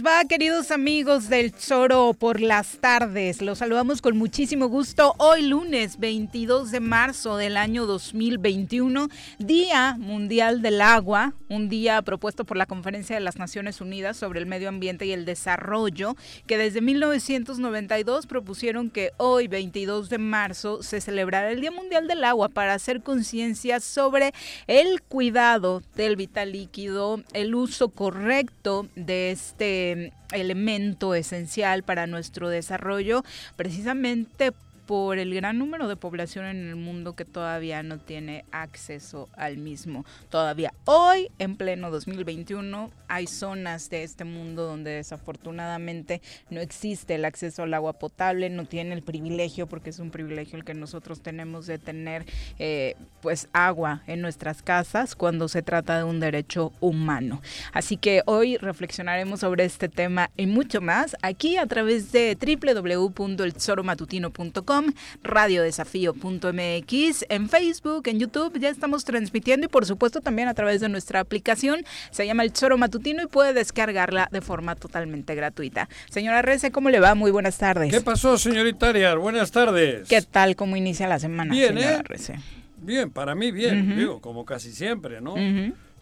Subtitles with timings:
[0.00, 3.42] les va, queridos amigos del Choro por las tardes?
[3.42, 10.62] Los saludamos con muchísimo gusto hoy lunes 22 de marzo del año 2021, Día Mundial
[10.62, 14.68] del Agua, un día propuesto por la Conferencia de las Naciones Unidas sobre el Medio
[14.68, 21.50] Ambiente y el Desarrollo, que desde 1992 propusieron que hoy 22 de marzo se celebrara
[21.50, 24.32] el Día Mundial del Agua para hacer conciencia sobre
[24.66, 29.89] el cuidado del vital líquido, el uso correcto de este
[30.32, 33.24] elemento esencial para nuestro desarrollo,
[33.56, 34.52] precisamente
[34.90, 39.56] por el gran número de población en el mundo que todavía no tiene acceso al
[39.56, 40.04] mismo.
[40.30, 47.24] Todavía hoy, en pleno 2021, hay zonas de este mundo donde desafortunadamente no existe el
[47.24, 51.20] acceso al agua potable, no tiene el privilegio, porque es un privilegio el que nosotros
[51.20, 52.26] tenemos de tener
[52.58, 57.40] eh, pues agua en nuestras casas cuando se trata de un derecho humano.
[57.72, 64.79] Así que hoy reflexionaremos sobre este tema y mucho más aquí a través de www.elzoromatutino.com
[65.22, 70.88] radiodesafío.mx, en Facebook, en YouTube, ya estamos transmitiendo y por supuesto también a través de
[70.88, 75.88] nuestra aplicación, se llama El Choro Matutino y puede descargarla de forma totalmente gratuita.
[76.10, 77.14] Señora Rece, ¿cómo le va?
[77.14, 77.92] Muy buenas tardes.
[77.92, 79.16] ¿Qué pasó, señorita Arias?
[79.16, 80.08] Buenas tardes.
[80.08, 80.56] ¿Qué tal?
[80.56, 82.02] ¿Cómo inicia la semana, bien, señora ¿eh?
[82.02, 82.38] Rece?
[82.82, 85.34] Bien, para mí bien, digo, como casi siempre, ¿no?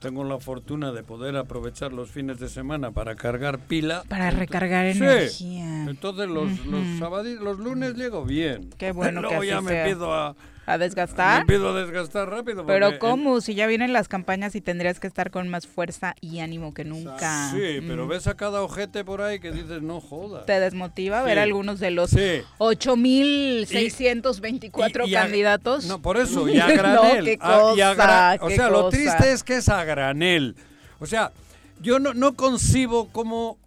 [0.01, 4.05] Tengo la fortuna de poder aprovechar los fines de semana para cargar pila.
[4.09, 4.99] Para recargar Sí.
[5.03, 5.85] energía.
[5.91, 8.71] Entonces los, los, sábadi- los lunes llego bien.
[8.79, 10.37] Qué bueno que Luego así ya me empiezo a,
[10.69, 11.35] ¿A desgastar?
[11.37, 12.59] me empiezo a desgastar rápido.
[12.59, 13.41] porque Pero ¿cómo?
[13.41, 16.85] Si ya vienen las campañas y tendrías que estar con más fuerza y ánimo que
[16.85, 17.51] nunca.
[17.53, 18.09] Sí, pero Mm.
[18.09, 20.45] ves a cada ojete por ahí que dices, no jodas.
[20.47, 21.43] ¿Te desmotiva ver Sí.
[21.43, 22.43] algunos de los Sí.
[22.59, 25.87] 8.624 Y- y a- candidatos?
[25.87, 27.39] No, por eso, y a No, granel.
[27.41, 30.55] a- y a o qué sea, lo triste es que es a granel.
[31.01, 31.33] O sea,
[31.81, 33.59] yo no, no concibo cómo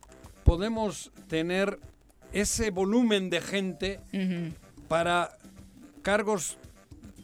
[0.44, 1.80] podemos tener
[2.34, 4.00] ese volumen de gente
[4.88, 5.32] para
[6.02, 6.58] cargos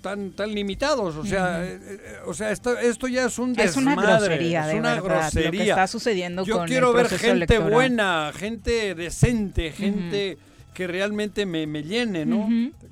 [0.07, 1.15] tan tan limitados.
[1.15, 4.61] O sea, eh, eh, o sea esto, esto ya es un Es una desmadre, grosería,
[4.61, 5.73] es de una verdad, lo que grosería.
[5.73, 7.71] está sucediendo Yo con quiero el ver gente electoral.
[7.71, 10.37] buena, gente decente, gente
[10.73, 12.47] que realmente me, me llene, ¿no?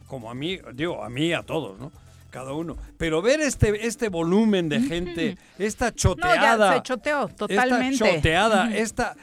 [0.08, 1.92] Como a mí, digo, a mí, a todos, ¿no?
[2.32, 2.76] Cada uno.
[2.98, 6.70] Pero ver este, este volumen de gente, esta No, choteada.
[6.72, 7.94] ya se choteó totalmente.
[7.96, 9.16] Esta choteada, esta...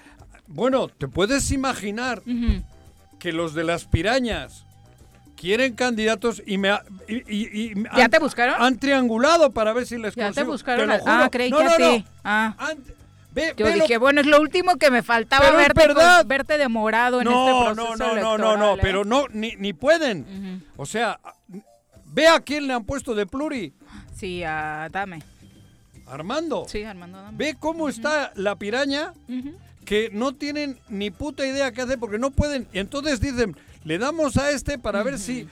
[0.47, 2.23] Bueno, ¿te puedes imaginar
[3.19, 4.65] que los de las pirañas
[5.43, 6.69] quieren candidatos y me...
[6.71, 8.55] ha- y- y- y ¿Ya han- te buscaron?
[8.63, 10.53] Han triangulado para ver si les Ya te consigo.
[10.53, 10.87] buscaron.
[10.87, 11.31] lo a- Ah, juro.
[11.33, 12.05] creí No, que no, no.
[12.23, 12.55] Ah.
[12.59, 12.79] Han-
[13.33, 16.29] ve- Yo ve lo- dije, bueno, es lo último que me faltaba Pero verte, con-
[16.29, 18.79] verte demorado en no, este no, proceso no, no, no, electoral, no, ¿eh?
[18.81, 20.63] pero no, ni, ni pueden.
[20.77, 21.19] O sea,
[22.07, 23.73] ve a quién le han puesto de pluri.
[24.17, 25.25] Sí, a dame.
[26.07, 26.67] Armando.
[26.69, 27.37] Sí, Armando, dame.
[27.37, 29.13] Ve cómo está la piraña
[29.85, 32.69] que no tienen ni puta idea qué hacer porque no pueden.
[32.73, 35.49] Y entonces dicen, le damos a este para ver si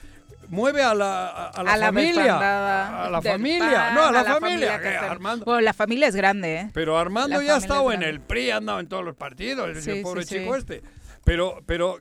[0.49, 3.05] mueve a la, a, a la a la familia.
[3.07, 3.71] a la familia.
[3.71, 4.77] PAN, no, a la, familia.
[4.77, 5.45] está- Armando.
[5.45, 6.71] Bueno, la familia es grande, ¿eh?
[6.75, 9.69] Pero Armando ya ha estado es en el PRI, ha andado en todos los partidos,
[9.69, 10.41] el Sí, pobre sí, sí.
[10.41, 10.83] chico este.
[11.23, 11.99] Pero, pero,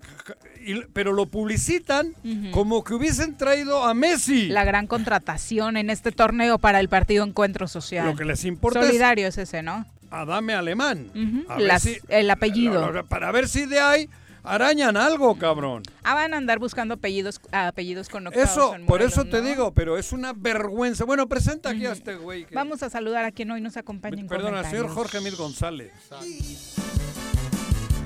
[0.93, 2.13] pero lo publicitan
[2.51, 4.47] como que hubiesen traído a Messi.
[4.47, 8.05] La gran contratación en este torneo para el partido Encuentro Social.
[8.07, 9.85] Lo que les importa Solidario es ese, ¿no?
[10.09, 11.07] Adame Alemán.
[11.13, 13.05] Ujú, A ver las- si- el apellido.
[13.07, 14.09] Para ver si de ahí
[14.43, 15.83] arañan algo, cabrón.
[16.03, 19.47] Ah, van a andar buscando apellidos, apellidos connotados Eso, en por eso te ¿no?
[19.47, 21.05] digo, pero es una vergüenza.
[21.05, 22.45] Bueno, presenta aquí a este güey.
[22.45, 24.93] que- Vamos a saludar a quien hoy nos acompaña en Perdona, señor comentarios.
[24.93, 25.91] Jorge Mir González.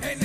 [0.01, 0.19] En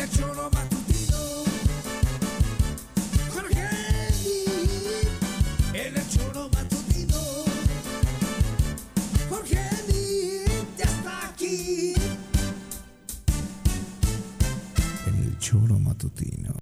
[15.49, 16.53] choro matutino.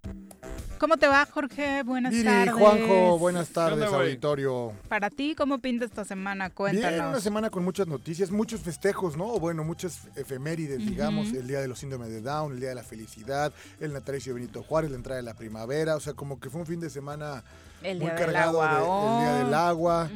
[0.78, 1.82] ¿Cómo te va, Jorge?
[1.82, 2.54] Buenas Viri, tardes.
[2.54, 4.74] Juanjo, buenas tardes, auditorio.
[4.88, 6.50] Para ti, ¿cómo pinta esta semana?
[6.50, 6.92] Cuéntanos.
[6.92, 9.26] Bien, una semana con muchas noticias, muchos festejos, ¿no?
[9.26, 12.74] O bueno, muchas efemérides, digamos, el Día de los Síndromes de Down, el Día de
[12.76, 16.38] la Felicidad, el natalicio de Benito Juárez, la entrada de la primavera, o sea, como
[16.38, 17.42] que fue un fin de semana
[17.82, 19.18] El muy Día del cargado Agua, de- oh.
[19.18, 20.10] el Día del Agua,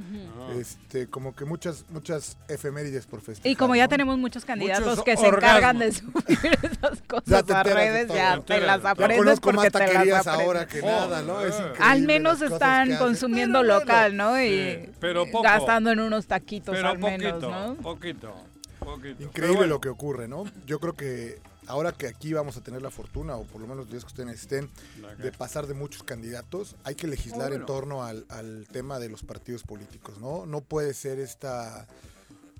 [0.58, 3.50] este, como que muchas, muchas efemérides por festejar.
[3.52, 3.88] Y como ya ¿no?
[3.90, 6.14] tenemos muchos candidatos Muchos que se encargan de subir
[6.62, 9.70] esas cosas Ya te a redes, ya Te las Ya Ya aprendes conozco porque más
[9.72, 10.46] te las taquerías aprendes.
[10.46, 11.40] ahora que nada, ¿no?
[11.42, 14.40] Es Al menos están consumiendo local, ¿no?
[14.42, 14.48] Y
[14.84, 15.42] Sí, pero poco.
[15.44, 17.74] gastando en unos taquitos Pero al menos, poquito, ¿no?
[17.76, 18.34] poquito,
[18.80, 19.22] poquito.
[19.22, 20.44] Increíble bueno, lo que ocurre, ¿no?
[20.66, 23.84] Yo creo que ahora que aquí vamos a tener la fortuna, o por lo menos
[23.84, 24.68] los días que ustedes estén,
[25.18, 27.62] de pasar de muchos candidatos, hay que legislar Oh, bueno.
[27.62, 30.46] en torno al, al tema de los partidos políticos, ¿no?
[30.46, 31.86] No puede ser esta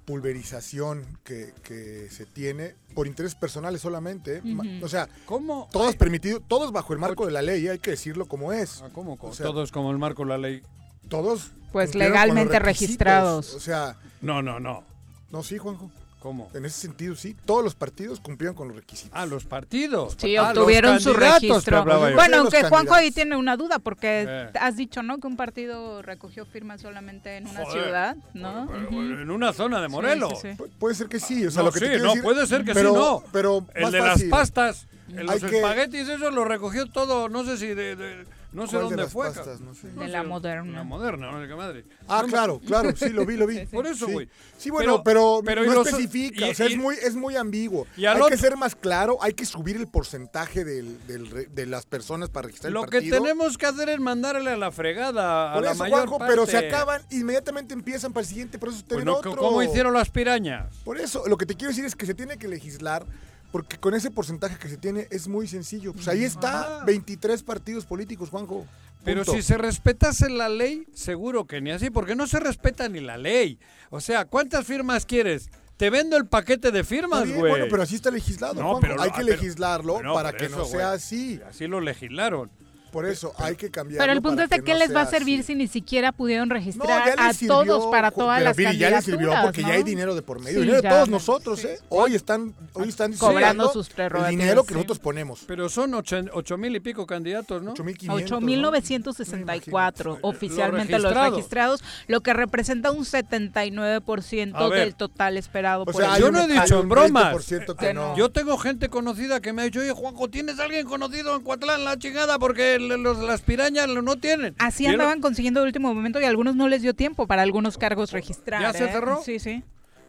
[0.05, 4.43] pulverización que, que se tiene por intereses personales solamente.
[4.83, 5.69] O sea, ¿Cómo?
[5.71, 8.83] todo es permitido, todos bajo el marco de la ley, hay que decirlo como es.
[8.83, 9.17] Ah, ¿Cómo?
[9.21, 10.63] O sea, Todos como el marco de la ley.
[11.09, 11.53] Todos.
[11.73, 13.55] Pues legalmente registrados.
[13.55, 14.83] O sea, No, no, no.
[15.31, 15.91] no, sí, Juanjo.
[16.21, 16.51] ¿Cómo?
[16.53, 17.35] En ese sentido, sí.
[17.47, 19.11] Todos los partidos cumplieron con los requisitos.
[19.19, 20.17] Ah, los partidos.
[20.19, 21.83] Sí, Ah, los obtuvieron su registro.
[21.85, 24.51] Bueno, Los aunque Juanjo ahí tiene una duda, porque Eh.
[24.61, 25.19] has dicho, ¿no?
[25.19, 27.83] Que un partido recogió firmas solamente en una Joder.
[27.85, 28.69] ciudad, ¿no?
[28.71, 28.91] Pero.
[29.23, 30.33] En una zona de Morelos.
[30.43, 30.63] Sí, sí, sí.
[30.63, 31.47] Pu- puede ser que sí.
[31.47, 33.23] O sea, No, lo que sí, te no, decir- puede ser que pero, sí, no.
[33.33, 34.29] Pero El de fácil.
[34.29, 37.97] las pastas, en los Hay que- espaguetis, eso lo recogió todo, no sé si de,
[37.97, 39.27] de- no sé ¿Cuál de dónde las fue.
[39.29, 39.61] pastas?
[39.61, 39.89] No sé.
[39.95, 40.73] no De sé, la moderna.
[40.79, 41.85] La moderna, no sé qué madre.
[42.09, 43.67] Ah, claro, claro, sí, lo vi, lo vi.
[43.67, 44.13] Por eso, Sí.
[44.13, 44.29] güey.
[44.59, 47.87] Sí, bueno, pero, pero no especifica, y- o sea, y- es muy, es muy ambiguo.
[47.97, 51.67] y hay que ser más claro, hay que subir el porcentaje del, del re- de
[51.67, 53.21] las personas para registrar Lo el que partido.
[53.23, 56.33] tenemos que hacer es mandarle a la fregada a Por la eso, mayor Juanjo, parte.
[56.35, 59.37] pero se acaban, inmediatamente empiezan para el siguiente proceso Pues tener no, otro.
[59.37, 60.75] ¿Cómo hicieron las pirañas?
[60.85, 63.07] Por eso, lo que te quiero decir es que se tiene que legislar,
[63.53, 65.93] porque con ese porcentaje que se tiene es muy sencillo.
[65.93, 66.85] Pues ahí está, Ajá.
[66.85, 68.67] 23 partidos políticos, Juanjo.
[69.05, 69.33] Pero Punto.
[69.33, 73.17] si se respetase la ley, seguro que ni así, porque no se respeta ni la
[73.17, 73.59] ley.
[73.89, 75.51] O sea, ¿cuántas firmas quieres?
[75.79, 77.51] Te vendo el paquete de firmas, güey.
[77.53, 78.81] Bueno, pero así está legislado, No, Juanjo.
[78.83, 81.41] pero hay que pero- legislarlo para que eso, no sea así.
[81.49, 82.51] Así lo legislaron.
[82.91, 84.01] Por eso hay que cambiar.
[84.01, 87.15] Pero el punto es de qué les va a servir si ni siquiera pudieron registrar
[87.19, 89.69] a sirvió, todos para todas pero las mire, ya les sirvió porque ¿no?
[89.69, 90.61] ya hay dinero de por medio.
[90.61, 91.69] Sí, dinero de todos no, nosotros, sí.
[91.69, 91.79] ¿eh?
[91.89, 94.75] Hoy están, hoy están Cobrando sus el prerrogativas, dinero que sí.
[94.75, 95.45] nosotros ponemos.
[95.47, 97.75] Pero son ocho, ocho mil y pico candidatos, ¿no?
[97.75, 98.29] 8.500.
[98.29, 100.19] 8.964 ¿no?
[100.23, 101.83] oficialmente los registrados.
[102.07, 104.81] lo que representa un 79% A ver.
[104.81, 107.35] del total esperado O por el Yo no he dicho en bromas.
[107.35, 108.17] 20% que no.
[108.17, 111.85] Yo tengo gente conocida que me ha dicho, oye, Juanjo, ¿tienes alguien conocido en Cuatlán,
[111.85, 112.39] la chingada?
[112.39, 114.55] Porque los, las pirañas lo- no tienen.
[114.59, 117.79] Así andaban consiguiendo de último momento y a algunos no les dio tiempo para algunos
[117.79, 118.63] cargos registrar.
[118.63, 118.93] ¿Ya se ¿eh?
[118.93, 119.23] cerró?
[119.25, 119.63] Sí, sí.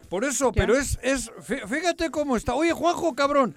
[0.08, 0.60] Por eso, Ya.
[0.62, 2.54] pero es, es, fí- fíjate cómo está.
[2.54, 3.54] Oye, Juanjo, cabrón,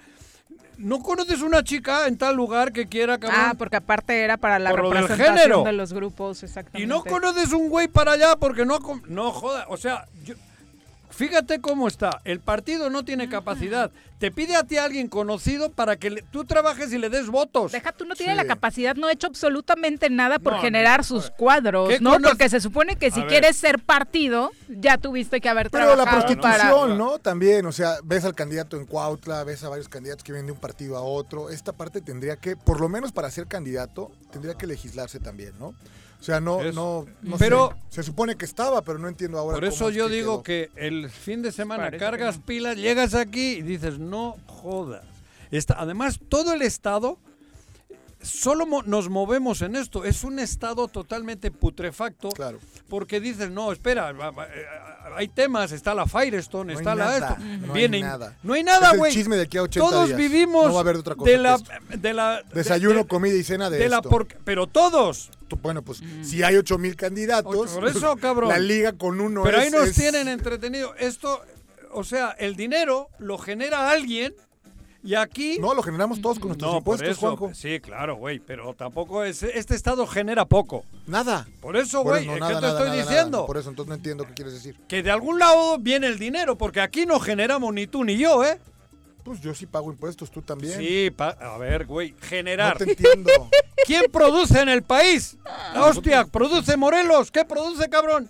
[0.78, 3.40] ¿no conoces una chica en tal lugar que quiera, cabrón?
[3.42, 5.62] Ah, porque aparte era para la Por lo del representación género.
[5.64, 6.82] de los grupos, exactamente.
[6.82, 8.78] Y no conoces un güey para allá porque no...
[9.08, 10.34] No, joda, o sea, yo-
[11.16, 12.20] fíjate cómo está.
[12.24, 13.90] El partido no tiene capacidad.
[14.18, 17.72] Te pide a ti alguien conocido para que le- tú trabajes y le des votos.
[17.72, 18.36] Deja, tú no tiene Sí.
[18.38, 22.00] la capacidad, no ha hecho absolutamente nada por No, generar no, sus a cuadros, ¿Qué
[22.00, 22.12] ¿no?
[22.14, 25.86] conoce- Porque se supone que si A quieres ser partido, ya tuviste que haber Pero
[25.86, 26.94] la trabajado prostitución, para...
[26.94, 27.18] ¿no?
[27.18, 30.52] También, o sea, ves al candidato en Cuautla, ves a varios candidatos que vienen de
[30.52, 31.50] un partido a otro.
[31.50, 35.74] Esta parte tendría que, por lo menos para ser candidato, tendría que legislarse también, ¿no?
[36.20, 37.96] O sea, no, Es- no, no Pero- sé.
[37.96, 39.54] Se supone que estaba, pero no entiendo ahora.
[39.56, 40.70] Por cómo eso es yo que digo quedó.
[40.76, 42.44] que el fin de semana Parece cargas no.
[42.46, 45.04] pilas, llegas aquí y dices, no jodas.
[45.50, 47.18] Está, además, todo el Estado,
[48.28, 50.04] solo mo- nos movemos en esto.
[50.04, 52.28] Es un Estado totalmente putrefacto.
[52.30, 52.58] Claro.
[52.88, 54.64] Porque dices, no, espera, eh,
[55.16, 57.66] hay temas, está la Firestone, No está la nada, esto.
[57.66, 58.36] no hay nada.
[58.42, 59.12] No hay nada, güey.
[59.12, 60.18] chisme de aquí a 80 Todos días.
[60.18, 61.58] vivimos No va a haber de otra cosa de la,
[61.96, 64.08] de la Desayuno, de- comida y cena de, de la esto.
[64.10, 65.30] por- pero todos.
[65.62, 68.48] Bueno, pues si hay 8 mil candidatos, por eso, cabrón.
[68.48, 70.94] la liga con uno Pero es- ahí nos es- tienen entretenido.
[70.96, 71.40] Esto,
[71.92, 74.34] o sea, el dinero lo genera alguien
[75.06, 75.58] y aquí...
[75.60, 77.54] No, lo generamos todos con nuestros No, impuestos, eso, Juanjo.
[77.54, 79.42] sí, claro, güey, pero tampoco es...
[79.42, 80.84] Este estado genera poco.
[81.06, 81.46] Nada.
[81.60, 83.10] Por eso, güey, no, ¿qué nada, te nada, estoy nada, nada.
[83.10, 83.46] diciendo?
[83.46, 84.76] Por eso, entonces no entiendo qué quieres decir.
[84.88, 88.44] Que de algún lado viene el dinero, porque aquí no generamos ni tú ni yo,
[88.44, 88.58] ¿eh?
[89.24, 90.78] Pues yo sí pago impuestos, tú también.
[90.78, 92.78] Sí, pa- a ver, güey, No generar.
[92.78, 93.30] te entiendo.
[93.84, 95.36] ¿Quién produce en el país?
[95.74, 97.30] La hostia, produce Morelos.
[97.32, 98.28] ¿Qué produce, cabrón?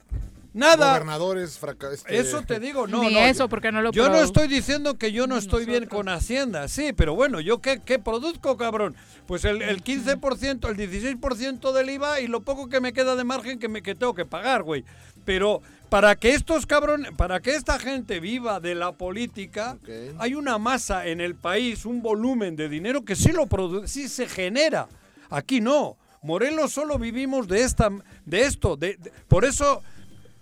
[0.56, 0.92] Nada.
[0.94, 1.60] Gobernadores,
[1.92, 3.20] este, Eso te digo, no, Ni no.
[3.20, 6.08] eso, yo- porque no lo Yo no estoy diciendo que yo no estoy bien con
[6.08, 8.96] Hacienda, sí, pero bueno, ¿yo qué, qué produzco, cabrón?
[9.26, 13.24] Pues el, el 15%, el 16% del IVA y lo poco que me queda de
[13.24, 14.82] margen que, me, que tengo que pagar, güey.
[15.26, 15.60] Pero
[15.90, 19.88] para que estos cabrones, para que esta gente viva de la política, Ok.
[20.18, 24.08] hay una masa en el país, un volumen de dinero que sí lo produce, sí
[24.08, 24.88] se genera.
[25.28, 25.96] Aquí no.
[26.22, 27.90] Morelos solo vivimos de esta,
[28.24, 29.82] de esto, de, de- por eso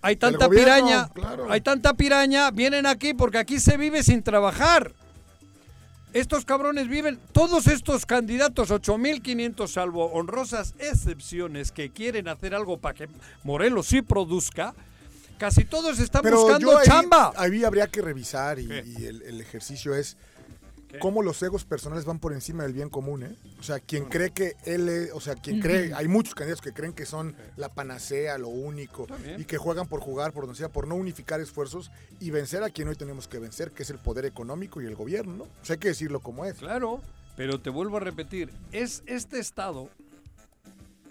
[0.04, 1.50] hay tanta gobierno, piraña, claro.
[1.50, 4.92] hay tanta piraña, vienen aquí porque aquí se vive sin trabajar.
[6.12, 12.94] Estos cabrones viven, todos estos candidatos, 8.500 salvo honrosas excepciones que quieren hacer algo para
[12.94, 13.08] que
[13.42, 14.74] Morelos sí produzca,
[15.38, 17.32] casi todos están Pero buscando yo ahí, chamba.
[17.36, 18.84] ahí habría que revisar y, ¿Qué?
[18.86, 20.16] y el, el ejercicio es
[21.00, 23.36] cómo los egos personales van por encima del bien común, ¿eh?
[23.58, 26.72] O sea, quien cree que él es, o sea, quien cree, hay muchos candidatos que
[26.72, 29.06] creen que son la panacea, lo único,
[29.38, 32.70] y que juegan por jugar, por donde sea, por no unificar esfuerzos y vencer a
[32.70, 35.44] quien hoy tenemos que vencer, que es el poder económico y el gobierno, ¿no?
[35.44, 36.54] O sea, hay que decirlo como es.
[36.54, 37.00] Claro,
[37.36, 39.88] pero te vuelvo a repetir, es este estado.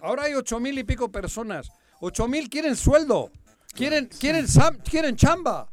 [0.02, 1.72] Ahora hay ocho mil y pico personas.
[2.00, 3.32] Ocho mil quieren sueldo,
[3.74, 4.46] quieren, quieren,
[4.84, 5.70] quieren chamba.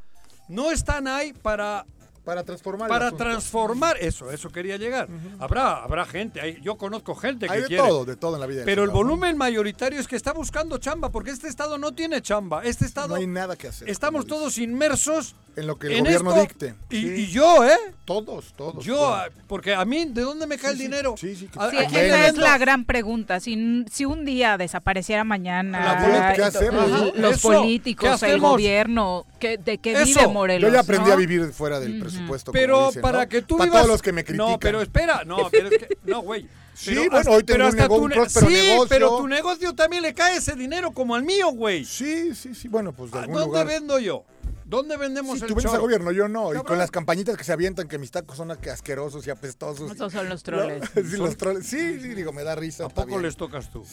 [0.49, 1.85] no están ahí para
[2.25, 5.09] Para transformar para transformar eso, eso quería llegar.
[5.39, 7.89] Habrá habrá gente, hay- yo conozco gente Hay que de quiere.
[7.89, 8.63] todo, de todo en la vida.
[8.67, 12.63] Pero el volumen mayoritario es que está buscando chamba, porque este estado no tiene chamba.
[12.65, 13.89] Este estado No hay nada que hacer.
[13.89, 16.41] estamos todos inmersos En lo que el en gobierno esto.
[16.43, 16.75] dicte.
[16.91, 17.09] Y, Sí.
[17.23, 17.77] y yo, ¿eh?
[18.05, 18.85] Todos, todos.
[18.85, 19.15] Yo, todos.
[19.15, 21.15] ah, porque a mí, ¿de dónde me cae el dinero?
[21.19, 23.41] Sí, sí, que- ¿A- Sí, a quién esa es la gran pregunta.
[23.41, 26.93] Si, si un día desapareciera mañana La política, ¿qué hacemos?
[26.93, 30.05] Ajá, los eso, políticos, ¿qué el gobierno, ¿qué- ¿de qué Eso.
[30.05, 30.69] vive Morelos?
[30.71, 31.13] Yo ya aprendí no?
[31.15, 32.53] a vivir fuera del presupuesto.
[32.53, 33.29] como Pero dicen, para ¿no?
[33.29, 33.83] que tú Para vivas...
[33.83, 34.51] todos los que me critican.
[34.53, 35.99] No, pero espera, no, pero es que...
[36.05, 36.47] No, güey.
[36.73, 38.53] Sí, Pero bueno, hasta- hoy tengo pero un hasta nego- tu un ne- próspero sí,
[38.55, 38.87] negocio.
[38.89, 41.85] pero tu negocio también le cae ese dinero como al mío, güey.
[41.85, 42.69] Sí, sí, sí.
[42.69, 43.67] Bueno, pues de ¿A algún ¿Dónde lugar.
[43.67, 44.25] vendo yo?
[44.71, 46.55] ¿Dónde vendemos Sí, el tú vendes al gobierno, yo no.
[46.55, 49.91] Y con las campañitas que se avientan que mis tacos son que asquerosos y apestosos.
[49.91, 50.57] Esos son los ¿No?
[50.57, 50.83] troles.
[50.95, 51.67] Sí, los troles.
[51.67, 52.87] Sí, sí, digo, me da risa.
[52.87, 53.23] ¿A poco bien.
[53.23, 53.85] les tocas tú?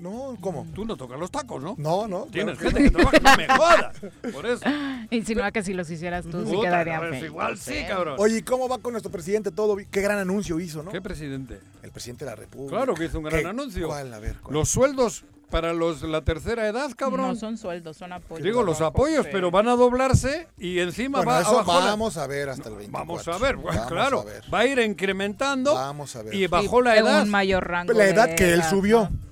[0.00, 0.66] No, ¿cómo?
[0.74, 1.74] Tú no tocas los tacos, ¿no?
[1.78, 2.26] No, no.
[2.30, 3.96] Tienes claro gente que trabaja, no me jodas.
[4.32, 4.64] Por eso.
[5.10, 8.16] Insinúa que si los hicieras tú, sí Puta, quedarían no, es feos, Igual sí, cabrón.
[8.18, 9.50] Oye, ¿y cómo va con nuestro presidente?
[9.50, 9.88] Todo bien?
[9.90, 10.92] Qué gran anuncio hizo, ¿no?
[10.92, 11.58] ¿Qué presidente?
[11.82, 12.76] El presidente de la República.
[12.76, 13.46] Claro que hizo un gran ¿Qué?
[13.46, 13.88] anuncio.
[13.88, 14.12] ¿Cuál?
[14.12, 14.54] A ver, ¿cuál?
[14.54, 17.28] Los sueldos para los la tercera edad, cabrón.
[17.28, 18.44] No son sueldos, son apoyos.
[18.44, 19.30] Digo, los apoyos, sí.
[19.32, 22.68] pero van a doblarse y encima Bueno, va eso abajo la- vamos a ver hasta
[22.68, 23.06] el 24.
[23.06, 24.20] Vamos a ver, Vamos claro.
[24.20, 24.42] a ver.
[24.52, 26.34] Va a ir incrementando Vamos a ver.
[26.34, 27.22] y bajó la de edad.
[27.22, 27.92] Un mayor rango.
[27.92, 29.08] La edad que él edad, subió.
[29.10, 29.27] ¿no?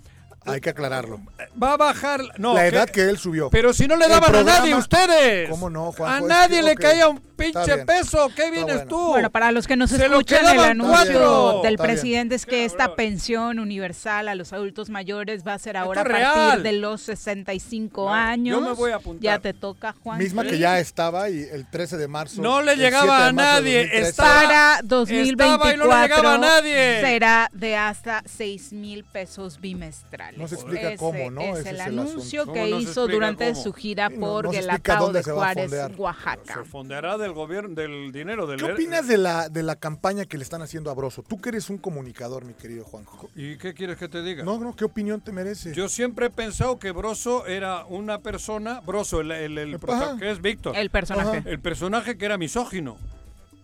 [0.47, 1.21] Hay que aclararlo.
[1.63, 2.21] Va a bajar.
[2.39, 3.51] No, la edad que él subió.
[3.51, 5.49] Pero si no le daban a nadie ustedes.
[5.51, 6.25] ¿Cómo no, Juanjo?
[6.25, 8.31] A nadie le caía un pinche peso.
[8.35, 8.89] ¿Qué vienes bueno.
[8.89, 9.07] tú?
[9.09, 11.61] Bueno, para los que nos Se lo escuchan, el anuncio cuatro.
[11.63, 11.95] del Está bien.
[11.97, 16.01] presidente es que Qué esta pensión universal a los adultos mayores va a ser ahora
[16.01, 16.63] a partir real.
[16.63, 18.61] de los 65 Bueno, años.
[18.61, 19.23] yo me voy a apuntar.
[19.23, 20.19] Ya te toca, Juan.
[20.19, 20.51] Misma Sí.
[20.51, 22.41] que ya estaba y el 13 de marzo.
[22.41, 24.09] No le el 7 llegaba a nadie, 2013.
[24.09, 27.01] estaba- Para Estaba y no 2024 le llegaba a nadie.
[27.01, 30.36] será de hasta 6 mil pesos bimestrales.
[30.37, 31.41] No se explica Ese cómo, ¿no?
[31.41, 32.53] Es Ese el es el anuncio asunto.
[32.55, 33.63] que ¿Cómo no se hizo durante cómo?
[33.63, 35.73] su gira no- por no Guelatao de Juárez.
[35.97, 36.55] Oaxaca.
[36.55, 40.37] Se fondeará del gobierno, del dinero del ¿Qué opinas de la, de la campaña que
[40.39, 41.23] le están haciendo a Broso?
[41.23, 43.29] Tú que eres un comunicador, mi querido Juanjo.
[43.35, 44.45] ¿Y qué quieres que te diga?
[44.45, 45.73] No, no, ¿qué opinión te merece?
[45.75, 49.79] Yo siempre he pensado que Broso era una persona, Broso, el, el, el
[50.19, 51.39] que es Víctor, El personaje.
[51.39, 51.49] Ajá.
[51.51, 52.97] el personaje que era misógino.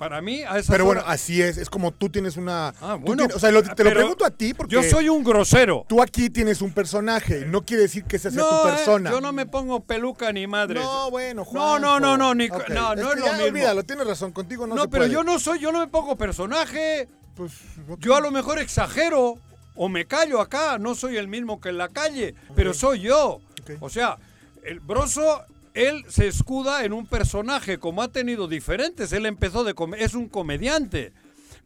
[0.02, 1.58] Para mí, a esa Pero bueno, así es.
[1.58, 2.74] Es como tú tienes una.
[2.80, 4.74] Ah, bueno, tienes- o sea, lo- te lo pregunto a ti porque.
[4.74, 5.86] yo soy un grosero.
[5.88, 9.12] Tú aquí tienes un personaje no quiere decir que esa sea No, tu eh, persona.
[9.12, 10.80] yo no me pongo peluca ni madre.
[10.80, 11.78] No, bueno, No, Juanjo.
[11.78, 13.46] no, no, no, ni- Ok, no, no es que lo ya mismo.
[13.46, 15.12] Olvídalo, tienes razón, contigo no, No, se pero puede.
[15.12, 17.08] yo no soy, yo no me pongo personaje.
[17.36, 17.52] Pues.
[18.00, 19.36] Yo a lo mejor exagero
[19.76, 23.34] o me callo acá, no soy el mismo que en la calle, pero soy yo.
[23.62, 23.70] Ok.
[23.78, 24.16] O sea,
[24.64, 25.44] el broso,
[25.74, 29.12] él se escuda en un personaje, como ha tenido diferentes.
[29.12, 31.12] Él empezó de es un comediante,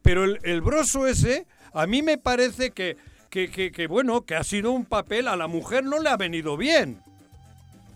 [0.01, 2.97] pero el, el broso ese, a mí me parece que,
[3.29, 6.17] que, que- que, bueno, que ha sido un papel a la mujer no le ha
[6.17, 6.99] venido bien.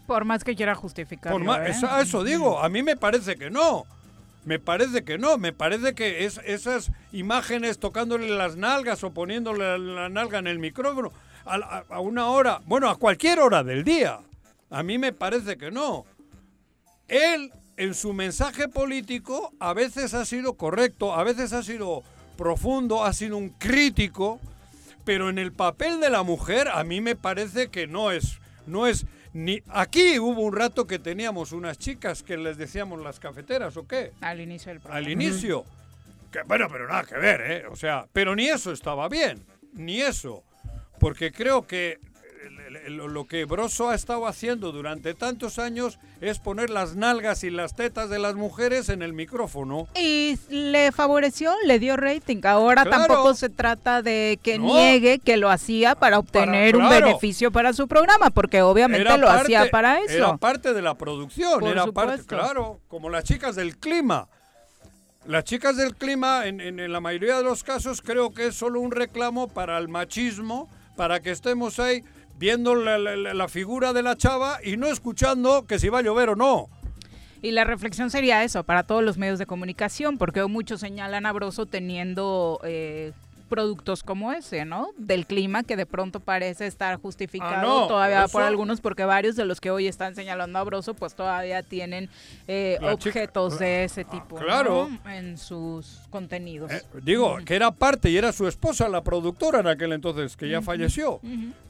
[0.08, 1.46] Por más que quiera justificarlo.
[1.46, 1.74] Por ¿eh?
[2.02, 3.86] eso, digo, a mí me parece que no.
[4.44, 9.60] Me parece que no, me parece que es, esas imágenes tocándole las nalgas o poniéndole
[9.60, 11.14] la, la nalga en el micrófono
[11.46, 14.20] a, a- a una hora, bueno, a cualquier hora del día,
[14.72, 16.06] a mí me parece que no.
[17.08, 22.04] Él, en su mensaje político, a veces ha sido correcto, a veces ha sido
[22.38, 24.40] profundo, ha sido un crítico,
[25.06, 28.88] pero en el papel de la mujer a mí me parece que no es no
[28.88, 33.76] es ni aquí hubo un rato que teníamos unas chicas que les decíamos las cafeteras
[33.78, 34.98] o qué Al inicio del programa.
[35.06, 35.66] al inicio
[36.32, 40.02] que bueno pero nada que ver eh o sea pero ni eso estaba bien ni
[40.02, 40.44] eso
[41.00, 42.00] porque creo que
[42.90, 47.76] lo que Broso ha estado haciendo durante tantos años es poner las nalgas y las
[47.76, 52.42] tetas de las mujeres en el micrófono Y le favoreció, le dio rating.
[52.44, 53.06] Ahora Claro.
[53.08, 54.66] tampoco se trata de que No.
[54.68, 57.06] niegue que lo hacía para obtener un claro.
[57.08, 60.14] beneficio para su programa, porque obviamente Era lo hacía para eso.
[60.16, 64.28] Era parte de la producción, Por era parte, claro, como las chicas del clima.
[65.26, 68.56] Las chicas del clima, en, en- en la mayoría de los casos, creo que es
[68.56, 72.04] solo un reclamo para el machismo, para que estemos ahí
[72.42, 76.00] viendo la, la- la- la figura de la chava y no escuchando que si va
[76.00, 76.68] a llover o no.
[77.44, 81.32] Y la reflexión sería eso para todos los medios de comunicación, porque muchos señalan a
[81.34, 83.14] Broso teniendo eh,
[83.48, 84.90] productos como ese, ¿no?
[84.98, 89.06] Del clima, que de pronto parece estar justificado Ah, no, todavía eso- por algunos, porque
[89.06, 92.10] varios de los que hoy están señalando a Broso, pues todavía tienen
[92.48, 94.46] eh, chica- objetos de ese tipo ¿no?
[94.46, 94.90] claro.
[95.06, 96.72] en sus contenidos.
[96.72, 100.48] Eh, digo, que era parte y era su esposa, la productora en aquel entonces, que
[100.48, 101.20] ya falleció.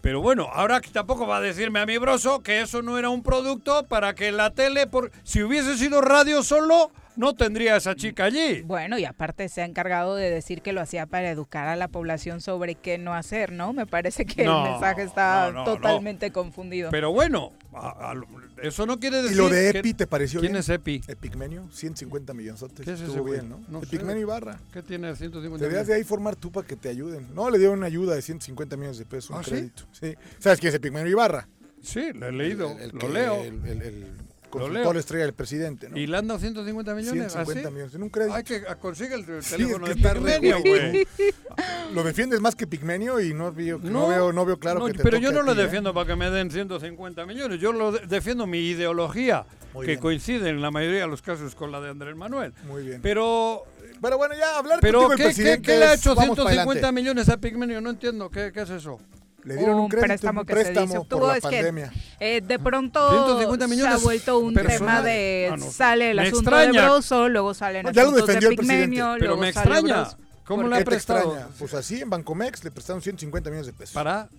[0.02, 3.24] Pero bueno, ahora tampoco va a decirme a mi broso que eso no era un
[3.24, 7.96] producto para que la tele, por, si hubiese sido radio solo, no tendría a esa
[7.96, 8.62] chica allí.
[8.62, 11.88] Bueno, y aparte se ha encargado de decir que lo hacía para educar a la
[11.88, 13.74] población sobre qué no hacer, ¿no?
[13.74, 16.90] Me parece que No, el mensaje está no, no, totalmente confundido.
[16.92, 18.22] Pero bueno, a- a
[18.64, 20.60] eso no quiere ¿Y decir lo de que- Epi te pareció ¿Quién bien?
[20.60, 21.02] es Epi?
[21.08, 22.86] Epigmenio, 150 millonzotes.
[22.86, 23.62] ¿Qué es Estuvo bien, ¿no?
[23.70, 23.82] No.
[23.84, 24.60] Epigmenio Ibarra.
[24.74, 27.28] ¿Qué tiene 150 Deberías de ahí formar tú para que te ayuden.
[27.34, 29.52] No, le dieron una ayuda de 150 millones de pesos, ¿Ah, sí?
[29.52, 29.84] crédito.
[29.92, 30.14] Sí.
[30.40, 31.48] ¿Sabes quién es Epigmenio Ibarra?
[31.82, 33.42] Sí, lo he leído, El- el lo que- leo.
[33.44, 34.06] El.
[34.52, 35.98] Consultor estrella del presidente, ¿no?
[35.98, 37.32] ¿Y le han dado 150 millones?
[37.32, 37.74] 150 ¿Así?
[37.74, 38.36] millones en un crédito.
[38.36, 41.08] Hay que consigue el, el Sí, teléfono es de que Pigmenio, güey.
[41.94, 44.94] Lo defiendes más que Pigmenio y no veo, no, veo, no veo claro no, que
[44.94, 45.64] te Pero yo no lo ti, ¿eh?
[45.64, 47.60] defiendo para que me den 150 millones.
[47.60, 50.00] Yo lo de- defiendo mi ideología, Muy que bien.
[50.00, 52.54] coincide en la mayoría de los casos con la de Andrés Manuel.
[52.68, 53.02] Muy bien.
[53.02, 53.64] Pero,
[54.02, 56.44] Pero bueno, ya hablar pero contigo ¿qué, qué, presidente qué le ha hecho vamos pa'
[56.50, 56.92] 150 adelante.
[57.02, 57.82] millones a Pigmenio?
[57.82, 58.30] No entiendo.
[58.30, 59.00] ¿Qué, qué es eso?
[59.44, 61.90] Le dieron un, un crédito, préstamo un que se préstamo por obtuvo, la es que
[62.20, 64.78] eh, de pronto 150 se ha vuelto un personal.
[64.80, 65.72] tema de Ah, no.
[65.72, 66.82] sale el Me asunto extraña.
[66.82, 68.86] de Broso, luego salen No, ya lo asuntos de defendió el presidente.
[68.88, 70.02] Pigmenio, Pero luego me sale extraña.
[70.02, 70.18] Broso.
[70.46, 71.20] ¿Cómo ¿Por le ¿Qué ha prestado?
[71.32, 71.48] extraña?
[71.58, 73.94] Pues así en Bancomex le prestaron 150 millones de pesos.
[73.96, 74.30] Para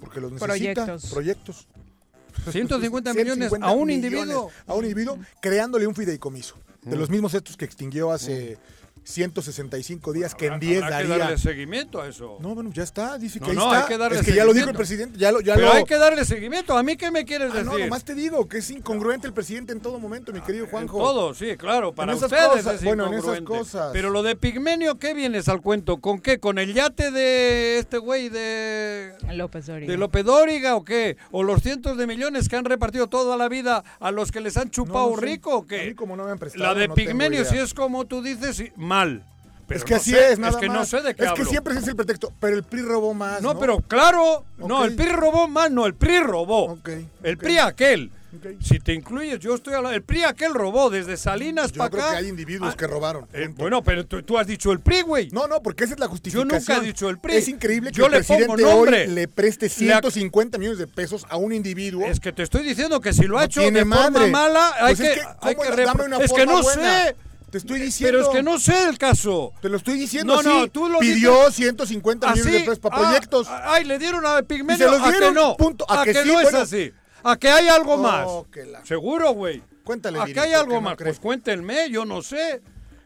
[0.00, 0.84] Porque los necesita.
[0.84, 1.10] Proyectos.
[1.12, 1.66] Proyectos.
[2.50, 4.50] 150 millones 150 a un millones individuo.
[4.66, 6.56] A un individuo, creándole un fideicomiso.
[6.82, 8.58] De los mismos estos que extinguió hace
[9.04, 11.24] 165 días, que en 10 Habrá que daría.
[11.24, 12.38] darle seguimiento a eso.
[12.40, 13.82] No, bueno, ya está, dice que No, ahí no, está.
[13.82, 15.72] hay que darle es que ya lo dijo el presidente, ya lo, ya Pero lo-
[15.74, 16.76] hay que darle seguimiento.
[16.76, 17.70] ¿A mí qué me quieres Ah, decir?
[17.70, 20.70] no, nomás te digo que es incongruente el presidente en todo momento, mi querido En
[20.70, 20.98] Juanjo.
[20.98, 23.58] todo, sí, claro, para esas ustedes cosas, es bueno, en esas incongruente.
[23.58, 23.90] cosas.
[23.92, 26.00] Pero lo de Pigmenio, ¿qué vienes al cuento?
[26.00, 26.38] ¿Con qué?
[26.38, 29.90] ¿Con el yate de este güey de, López Dóriga.
[29.90, 31.16] de López Dóriga o qué?
[31.30, 34.56] ¿O los cientos de millones que han repartido toda la vida a los que les
[34.56, 35.86] han chupado no rico o A qué?
[35.88, 38.72] mí como no me han prestado, La de Pigmenio, si es como tú dices, sí,
[38.92, 39.24] mal.
[39.68, 41.32] Pero es que no así sé, es, nada Es que no sé de qué Es
[41.32, 43.54] que siempre es el pretexto, pero el PRI robó más, ¿no?
[43.54, 44.84] No, pero claro, no, Ok.
[44.86, 46.72] el PRI robó más, no, el PRI robó.
[46.72, 46.88] Ok,
[47.22, 47.40] El ok.
[47.42, 48.10] PRI aquel.
[48.36, 48.46] Ok.
[48.62, 49.94] Si te incluyes, yo estoy hablando.
[49.96, 52.12] El PRI aquel robó desde Salinas Yo para creo acá.
[52.12, 53.26] que hay individuos Ah, que robaron.
[53.32, 53.62] eh, punto.
[53.62, 55.30] bueno, pero tú, tú has dicho el PRI, güey.
[55.30, 56.48] No, no, porque esa es la Yo justificación.
[56.48, 57.36] nunca he dicho el PRI.
[57.36, 59.02] Es increíble que Yo el le presidente pongo nombre.
[59.06, 62.04] hoy le preste Le ac- 150 millones de pesos a un individuo.
[62.06, 64.30] Es que te estoy diciendo que si lo ha No hecho tiene de forma madre.
[64.30, 66.38] mala, hay Pues que, es que, hay ¿cómo que la- repro- dame una Es que
[66.40, 67.04] forma no buena?
[67.04, 67.16] sé.
[67.52, 68.18] Te estoy diciendo.
[68.18, 69.52] Pero es que no sé el caso.
[69.60, 72.38] Te lo estoy diciendo No, no, tú lo Pidió dices 150 ¿Así?
[72.40, 73.46] millones de pesos para Ah, proyectos.
[73.48, 74.78] Ay, le dieron a Pigmenio.
[74.78, 75.56] Se los a que dieron, no.
[75.56, 75.84] punto.
[75.88, 76.92] A que sí, no es así.
[77.22, 78.26] A que hay algo Oh, más.
[78.66, 79.62] la- Seguro, güey.
[79.84, 80.96] Cuéntale, ¿A que hay algo más?
[80.96, 82.62] Pues cuéntenme, yo no sé.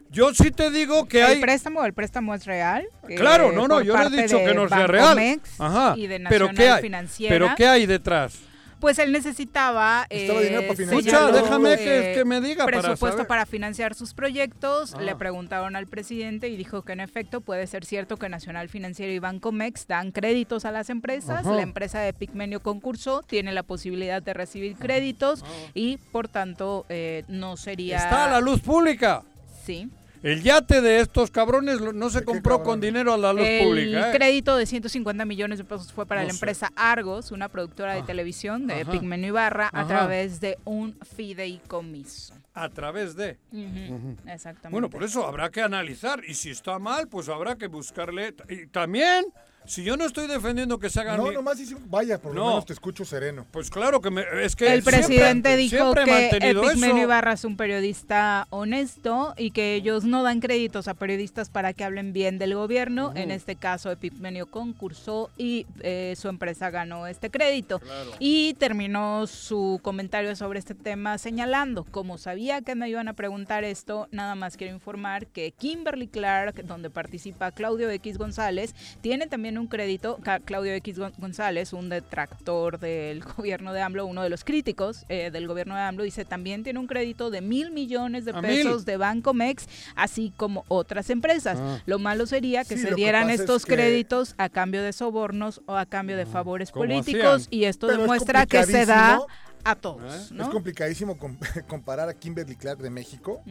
[0.09, 1.41] Yo sí te digo que el hay.
[1.41, 2.87] préstamo, el préstamo es real.
[3.17, 5.41] Claro, eh, no, no, yo no he dicho que no sea real.
[5.59, 5.95] Ajá.
[5.97, 7.35] Y de pero Nacional qué hay, Financiera.
[7.35, 8.35] pero qué hay detrás.
[8.79, 10.99] Pues él necesitaba Necesitaba eh, dinero para financiar.
[10.99, 14.93] Escucha, Señaló, déjame que, eh, que me diga presupuesto para financiar sus proyectos.
[14.95, 15.01] Ah.
[15.01, 19.11] Le preguntaron al presidente y dijo que en efecto puede ser cierto que Nacional Financiero
[19.11, 21.45] y Bancomex dan créditos a las empresas.
[21.45, 21.55] Ajá.
[21.55, 27.23] La empresa de Pigmenio concursó, tiene la posibilidad de recibir créditos y por tanto eh,
[27.27, 27.97] no sería...
[27.97, 29.23] Está a la luz pública.
[29.65, 29.89] Sí.
[30.27, 33.45] El yate de estos cabrones no se ¿De qué compró con dinero a la luz
[33.47, 34.09] El pública.
[34.11, 34.17] ¿eh?
[34.17, 36.37] crédito de 150 millones de pesos fue para No la sé.
[36.37, 38.91] empresa Argos, una productora de televisión de Ajá.
[38.91, 39.87] Pigmenio Ibarra, a Ajá.
[39.87, 42.33] través de un fideicomiso.
[42.53, 43.37] A través de.
[43.51, 44.69] Ujú, Exactamente.
[44.69, 46.21] Bueno, por eso habrá que analizar.
[46.27, 48.33] Y si está mal, pues habrá que buscarle.
[48.49, 49.25] Y también,
[49.67, 51.17] si yo no estoy defendiendo que se hagan.
[51.17, 52.47] No, nomás dice, vaya, por lo No.
[52.49, 53.45] menos te escucho sereno.
[53.51, 54.65] Pues claro que me, es que.
[54.73, 57.03] el siempre- presidente dijo que mantenido Pigmenio eso.
[57.03, 61.83] Ibarra es un periodista honesto y que ellos no dan créditos a periodistas para que
[61.83, 63.11] hablen bien del gobierno.
[63.15, 67.79] En este caso, Epigmenio concursó y eh, su empresa ganó este crédito.
[67.79, 68.11] Claro.
[68.19, 73.63] Y terminó su comentario sobre este tema señalando, como sabía que me iban a preguntar
[73.63, 79.56] esto, nada más quiero informar que Kimberly Clark, donde participa Claudio X González, tiene también
[79.59, 84.43] un crédito, Claudio X Gon- González, un detractor del gobierno de AMLO, uno de los
[84.43, 88.31] críticos eh, del gobierno de AMLO, dice también tiene un crédito de mil millones de
[88.31, 91.57] ¿A pesos de Bancomex, así como otras empresas.
[91.61, 91.79] Ah.
[91.85, 94.93] Lo malo sería que Sí, se que dieran es estos que- créditos a cambio de
[94.93, 97.61] sobornos o a cambio de favores como políticos hacían.
[97.61, 99.19] y esto Pero es demuestra que se da
[99.63, 100.33] a todos, ¿Eh?
[100.33, 100.43] ¿no?
[100.43, 103.41] Es complicadísimo com- comparar a Kimberly Clark de México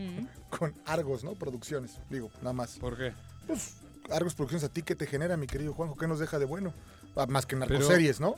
[0.49, 1.35] con Argos, ¿no?
[1.35, 1.99] Producciones.
[2.09, 2.79] Digo, nada más.
[2.79, 3.13] ¿Por qué?
[3.47, 3.75] Pues
[4.11, 5.97] Argos Producciones, ¿a ti qué te genera, mi querido Juanjo?
[5.97, 6.73] ¿Qué nos deja de bueno?
[7.17, 8.37] Ah, Más que narcoseries, ¿no?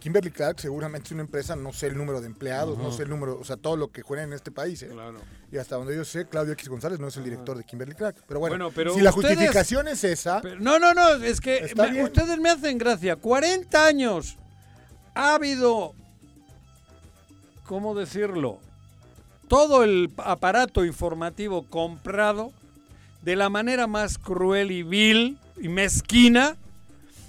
[0.00, 3.08] Kimberly Clark seguramente es una empresa, no sé el número de empleados, no sé el
[3.10, 4.82] número, o sea, todo lo que juega en este país.
[4.82, 4.88] ¿eh?
[4.90, 5.20] Claro.
[5.52, 8.16] Y hasta donde yo sé, Claudio X González no es el director de Kimberly Clark.
[8.26, 11.40] Pero bueno, Bueno, pero si la ustedes- justificación es esa, Pero- no, no, no, es
[11.40, 13.14] que me- ustedes me hacen gracia.
[13.14, 14.36] 40 años
[15.14, 15.94] ha habido,
[17.66, 18.58] ¿cómo decirlo?
[19.48, 22.52] Todo el aparato informativo comprado
[23.22, 26.56] de la manera más cruel y vil y mezquina,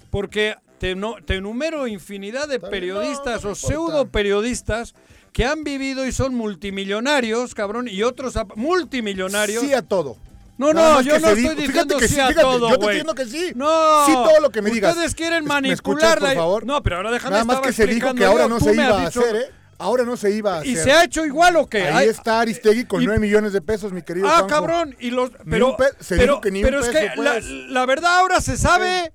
[0.10, 4.94] porque te, no- te enumero infinidad de periodistas no, no me o pseudo periodistas
[5.32, 9.64] que han vivido y son multimillonarios, cabrón, y otros multimillonarios.
[9.64, 10.18] Sí a todo.
[10.58, 12.86] No, Nada no, yo no estoy diciendo fíjate que sí a fíjate, todo, yo te
[12.86, 13.52] entiendo que sí.
[13.56, 14.06] No.
[14.06, 14.92] Sí todo lo que me digas.
[14.94, 16.66] Ustedes quieren ¿Me manipular escuchas, por la- favor?
[16.68, 18.74] No, pero ahora déjame Nada más que se dijo que ahora yo, no tú se
[18.74, 19.46] me iba a hacer, ¿eh?
[19.84, 20.70] Ahora no se iba a hacer.
[20.72, 21.84] ¿Y se ha hecho igual o qué?
[21.84, 24.48] Ahí está Aristegui con y- 9 millones de pesos, mi querido Ah, Juanjo.
[24.48, 27.00] cabrón, y los pero un pe- se pero, dijo que ni un pero es peso,
[27.00, 27.46] que la, pues.
[27.46, 29.12] la verdad ahora se sabe.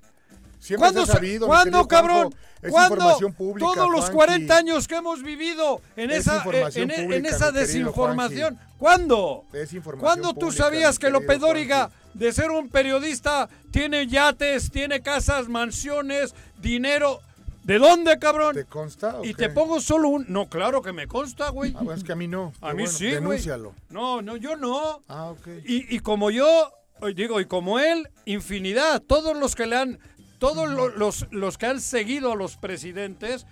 [0.59, 2.35] Siempre ¿Cuándo, se ha sa- sabido, ¿cuándo cabrón?
[2.61, 2.95] Es ¿Cuándo?
[2.95, 4.15] información pública, Todos los Juanji.
[4.15, 8.59] 40 años que hemos vivido en Es esa, información en, en pública, esa desinformación.
[8.77, 9.45] ¿Cuándo?
[9.53, 15.01] Es información ¿Cuándo tú sabías que López Dóriga, de ser un periodista, tiene yates, tiene
[15.01, 17.21] casas, mansiones, dinero?
[17.63, 18.55] ¿De dónde, cabrón?
[18.55, 20.25] ¿Te consta y te pongo solo un...
[20.29, 21.71] No, claro que me consta, güey.
[21.75, 22.53] Ah, bueno, es que a mí no.
[22.61, 23.15] A Pero mí bueno, sí, güey.
[23.15, 23.75] Denúncialo.
[23.89, 25.03] No, no, yo no.
[25.07, 25.47] Ah, ok.
[25.65, 26.71] Y, y como yo,
[27.15, 29.99] digo, y como él, infinidad, todos los que le han,
[30.39, 33.45] todos lo- los, los que han seguido a los presidentes,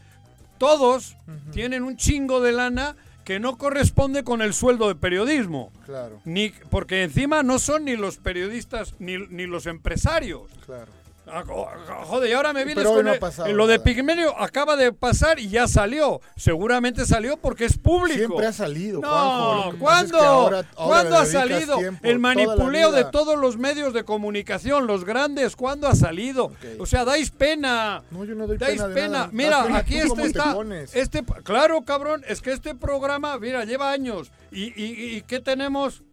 [0.57, 1.15] todos
[1.51, 5.71] tienen un chingo de lana que no corresponde con el sueldo de periodismo.
[5.85, 10.43] Claro, Ni, porque encima no son ni los periodistas ni, ni los empresarios.
[10.65, 10.91] claro.
[11.29, 11.67] Ah, jo-
[12.05, 13.83] Joder, y ahora me vienes Pero hoy con no ha el- pasado lo de nada.
[13.83, 16.21] Pigmenio acaba de pasar y ya salió.
[16.35, 18.17] Seguramente salió porque es público.
[18.19, 19.65] Siempre ha salido, No, Juanjo.
[19.65, 19.79] Lo que pasa es
[20.11, 20.17] ¿cuándo?
[20.19, 23.11] que ahora- ahora ¿Cuándo le ha dedicas salido tiempo, el toda la manipuleo de vida.
[23.11, 25.55] todos los medios de comunicación, los grandes?
[25.55, 26.51] ¿Cuándo ha salido?
[26.79, 28.03] O sea, dais pena.
[28.11, 29.07] No, yo no doy Dais pena de pena.
[29.09, 29.29] nada.
[29.33, 30.53] Mira, Das pena aquí tú este te está.
[30.53, 30.95] pones.
[30.95, 34.31] Este, claro, cabrón, es que este programa, mira, lleva años.
[34.51, 36.03] ¿Y, y, y qué tenemos?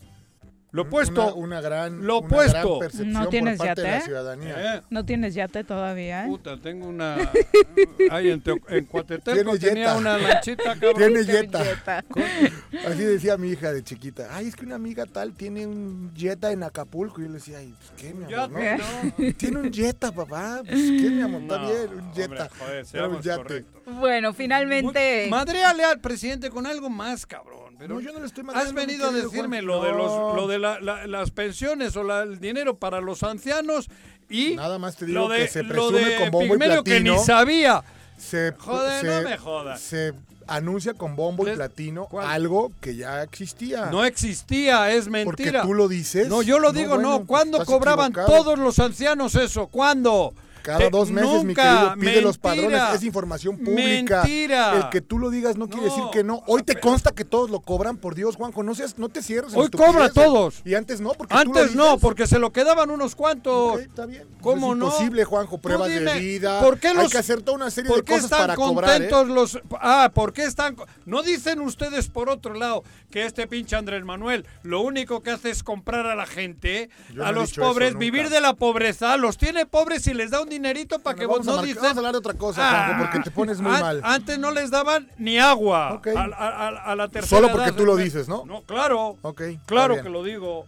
[0.75, 1.35] Lo opuesto.
[1.37, 2.53] Una, una gran, Lo una opuesto.
[2.53, 4.05] gran percepción ¿No tienes por parte de la yate?
[4.07, 4.75] ciudadanía.
[4.77, 6.25] Eh, ¿No tienes yate todavía?
[6.25, 6.29] ¿eh?
[6.29, 7.17] Puta, tengo una.
[8.11, 9.97] Ahí en, Teo- en Coatetelco Tiene tenía yeta.
[9.99, 10.95] una lanchita, cabrón.
[10.97, 11.63] Tiene Jetta.
[11.63, 12.05] billeta.
[12.89, 14.29] Así decía mi hija de chiquita.
[14.33, 17.21] Ay, es que una amiga tal tiene un Jetta en Acapulco.
[17.21, 18.51] Y yo le decía, ay, pues, ¿qué, mi amor?
[18.51, 19.35] No, no.
[19.35, 20.61] Tiene un Jetta, papá.
[20.65, 21.43] Pues, ¿qué, mi amor?
[21.43, 22.49] Está No, bien, un hombre, Jetta.
[22.59, 23.37] joder, un yate.
[23.43, 23.83] correctos.
[24.01, 25.29] Bueno, finalmente.
[25.31, 27.64] Madreale al presidente con algo más, cabrón.
[27.79, 29.67] Pero No, yo no le estoy Has venido a decirme Juan.
[29.67, 33.23] lo de, los, lo de la- la- las pensiones o la- el dinero para los
[33.23, 33.89] ancianos
[34.31, 36.49] y Nada más te digo lo de, que se lo presume de con bombo y
[36.59, 37.15] Pigmenio que platino.
[37.15, 37.83] ni sabía.
[38.17, 39.81] Se, Joder, se- no me jodas.
[39.81, 40.13] Se
[40.47, 42.27] anuncia con bombo y platino ¿Cuál?
[42.27, 43.87] algo que ya existía.
[43.87, 45.63] No existía, es Porque mentira.
[45.63, 46.29] tú lo dices.
[46.29, 47.11] No, yo lo digo, no.
[47.11, 48.45] bueno, ¿Cuándo cobraban equivocado.
[48.45, 49.67] todos los ancianos eso?
[49.69, 50.33] ¿Cuándo?
[50.65, 52.81] Cada dos meses, mi nunca, querido, pide los padrones.
[52.95, 54.23] Es información pública.
[54.23, 54.77] Mentira.
[54.79, 56.43] El que tú lo digas no, quiere No, decir que no.
[56.47, 58.63] Hoy te consta que todos lo cobran, por Dios, Juanjo.
[58.63, 59.53] No seas, no te cierres.
[59.55, 60.63] Hoy cobra todos.
[60.65, 63.81] Y antes no, porque tú lo Antes no, porque se lo quedaban unos cuantos.
[63.81, 64.27] Está bien.
[64.41, 64.87] ¿Cómo es no?
[64.87, 65.59] imposible, Juanjo.
[65.59, 66.61] Pruebas dime, de vida.
[66.61, 68.55] ¿por qué Hay los- que hacer toda una serie ¿Por de qué cosas están para
[68.57, 69.03] cobrar.
[69.03, 69.09] ¿eh?
[69.11, 69.59] contentos los.?
[69.81, 70.77] Ah, ¿por qué están.?
[71.05, 75.51] ¿No dicen ustedes, por otro lado, que este pinche Andrés Manuel lo único que hace
[75.51, 79.67] es comprar a la gente, Yo a los pobres, vivir de la pobreza, los tiene
[79.67, 81.83] pobres y les da un dinerito para que Bueno, vos vamos, a no dicen.
[81.83, 84.01] vamos a hablar de otra cosa, Juanjo, porque te pones muy An- mal.
[84.03, 86.09] Antes no les daban ni agua Ok.
[86.17, 87.77] a, a- a- a la tercera Solo porque edad.
[87.77, 88.45] tú lo dices, ¿no?
[88.47, 89.17] No, claro.
[89.23, 90.67] Ok, está Claro que lo digo.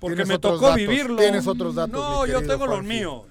[0.00, 1.16] Porque me tocó datos, vivirlo.
[1.16, 3.22] tienes otros datos, No, yo tengo los míos.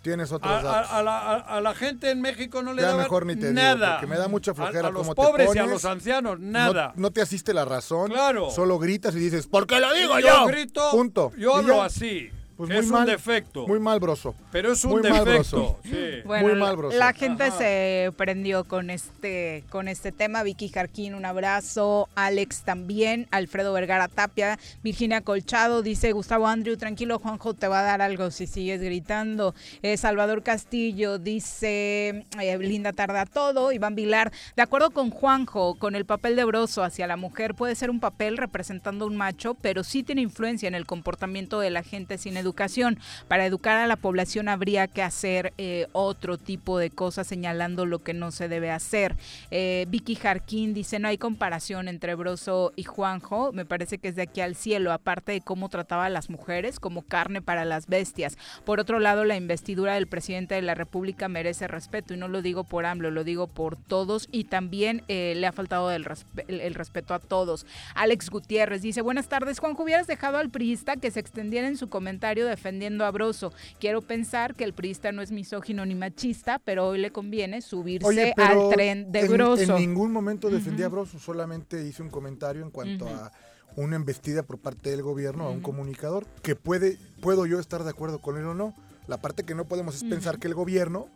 [0.00, 0.90] Tienes otros A, a- datos.
[0.92, 3.48] a la, a- a la gente en México no le Ya daban mejor ni te
[3.48, 3.92] digo, nada.
[3.92, 5.70] porque me da mucha A- flojera A, los cómo te pobres y a pones.
[5.70, 6.92] los ancianos, No- nada.
[6.96, 8.10] No, te asiste la razón.
[8.10, 8.50] Claro.
[8.50, 10.46] Solo gritas y dices, ¿por qué lo digo yo yo?
[10.46, 11.32] grito, Punto.
[11.38, 12.30] yo hablo así.
[12.56, 13.66] Pues es muy un mal, defecto.
[13.66, 14.34] Muy mal, broso.
[14.52, 15.56] pero es un muy mal, defecto.
[15.56, 15.78] broso.
[15.84, 16.22] sí.
[16.24, 16.96] Bueno, Muy mal, la- broso.
[16.98, 17.58] la gente Ajá.
[17.58, 20.42] se prendió con este, con este tema.
[20.42, 22.08] Vicky Jarquín, un abrazo.
[22.14, 23.26] Alex también.
[23.30, 24.58] Alfredo Vergara Tapia.
[24.82, 29.54] Virginia Colchado dice: Gustavo Andrew, tranquilo, Juanjo te va a dar algo si sigues gritando.
[29.82, 33.72] Eh, Salvador Castillo dice: eh, Linda tarde a todo.
[33.72, 37.74] Iván Vilar, de acuerdo con Juanjo, con el papel de Broso hacia la mujer puede
[37.74, 41.82] ser un papel representando un macho, pero sí tiene influencia en el comportamiento de la
[41.82, 42.98] gente sin educación.
[43.28, 48.02] Para educar a la población habría que hacer eh, otro tipo de cosas señalando lo
[48.02, 49.16] que no se debe hacer.
[49.50, 54.16] Eh, Vicky Jarquín dice, no hay comparación entre Broso y Juanjo, me parece que es
[54.16, 57.86] de aquí al cielo, aparte de cómo trataba a las mujeres como carne para las
[57.86, 58.36] bestias.
[58.64, 62.42] Por otro lado, la investidura del presidente de la República merece respeto, y no lo
[62.42, 66.06] digo por AMLO, lo digo por todos, y también eh, le ha faltado el,
[66.48, 67.66] el respeto a todos.
[67.94, 71.88] Alex Gutiérrez dice, buenas tardes, Juanjo, hubieras dejado al priista que se extendiera en su
[71.88, 73.52] comentario defendiendo a Broso.
[73.78, 78.06] Quiero pensar que el priista no es misógino ni machista, pero hoy le conviene subirse
[78.06, 79.62] Oye, al tren de en, Broso.
[79.62, 83.30] en ningún momento defendí a Broso, solamente hice un comentario en cuanto a
[83.76, 87.90] una embestida por parte del gobierno a un comunicador, que puede, puedo yo estar de
[87.90, 88.74] acuerdo con él o no.
[89.06, 91.08] La parte que no podemos es pensar que el gobierno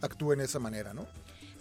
[0.00, 1.06] actúe en esa manera, ¿no?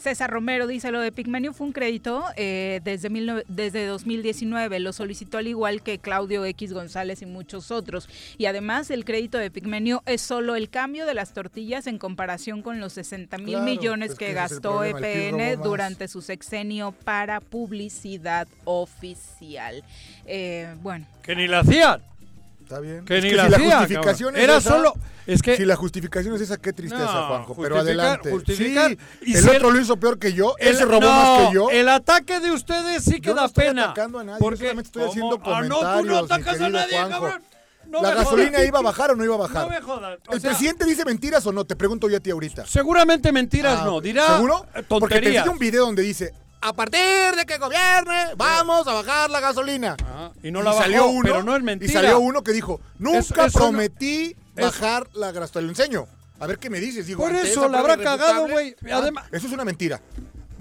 [0.01, 4.93] César Romero dice, lo de Pigmenio fue un crédito eh, desde, mil desde 2019, lo
[4.93, 8.09] solicitó al igual que Claudio X González y muchos otros.
[8.37, 12.61] Y además el crédito de Pigmenio es solo el cambio de las tortillas en comparación
[12.63, 15.63] con los 60 mil Claro, millones es que gastó EPN más.
[15.63, 19.83] durante su sexenio para publicidad oficial.
[20.25, 22.01] Eh, bueno, Que ni la hacían.
[22.71, 23.03] Está bien.
[23.07, 24.93] Es ni que la si la hacían, justificación es Era esa, solo.
[25.27, 25.57] Es que.
[25.57, 27.55] Si la justificación es esa, qué tristeza, No, Juanjo.
[27.62, 28.31] Pero adelante.
[28.31, 30.55] justificar- Sí, y el si otro el- lo hizo peor que yo.
[30.57, 31.69] el- Él se robó no, más que yo.
[31.69, 33.84] El ataque de ustedes sí que Yo no da estoy pena.
[33.86, 35.12] atacando a nadie, yo porque, solamente estoy ¿cómo?
[35.12, 37.10] haciendo Ah, no, tú no comentarios, atacas a nadie, Juanjo.
[37.19, 37.43] cabrón.
[37.88, 39.63] No ¿La gasolina iba a bajar o no iba a bajar?
[39.63, 40.17] No me jodas.
[40.29, 41.65] O ¿El sea, presidente dice mentiras o no?
[41.65, 42.65] Te pregunto yo a ti ahorita.
[42.65, 43.99] Seguramente mentiras Ah, no.
[43.99, 44.65] Dirá ¿Seguro?
[44.73, 45.47] eh, Porque te tonterías.
[45.47, 49.95] un video donde dice, a partir de que gobierne, vamos a bajar la gasolina.
[50.00, 51.91] Ajá, y no la bajó, salió uno, pero no es mentira.
[51.91, 55.67] Y salió uno que dijo, nunca Eso- eso no- prometí eso- bajar la gasolina.
[55.67, 56.08] Lo enseño.
[56.39, 57.06] A ver qué me dices.
[57.06, 58.76] Digo, Por eso la habrá cagado, güey.
[58.91, 60.02] ah, Además- eso es una mentira.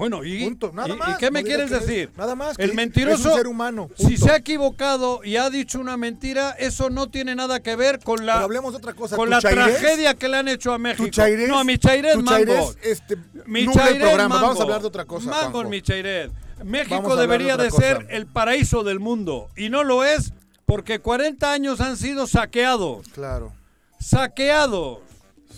[0.00, 0.70] Bueno, y, Punto.
[0.72, 1.10] Nada y- más.
[1.10, 2.10] ¿y qué me quieres es- decir?
[2.16, 5.50] nada más, que El es mentiroso, un ser humano, si se ha equivocado y ha
[5.50, 8.94] dicho una mentira, eso no tiene nada que ver con la, Pero hablemos de otra
[8.94, 9.14] cosa.
[9.16, 11.04] con la chairés- tragedia que le han hecho a México.
[11.04, 12.44] Tu chairés, no, a mi Chairés, tu mango.
[12.46, 14.34] chairés, este, Mi Chairés, programa.
[14.36, 14.60] Vamos mango.
[14.60, 16.30] a hablar de otra cosa, Mango mi Chairés.
[16.64, 19.48] México Vamos debería de de, ser el paraíso del mundo.
[19.56, 20.32] Y no lo es
[20.66, 23.06] porque 40 años han sido saqueados.
[23.14, 23.52] Claro,
[23.98, 24.98] Saqueados.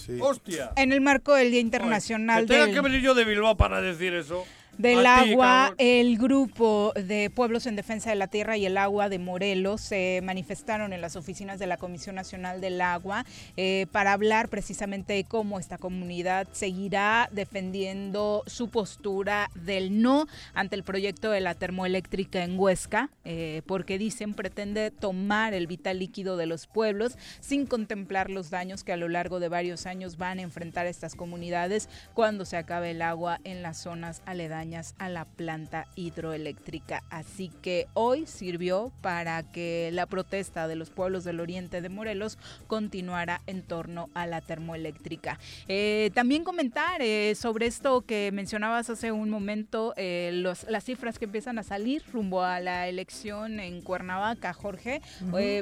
[0.06, 0.18] Sí.
[0.20, 0.72] Hostia.
[0.76, 2.74] en el marco del Día Oye, Internacional que tenga del...
[2.74, 4.44] que venir yo de Bilbao para decir eso.
[4.78, 9.10] Del A agua, el grupo de Pueblos en Defensa de la Tierra y el Agua
[9.10, 13.26] de Morelos se manifestaron en las oficinas de la Comisión Nacional del Agua
[13.58, 20.74] eh, para hablar precisamente de cómo esta comunidad seguirá defendiendo su postura del no ante
[20.74, 26.38] el proyecto de la termoeléctrica en Huesca, eh, porque dicen pretende tomar el vital líquido
[26.38, 30.38] de los pueblos sin contemplar los daños que a lo largo de varios años van
[30.38, 34.61] a enfrentar estas comunidades cuando se acabe el agua en las zonas aledañas
[34.98, 37.02] a la planta hidroeléctrica.
[37.10, 42.38] Así que hoy sirvió para que la protesta de los pueblos del oriente de Morelos
[42.68, 45.38] continuara en torno a la termoeléctrica.
[45.66, 51.18] Eh, también comentar eh, sobre esto que mencionabas hace un momento, eh, los- las cifras
[51.18, 55.02] que empiezan a salir rumbo a la elección en Cuernavaca, Jorge.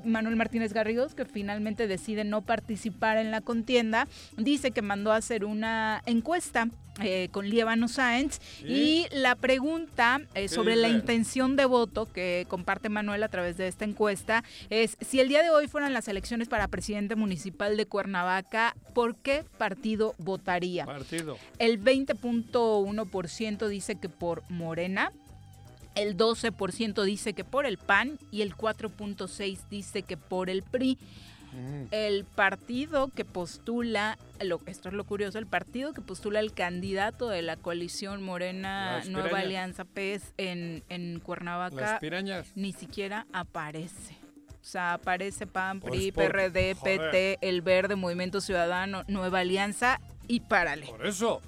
[0.05, 5.17] Manuel Martínez Garrigos, que finalmente decide no participar en la contienda, dice que mandó a
[5.17, 6.69] hacer una encuesta
[7.03, 12.89] eh, con Lievano Sáenz y la pregunta eh, sobre la intención de voto que comparte
[12.89, 16.49] Manuel a través de esta encuesta es si el día de hoy fueran las elecciones
[16.49, 20.87] para presidente municipal de Cuernavaca, ¿por qué partido votaría?
[20.87, 21.39] Partido.
[21.59, 25.13] El 20.1% dice que por Morena,
[25.95, 30.99] el 12% dice que por el PAN y el 4.6% dice que por el PRI.
[31.91, 37.29] El partido que postula, lo, esto es lo curioso, el partido que postula el candidato
[37.29, 39.41] de la coalición Morena Nueva.
[39.41, 41.99] Alianza PES en, en Cuernavaca
[42.55, 44.17] ni siquiera aparece.
[44.61, 47.01] O sea, aparece PAN, Pues PRI, por- PRD, joder.
[47.11, 50.87] PT, El Verde, Movimiento Ciudadano, Nueva Alianza y párale.
[50.87, 51.41] Por eso.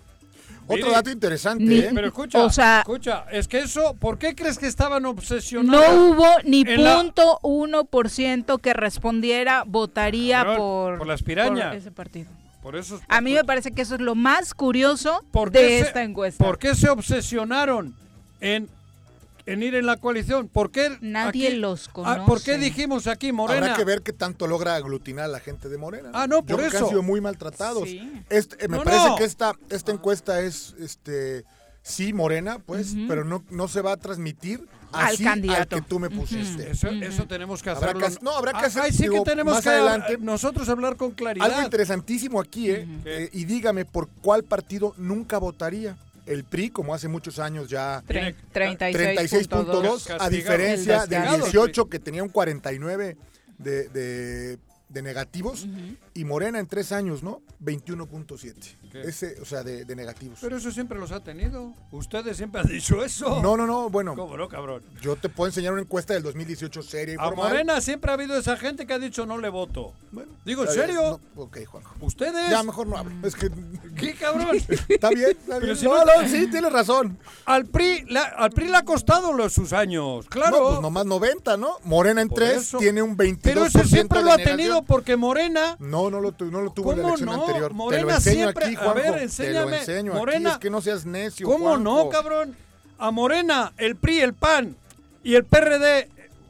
[0.66, 1.90] Otro dato interesante, Ni- ¿eh?
[1.94, 5.94] Pero escucha, O sea- escucha, es que eso, ¿por qué crees que estaban obsesionados?
[5.94, 11.68] No hubo ni punto uno por ciento que respondiera votaría por, por las pirañas.
[11.68, 12.30] por ese partido.
[12.62, 15.58] Por eso es- A mí me parece que eso es lo más curioso ¿Por qué
[15.62, 16.44] de se- esta encuesta.
[16.44, 17.94] ¿Por qué se obsesionaron
[18.40, 18.68] en,
[19.46, 20.48] en ir en la coalición?
[20.48, 22.58] ¿Por qué Nadie aquí- los Ah, ¿Por qué conoce.
[22.58, 23.60] dijimos aquí Morena?
[23.66, 26.10] Habrá que ver qué tanto logra aglutinar a la gente de Morena.
[26.12, 26.86] Ah, no, Yo por creo que eso.
[26.86, 27.88] han sido muy maltratados.
[27.88, 28.22] Sí.
[28.30, 29.16] Este, eh, me No, parece no.
[29.16, 31.44] que esta, esta encuesta es, este,
[31.82, 35.74] sí, Morena, pues, pero no, no se va a transmitir Al así candidato.
[35.76, 36.70] que tú me pusiste.
[36.70, 38.06] Eso, eso tenemos que Habrá hacerlo.
[38.18, 40.18] que no, habrá que Ah, hacer, Ahí sí digo, que tenemos más que adelante.
[40.20, 41.46] nosotros hablar con claridad.
[41.50, 42.86] Algo interesantísimo aquí, ¿eh?
[43.06, 45.96] Eh, y dígame por cuál partido nunca votaría.
[46.26, 51.44] El PRI, como hace muchos años ya Tre- Tiene- 36.2, a diferencia El del castigado.
[51.44, 53.16] 18 que tenía un 49
[53.58, 54.58] de, de-
[54.88, 55.66] de negativos
[56.14, 57.40] y Morena en tres años, ¿no?
[57.64, 58.76] 21.7.
[58.92, 59.00] ¿Qué?
[59.00, 60.38] Ese, o sea, de, de negativos.
[60.40, 61.72] Pero eso siempre los ha tenido.
[61.90, 63.40] Ustedes siempre han dicho eso.
[63.42, 64.82] No, no, no, bueno, ¿Cómo no, cabrón?
[65.00, 67.48] yo te puedo enseñar una encuesta del 2018 seria y A formal.
[67.48, 69.92] Morena siempre ha habido esa gente que ha dicho no le voto.
[70.10, 71.20] Bueno, Digo, ¿en serio?
[71.34, 71.94] no, ok, Juanjo.
[72.00, 72.50] ¿Ustedes?
[72.50, 73.12] Ya, mejor no hablo.
[73.26, 73.50] Es que
[73.96, 74.48] ¿Qué cabrón?
[74.88, 75.76] está bien, está Pero bien.
[75.76, 77.18] si no, no- no, sí, tienes razón.
[77.46, 80.58] al, PRI, la- al PRI le ha costado los, sus años, claro.
[80.60, 81.78] No, pues nomás 90, ¿no?
[81.84, 82.78] Morena en Por 3 eso.
[82.78, 86.60] tiene un 22% Pero eso siempre lo ha tenido porque Morena No, no lo, no
[86.60, 87.40] lo tuvo en la ¿Cómo elección no?
[87.46, 87.68] anterior.
[87.70, 89.78] te Morena lo enseño siempre- aquí, a ver, te lo enséñame.
[89.78, 90.50] enseño Morena.
[90.50, 90.54] aquí.
[90.56, 92.56] Es que no seas necio, ¿Cómo no, cabrón?
[92.98, 94.76] A Morena, el PRI, el PAN
[95.24, 96.08] y el PRD,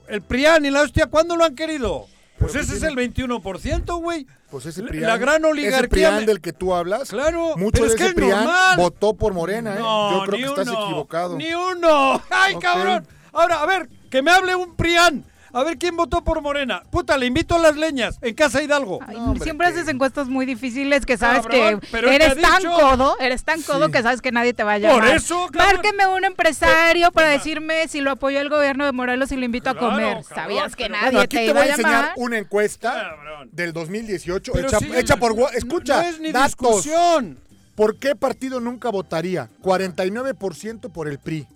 [0.09, 2.07] el PRIAN y la hostia, ¿cuándo lo han querido?
[2.38, 4.27] Pues ese es el tiene- 21%, güey.
[4.51, 7.71] Pues ese La PRIAN, gran ese oligarquía PRIAN me- del que tú hablas, Claro, mucho
[7.73, 8.77] pero de es que ese es PRIAN normal.
[8.77, 9.79] votó por Morena, ¿eh?
[9.79, 11.37] Yo creo ni que estás equivocado.
[11.38, 12.23] Ni uno.
[12.31, 13.07] ¡Ay, cabrón!
[13.33, 15.25] Ahora, a ver, que me hable un Prián.
[15.54, 16.82] A ver quién votó por Morena.
[16.90, 19.00] Puta, le invito a las leñas en Casa Hidalgo.
[19.06, 22.18] Ay, No, hombre, siempre que- haces encuestas muy difíciles que sabes Cabrón, que pero es
[22.18, 23.92] que eres tan dicho- codo, eres tan codo Sí.
[23.92, 25.14] que sabes que nadie te va a Por llamar.
[25.16, 25.74] eso, cabrón.
[25.74, 29.68] Márqueme un empresario para decirme si lo apoyó el gobierno de Morelos y lo invito
[29.70, 30.22] a comer.
[30.22, 32.12] cabrón, Sabías que nadie Bueno, aquí te te iba voy a a enseñar llamar.
[32.16, 33.48] una encuesta Cabrón.
[33.52, 35.36] del 2018 Pero hecha, sí, hecha por...
[35.36, 36.46] No- Escucha, no es ni datos.
[36.48, 37.38] discusión.
[37.74, 39.48] ¿Por qué partido nunca votaría?
[39.62, 41.46] 49% por el PRI.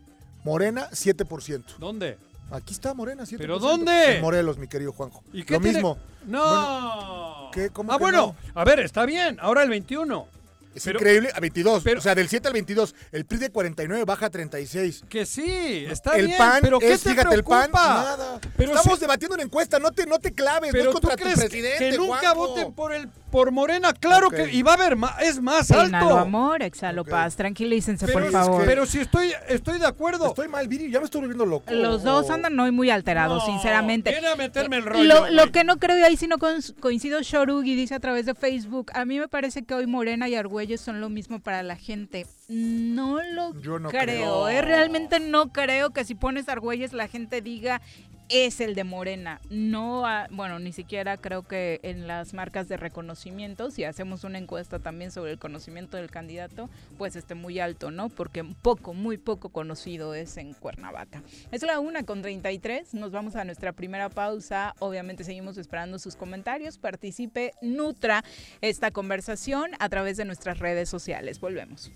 [0.45, 1.75] Morena, 7%.
[1.79, 2.19] ¿Dónde?
[2.51, 3.37] Aquí está Morena, 7%.
[3.39, 4.17] ¿Pero dónde?
[4.17, 5.23] En Morelos, mi querido Juanjo.
[5.33, 5.99] ¿Y qué Lo tiene- mismo.
[6.27, 7.51] No.
[7.53, 7.71] ¿qué?
[7.71, 9.39] ¿Cómo ah, que bueno, a ver, está bien.
[9.41, 10.29] Ahora el 21.
[10.75, 11.83] Es Pero- increíble, a 22.
[11.83, 12.95] pero- o sea, del 7 al 22.
[13.11, 15.05] El PRI de 49 baja a 36.
[15.09, 16.37] Que sí, está el bien.
[16.39, 18.03] PAN pero ¿qué es, te fíjate, el PAN, preocupa?
[18.05, 18.41] nada.
[18.59, 21.01] Pero Estamos si- debatiendo una encuesta, no te, no te claves, Pero no es tú
[21.01, 22.37] contra tu crees presidente, que nunca Juanjo.
[22.49, 26.17] voten por el por Morena, claro que y va a haber más, es más alto.
[26.17, 27.37] amor, exhalo paz.
[27.37, 28.61] Tranquilícense, Pero, por es favor.
[28.63, 30.29] que- pero si estoy estoy de acuerdo.
[30.29, 31.71] Estoy mal, Viri, ya me estoy volviendo loco.
[31.71, 34.11] Los dos andan hoy muy alterados, No, sinceramente.
[34.11, 35.29] Viene a meterme el rollo.
[35.29, 36.39] Lo, que no creo, y ahí sí no
[36.81, 40.35] coincido, Shorugi dice a través de Facebook, a mí me parece que hoy Morena y
[40.35, 42.27] Argüelles son lo mismo para la gente.
[42.49, 44.49] No lo Yo no creo, creo.
[44.49, 44.63] ¿eh?
[44.63, 47.83] realmente no creo que si pones Argüelles la gente diga
[48.29, 49.41] es el de Morena.
[49.51, 54.79] No, bueno, ni siquiera creo que en las marcas de reconocimiento, si hacemos una encuesta
[54.79, 58.09] también sobre el conocimiento del candidato, pues esté muy alto, ¿no?
[58.09, 61.23] Porque poco, muy poco conocido es en Cuernavaca.
[61.53, 64.75] Es la una con 33, nos vamos a nuestra primera pausa.
[64.79, 66.79] Obviamente seguimos esperando sus comentarios.
[66.79, 68.25] Participe, nutra
[68.61, 71.41] esta conversación a través de nuestras redes sociales.
[71.41, 71.93] Volvemos.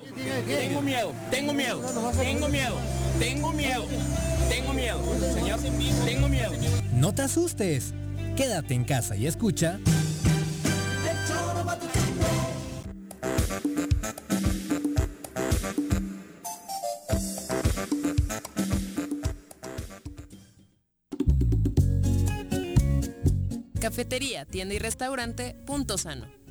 [0.00, 1.80] Tengo miedo, tengo miedo,
[2.18, 2.76] tengo miedo,
[3.18, 3.84] tengo miedo,
[4.48, 4.98] tengo miedo,
[5.34, 5.60] señor,
[6.04, 6.52] tengo miedo.
[6.92, 7.92] No te asustes.
[8.36, 9.78] Quédate en casa y escucha
[23.80, 26.39] Cafetería, tienda y restaurante Punto Sano.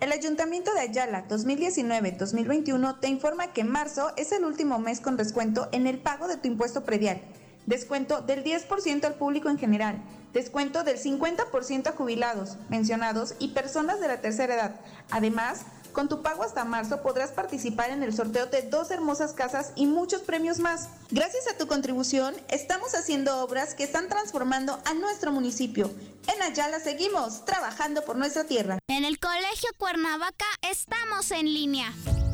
[0.00, 5.68] el Ayuntamiento de Ayala 2019-2021 te informa que marzo es el último mes con descuento
[5.72, 7.20] en el pago de tu impuesto predial.
[7.66, 10.02] Descuento del 10% al público en general.
[10.32, 14.80] Descuento del 50% a jubilados, pensionados y personas de la tercera edad.
[15.10, 19.72] Además, con tu pago hasta marzo podrás participar en el sorteo de dos hermosas casas
[19.76, 20.88] y muchos premios más.
[21.10, 25.90] Gracias a tu contribución, estamos haciendo obras que están transformando a nuestro municipio.
[26.34, 28.78] En Ayala seguimos trabajando por nuestra tierra.
[28.88, 31.92] En el Colegio Cuernavaca estamos en línea.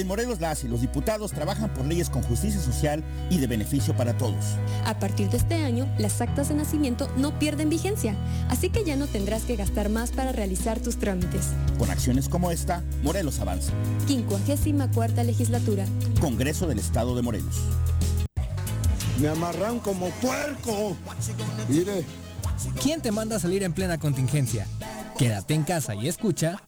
[0.00, 3.94] En Morelos las y los diputados trabajan por leyes con justicia social y de beneficio
[3.94, 4.56] para todos.
[4.86, 8.16] A partir de este año, las actas de nacimiento no pierden vigencia,
[8.48, 11.48] así que ya no tendrás que gastar más para realizar tus trámites.
[11.78, 13.74] Con acciones como esta, Morelos avanza.
[14.06, 15.84] 54 legislatura.
[16.18, 17.56] Congreso del Estado de Morelos.
[19.20, 20.96] Me amarran como puerco.
[21.68, 22.06] Mire.
[22.82, 24.66] ¿Quién te manda a salir en plena contingencia?
[25.18, 26.62] Quédate en casa y escucha.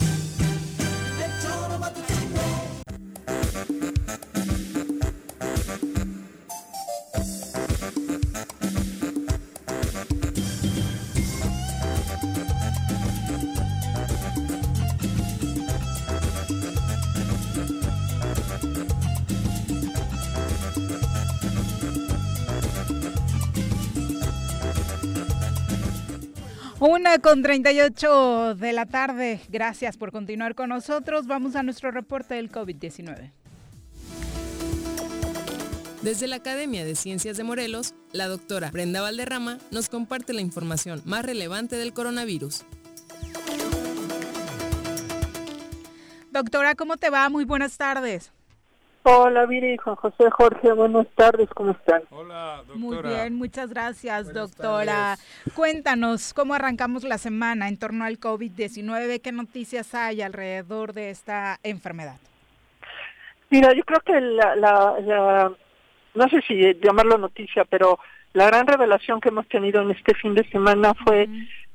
[27.12, 29.38] Una con 38 de la tarde.
[29.50, 31.26] Gracias por continuar con nosotros.
[31.26, 33.32] Vamos a nuestro reporte del COVID-19.
[36.00, 41.02] Desde la Academia de Ciencias de Morelos, la doctora Brenda Valderrama nos comparte la información
[41.04, 42.64] más relevante del coronavirus.
[46.30, 47.28] Doctora, ¿cómo te va?
[47.28, 48.32] Muy buenas tardes.
[49.05, 52.03] Hola, Viri, Juan José, Jorge, buenas tardes, ¿cómo están?
[52.11, 52.76] Hola, doctora.
[52.78, 55.16] Muy bien, muchas gracias, doctora.
[55.57, 61.59] Cuéntanos cómo arrancamos la semana en torno al COVID-19, qué noticias hay alrededor de esta
[61.64, 62.16] enfermedad.
[63.50, 65.53] Mira, yo creo que la, la, la-
[66.14, 67.98] no sé si llamarlo noticia, pero
[68.34, 71.28] la gran revelación que hemos tenido en este fin de semana fue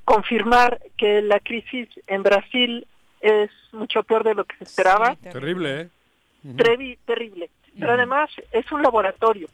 [0.06, 2.88] confirmar que la crisis en Brasil
[3.20, 5.16] es mucho peor de lo que se esperaba.
[5.18, 5.90] Terrible, ¿eh?
[6.56, 7.50] Trevi- terrible.
[7.80, 9.48] Pero además es un laboratorio.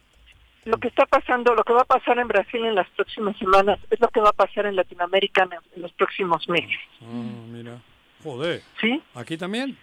[0.64, 3.78] Lo que está pasando, lo que va a pasar en Brasil en las próximas semanas
[3.90, 6.78] es lo que va a pasar en Latinoamérica en, en los próximos meses.
[7.02, 7.06] Ah,
[7.50, 7.82] mira.
[8.22, 8.62] Joder.
[8.80, 9.02] ¿Sí?
[9.14, 9.76] ¿Aquí también?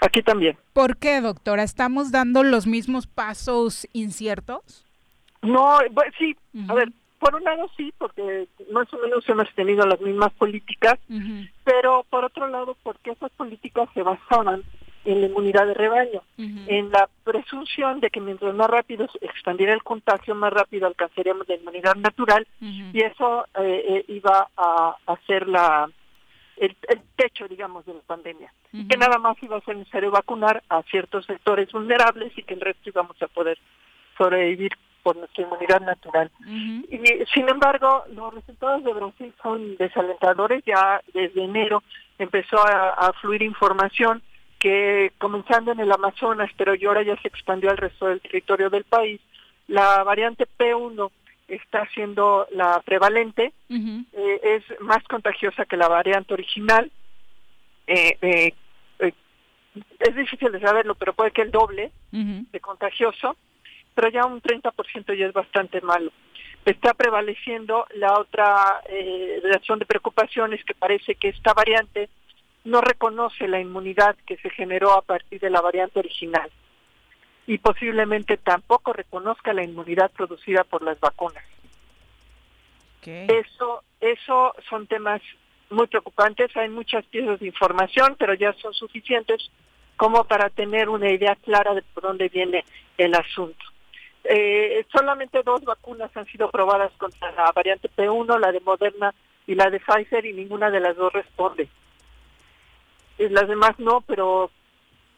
[0.00, 0.56] Aquí también.
[0.72, 1.62] ¿Por qué, doctora?
[1.62, 4.84] ¿Estamos dando los mismos pasos inciertos?
[5.42, 6.36] No, bueno, sí,
[6.68, 6.90] a ver,
[7.20, 10.98] por un lado sí, porque más o menos hemos tenido las mismas políticas,
[11.62, 14.64] pero por otro lado porque esas políticas se basaban
[15.08, 19.72] en la inmunidad de rebaño, en la presunción de que mientras más rápido se expandiera
[19.72, 25.48] el contagio, más rápido alcanzaríamos la inmunidad natural y eso eh, eh, iba a hacer
[25.48, 25.88] la
[26.58, 28.52] el, el techo, digamos, de la pandemia.
[28.72, 32.54] Y que nada más iba a ser necesario vacunar a ciertos sectores vulnerables y que
[32.54, 33.58] el resto íbamos a poder
[34.18, 36.30] sobrevivir por nuestra inmunidad natural.
[36.46, 36.98] Y
[37.32, 40.62] sin embargo, los resultados de Brasil son desalentadores.
[40.66, 41.82] Ya desde enero
[42.18, 44.20] empezó a, a fluir información
[44.58, 48.70] que comenzando en el Amazonas, pero y ahora ya se expandió al resto del territorio
[48.70, 49.20] del país,
[49.66, 51.10] la variante P1
[51.46, 56.90] está siendo la prevalente, eh, es más contagiosa que la variante original.
[57.86, 58.52] Eh, eh,
[58.98, 59.12] eh,
[59.98, 63.36] es difícil de saberlo, pero puede que el doble de contagioso,
[63.94, 66.12] pero ya un 30% ya es bastante malo.
[66.64, 72.10] Está prevaleciendo la otra eh, razón de preocupación es que parece que esta variante
[72.68, 76.50] no reconoce la inmunidad que se generó a partir de la variante original
[77.46, 81.44] y posiblemente tampoco reconozca la inmunidad producida por las vacunas.
[83.06, 85.22] Eso, eso son temas
[85.70, 86.54] muy preocupantes.
[86.58, 89.50] Hay muchas piezas de información, pero ya son suficientes
[89.96, 92.64] como para tener una idea clara de por dónde viene
[92.98, 93.64] el asunto.
[94.24, 99.14] Eh, solamente dos vacunas han sido probadas contra la variante P1, la de Moderna
[99.46, 101.68] y la de Pfizer, y ninguna de las dos responde.
[103.18, 104.50] Las demás no, pero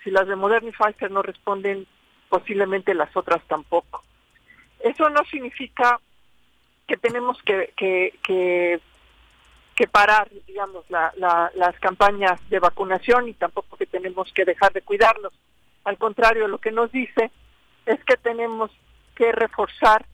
[0.03, 1.87] si las de Moderna y Pfizer no responden,
[2.29, 4.03] posiblemente las otras tampoco.
[4.79, 6.01] Eso no significa
[6.87, 8.81] que tenemos que, que, que,
[9.77, 14.73] que parar, digamos, la, la, las campañas de vacunación y tampoco que tenemos que dejar
[14.73, 15.33] de cuidarlos.
[15.85, 17.31] Al contrario, lo que nos dice
[17.87, 18.71] es que tenemos
[19.15, 20.07] que reforzar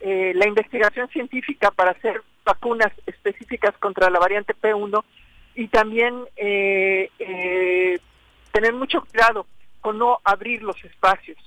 [0.00, 5.02] eh, la investigación científica para hacer vacunas específicas contra la variante P1
[5.54, 7.98] y también eh, eh,
[8.52, 9.46] tener mucho cuidado
[9.80, 11.38] con no abrir los espacios.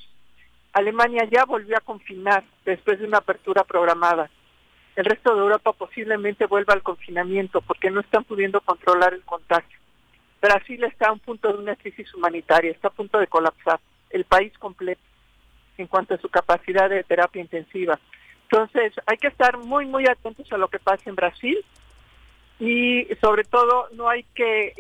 [0.74, 4.30] Alemania ya volvió a confinar después de una apertura programada.
[4.96, 9.80] El resto de Europa posiblemente vuelva al confinamiento porque no están pudiendo controlar el contagio.
[10.42, 13.80] Brasil está a un punto de una crisis humanitaria, está a punto de colapsar,
[14.10, 15.02] el país completo.
[15.76, 18.00] en cuanto a su capacidad de terapia intensiva.
[18.44, 21.66] Entonces, hay que estar muy, muy atentos a lo que pasa en Brasil
[22.66, 24.74] y sobre todo no hay que,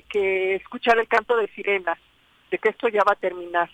[0.55, 1.97] escuchar el canto de sirenas
[2.49, 3.69] de que esto ya va a terminar.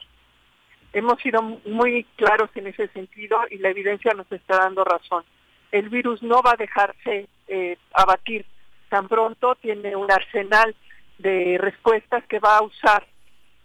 [0.94, 5.24] Hemos sido muy claros en ese sentido y la evidencia nos está dando razón.
[5.72, 8.48] El virus no va a dejarse eh, abatir
[8.90, 10.76] tan pronto, tiene un arsenal
[11.20, 13.06] de respuestas que va a usar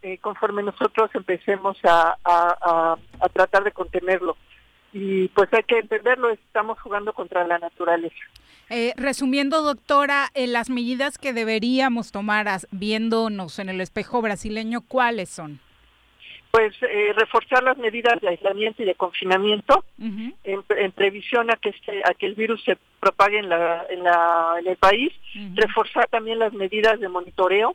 [0.03, 2.99] eh, conforme nosotros empecemos a,
[3.33, 4.37] tratar de contenerlo.
[4.95, 8.15] Y pues hay que entenderlo, estamos jugando contra la naturaleza.
[8.71, 15.31] Eh, resumiendo, doctora, eh, las medidas que deberíamos tomar viéndonos en el espejo brasileño, ¿cuáles
[15.31, 15.59] son?
[16.53, 21.71] Pues eh, reforzar las medidas de aislamiento y de confinamiento en, en, previsión a que
[21.71, 25.13] este, a que el virus se propague en la en, la, en el país,
[25.57, 27.75] reforzar también las medidas de monitoreo,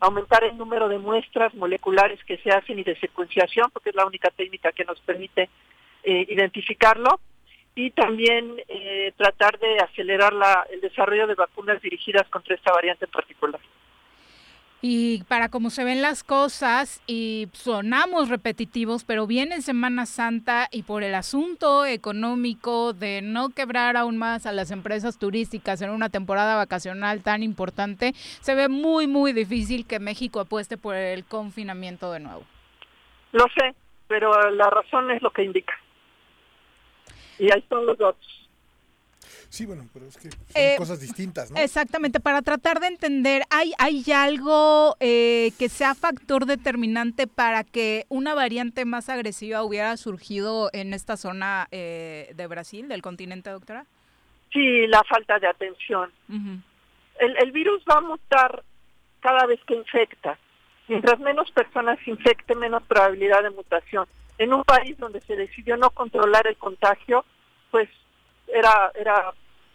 [0.00, 4.06] aumentar el número de muestras moleculares que se hacen y de secuenciación, porque es la
[4.06, 5.50] única técnica que nos permite
[6.04, 7.20] eh, identificarlo
[7.74, 13.06] y también eh, tratar de acelerar la, el desarrollo de vacunas dirigidas contra esta variante
[13.06, 13.60] en particular.
[14.86, 20.82] Y para cómo se ven las cosas, y sonamos repetitivos, pero viene Semana Santa y
[20.82, 26.10] por el asunto económico de no quebrar aún más a las empresas turísticas en una
[26.10, 32.12] temporada vacacional tan importante, se ve muy, muy difícil que México apueste por el confinamiento
[32.12, 32.42] de nuevo.
[33.32, 33.74] Lo sé,
[34.06, 35.80] pero la razón es lo que indica.
[37.38, 38.40] Y ahí están los datos.
[39.48, 41.56] Sí, bueno, pero es que son Eh, cosas distintas, ¿no?
[41.58, 48.04] Exactamente, para tratar de entender, ¿hay, hay algo eh, que sea factor determinante para que
[48.08, 53.86] una variante más agresiva hubiera surgido en esta zona eh, de Brasil, del continente, doctora?
[54.52, 56.10] Sí, la falta de atención.
[57.20, 58.64] el, el virus va a mutar
[59.20, 60.36] cada vez que infecta.
[60.88, 64.06] Mientras menos personas infecten, menos probabilidad de mutación.
[64.38, 67.24] En un país donde se decidió no controlar el contagio,
[67.70, 67.88] pues
[68.48, 69.32] era era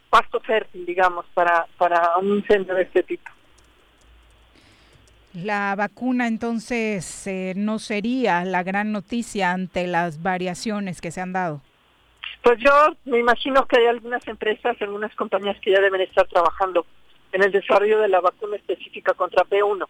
[0.10, 3.30] pasto fértil, digamos, para, para un incendio de este tipo.
[5.34, 11.34] La vacuna entonces eh, no sería la gran noticia ante las variaciones que se han
[11.34, 11.62] dado.
[12.42, 12.72] Pues yo
[13.06, 16.86] me imagino que hay algunas empresas, algunas compañías que ya deben estar trabajando
[17.32, 19.88] en el desarrollo de la vacuna específica contra P1.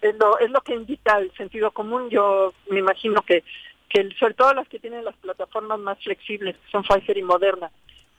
[0.00, 2.08] es, lo, es lo que indica el sentido común.
[2.08, 3.42] Yo me imagino que,
[3.88, 7.70] que sobre todo las que tienen las plataformas más flexibles, que son Pfizer y Moderna,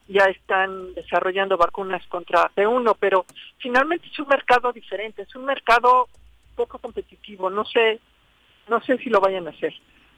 [0.07, 3.25] ya están desarrollando vacunas contra P1, pero
[3.59, 6.07] finalmente es un mercado diferente, es un mercado
[6.55, 7.49] poco competitivo.
[7.49, 7.99] No sé,
[8.67, 9.73] no sé si lo vayan a hacer.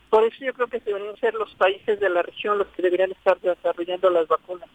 [0.09, 3.11] Por eso yo creo que deberían ser los países de la región los que deberían
[3.11, 4.69] estar desarrollando las vacunas.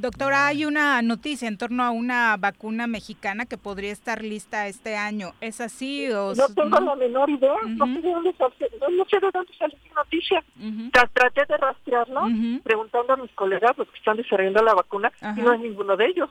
[0.00, 4.96] Doctora, hay una noticia en torno a una vacuna mexicana que podría estar lista este
[4.96, 5.32] año.
[5.40, 8.54] ¿Es así o No tengo la menor idea, no, sé de dónde sale,
[8.92, 10.44] no, sé de dónde sale esa noticia.
[10.92, 12.20] Tra- Traté de rastrearlo,
[12.62, 16.06] preguntando a mis colegas, los que están desarrollando la vacuna, y no es ninguno de
[16.06, 16.30] ellos.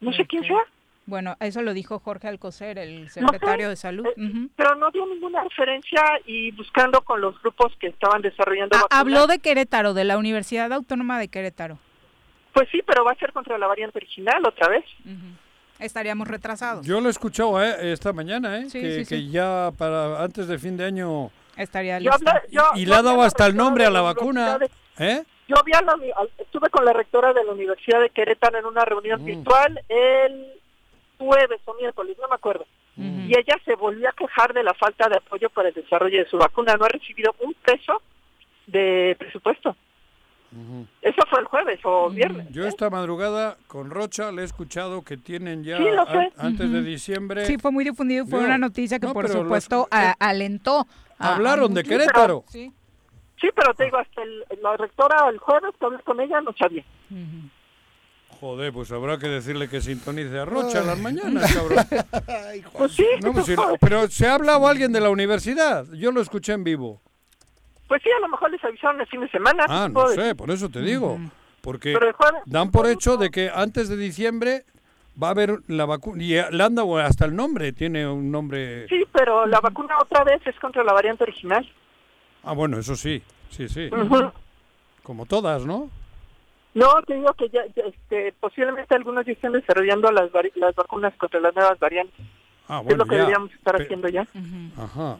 [0.00, 0.60] No sé quién sea,
[1.06, 3.70] Bueno, eso lo dijo Jorge Alcocer, el secretario sé.
[3.70, 4.06] de Salud.
[4.16, 8.98] Eh, pero no dio ninguna referencia y buscando con los grupos que estaban desarrollando Ah,
[9.00, 11.78] habló de Querétaro, de la Universidad Autónoma de Querétaro.
[12.52, 14.84] Pues sí, pero va a ser contra la variante original otra vez.
[15.78, 16.86] Estaríamos retrasados.
[16.86, 18.70] Yo lo he escuchado eh, esta mañana, ¿eh?
[18.70, 19.30] Sí, que, sí, que sí.
[19.30, 21.30] ya para antes de fin de año...
[21.56, 22.32] Estaría Yo lista.
[22.32, 24.58] hablé- yo- y yo le ha dado hasta el nombre a la vacuna.
[24.98, 25.22] ¿Eh?
[25.48, 25.94] Yo vi a la,
[26.38, 29.24] estuve con la rectora de la Universidad de Querétaro en una reunión Mm.
[29.26, 30.52] virtual el
[31.18, 32.66] jueves o miércoles, no me acuerdo.
[32.96, 36.30] Y ella se volvió a quejar de la falta de apoyo para el desarrollo de
[36.30, 36.76] su vacuna.
[36.76, 38.00] No ha recibido un peso
[38.66, 39.76] de presupuesto.
[41.02, 42.48] Eso fue el jueves o viernes.
[42.50, 46.12] Yo esta madrugada con Rocha le he escuchado que tienen ya Sí, lo sé.
[46.16, 47.44] an- antes de diciembre...
[47.44, 50.14] Sí, fue muy difundido, fue Yo- una noticia que no, por pero los- supuesto a-
[50.18, 50.86] alentó.
[51.18, 51.82] a- a Hablaron de.
[51.82, 52.44] Querétaro.
[52.48, 52.72] Sí.
[53.40, 56.54] Sí, pero te digo, hasta el- la rectora el jueves que hablé con ella no
[56.58, 56.84] sabía.
[58.40, 61.78] Joder, pues habrá que decirle que sintonice a Rocha a las mañanas, cabrón.
[62.76, 65.86] Pues sí, No, pues si- pero se ha hablado alguien de la universidad.
[65.92, 67.00] Yo lo escuché en vivo.
[67.88, 69.64] Pues sí, a lo mejor les avisaron el fin de semana.
[69.68, 70.36] Ah, ¿qué no sé, decir?
[70.36, 71.18] por eso te digo.
[71.62, 71.96] Porque
[72.46, 74.64] dan por hecho de que antes de diciembre
[75.20, 76.22] va a haber la vacuna.
[76.22, 78.86] Y le han dado hasta el nombre, tiene un nombre.
[78.88, 81.66] Sí, pero la vacuna otra vez es contra la variante original.
[82.44, 83.88] Ah, bueno, eso sí, sí, sí.
[85.02, 85.88] Como todas, ¿no?
[86.76, 90.74] No, te digo que ya, ya, este, posiblemente algunos ya estén desarrollando las, vari- las
[90.74, 92.14] vacunas contra las nuevas variantes.
[92.68, 93.20] Ah, es lo que ya.
[93.22, 94.26] deberíamos estar Pe- haciendo ya.
[94.76, 95.18] Ajá.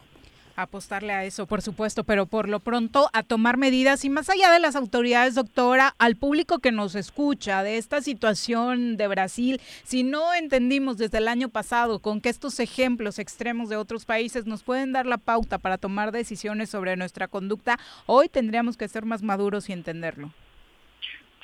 [0.58, 4.50] Apostarle a eso, por supuesto, pero por lo pronto a tomar medidas y más allá
[4.50, 10.02] de las autoridades, doctora, al público que nos escucha de esta situación de Brasil, si
[10.02, 14.62] no entendimos desde el año pasado con que estos ejemplos extremos de otros países nos
[14.62, 19.22] pueden dar la pauta para tomar decisiones sobre nuestra conducta, hoy tendríamos que ser más
[19.22, 20.30] maduros y entenderlo.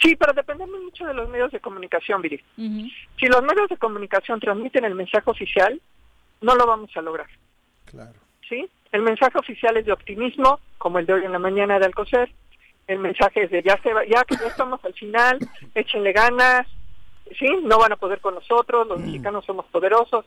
[0.02, 2.42] Sí, pero dependemos mucho de los medios de comunicación, Viri.
[2.56, 5.80] Si los medios de comunicación transmiten el mensaje oficial,
[6.40, 7.28] no lo vamos a lograr.
[7.84, 8.18] Claro.
[8.48, 8.68] ¿Sí?
[8.90, 12.32] El mensaje oficial es de optimismo, como el de hoy en la mañana de Alcocer.
[12.88, 15.38] El mensaje es de ya, se va, ya que ya estamos al final,
[15.76, 16.66] échenle ganas,
[17.38, 17.46] ¿sí?
[17.62, 20.24] No van a poder con nosotros, los mexicanos somos poderosos.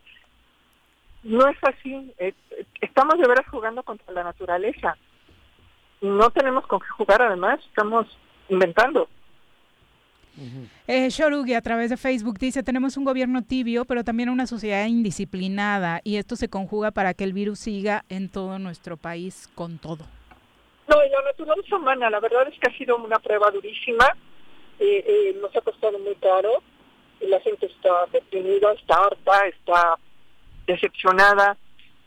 [1.23, 2.13] No es así.
[2.17, 2.33] Eh,
[2.79, 4.95] Estamos de veras jugando contra la naturaleza.
[5.99, 8.07] No tenemos con qué jugar, además, estamos
[8.47, 9.09] inventando.
[10.87, 14.85] Eh, Shorugi a través de Facebook dice, tenemos un gobierno tibio, pero también una sociedad
[14.85, 19.77] indisciplinada y esto se conjuga para que el virus siga en todo nuestro país con
[19.77, 20.05] todo.
[20.87, 24.05] No, y la naturaleza humana, la verdad es que ha sido una prueba durísima,
[24.79, 26.61] eh, eh, nos ha costado muy caro,
[27.21, 29.97] y la gente está deprimida, está harta, está
[30.67, 31.57] decepcionada,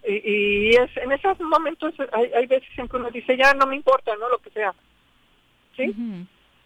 [0.07, 3.67] y, y es en esos momentos hay, hay veces en que uno dice, ya no
[3.67, 4.29] me importa, ¿no?
[4.29, 4.73] Lo que sea,
[5.77, 5.93] ¿sí?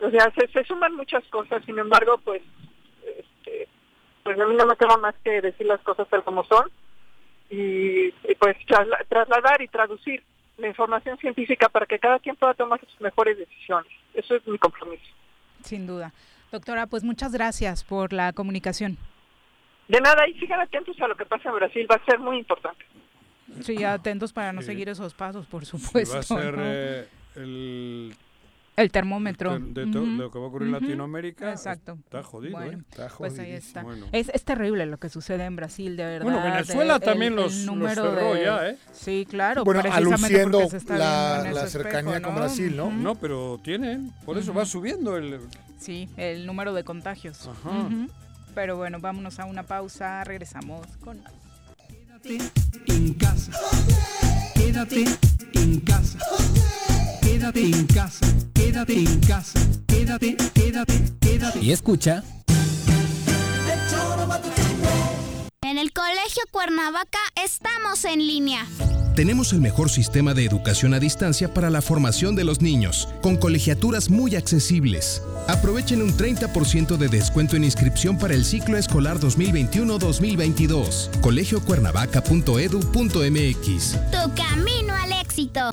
[0.03, 2.42] O sea, se, se suman muchas cosas, sin embargo, pues,
[3.07, 3.68] este,
[4.24, 6.70] pues a mí no me queda más que decir las cosas tal como son,
[7.50, 10.22] y, y pues trasla- trasladar y traducir
[10.59, 13.92] la información científica para que cada quien pueda tomar sus mejores decisiones.
[14.14, 15.05] Eso es mi compromiso.
[15.62, 16.12] Sin duda.
[16.50, 18.98] Doctora, pues muchas gracias por la comunicación.
[19.88, 22.38] De nada, y sigan atentos a lo que pasa en Brasil, va a ser muy
[22.38, 22.84] importante.
[23.61, 26.14] Sí, atentos para no seguir esos pasos, por supuesto.
[26.14, 26.62] va a ser ¿no?
[26.64, 28.14] eh, el
[28.75, 29.59] El termómetro.
[29.59, 31.51] de, to- Ujú, lo que va a ocurrir en ujú, Latinoamérica.
[31.51, 31.99] Exacto.
[32.05, 32.83] Está jodido, Bueno, ¿eh?
[32.91, 33.83] Está pues ahí está.
[33.83, 34.07] Bueno.
[34.12, 36.25] Es, es terrible lo que sucede en Brasil, de verdad.
[36.25, 38.79] Bueno, Venezuela de- también los- los número cerró de- ya, ¿eh?
[38.93, 39.64] Sí, claro.
[39.64, 42.41] Bueno, aluciendo porque se está la- la cercanía espejo, con ¿no?
[42.41, 42.87] Brasil, ¿no?
[42.87, 42.97] Ujú.
[42.97, 45.39] No, pero tienen, por eso va subiendo el...
[45.79, 47.47] Sí, el número de contagios.
[47.49, 47.89] Ajá.
[48.55, 51.20] Pero bueno, vámonos a una pausa, regresamos con...
[52.87, 53.53] en casa.
[54.55, 55.05] Quédate
[55.55, 56.18] en casa.
[57.43, 58.26] Quédate en casa.
[58.55, 59.59] Quédate en casa.
[59.88, 61.59] Quédate, quédate, quédate.
[61.61, 62.22] Y escucha
[65.61, 68.64] En el Colegio Cuernavaca estamos en línea.
[69.16, 73.36] Tenemos el mejor sistema de educación a distancia para la formación de los niños, con
[73.36, 75.20] colegiaturas muy accesibles.
[75.49, 81.20] Aprovechen un 30% de descuento en inscripción para el ciclo escolar 2021-2022.
[81.20, 83.97] colegiocuernavaca.edu.mx.
[84.12, 85.72] Tu camino al éxito.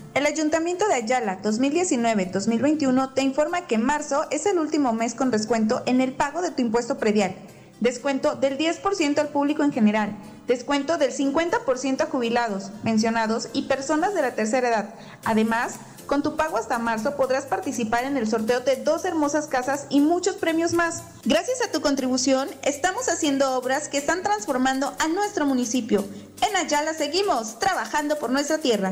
[0.13, 5.83] El Ayuntamiento de Ayala 2019-2021 te informa que marzo es el último mes con descuento
[5.85, 7.33] en el pago de tu impuesto predial.
[7.79, 10.13] Descuento del 10% al público en general.
[10.47, 14.95] Descuento del 50% a jubilados, mencionados y personas de la tercera edad.
[15.23, 15.75] Además,
[16.07, 20.01] con tu pago hasta marzo podrás participar en el sorteo de dos hermosas casas y
[20.01, 21.03] muchos premios más.
[21.23, 26.03] Gracias a tu contribución, estamos haciendo obras que están transformando a nuestro municipio.
[26.45, 28.91] En Ayala seguimos trabajando por nuestra tierra.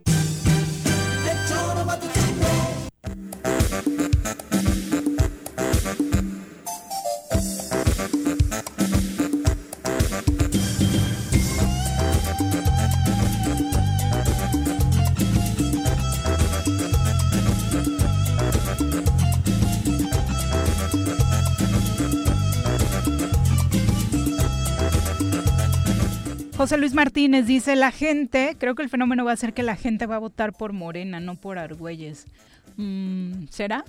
[26.61, 29.75] José Luis Martínez dice, la gente, creo que el fenómeno va a ser que la
[29.75, 32.25] gente va a votar por Morena, no por Argüelles.
[32.77, 33.83] Mm, ¿Será?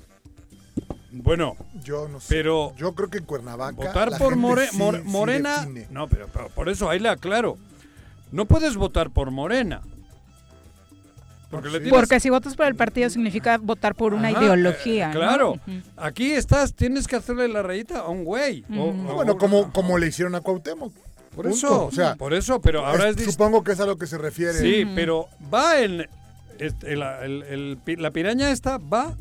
[1.10, 1.54] Bueno,
[1.84, 2.34] Yo no sé.
[2.34, 3.72] pero Yo creo que en Cuernavaca.
[3.76, 6.98] votar la por gente More- sí- More- sí Morena, no, pero, pero por eso ahí
[6.98, 7.58] le aclaro.
[8.30, 9.82] No puedes votar por Morena.
[11.50, 15.10] Porque le tienes- Porque si votas por el partido significa votar por una Ajá, ideología.
[15.10, 15.20] eh, ¿no?
[15.20, 15.60] claro.
[15.98, 18.64] Aquí estás, tienes que hacerle la rayita a un güey.
[18.74, 20.94] o- o- Bueno, como, como le hicieron a Cuauhtémoc.
[21.34, 21.56] Por Punto.
[21.56, 24.06] eso, o sea, por eso, pero ahora es, dis- Supongo que es a lo que
[24.06, 24.52] se refiere.
[24.58, 26.06] Sí, pero va en.
[26.58, 29.14] este, el- el- el pi- la piraña esta va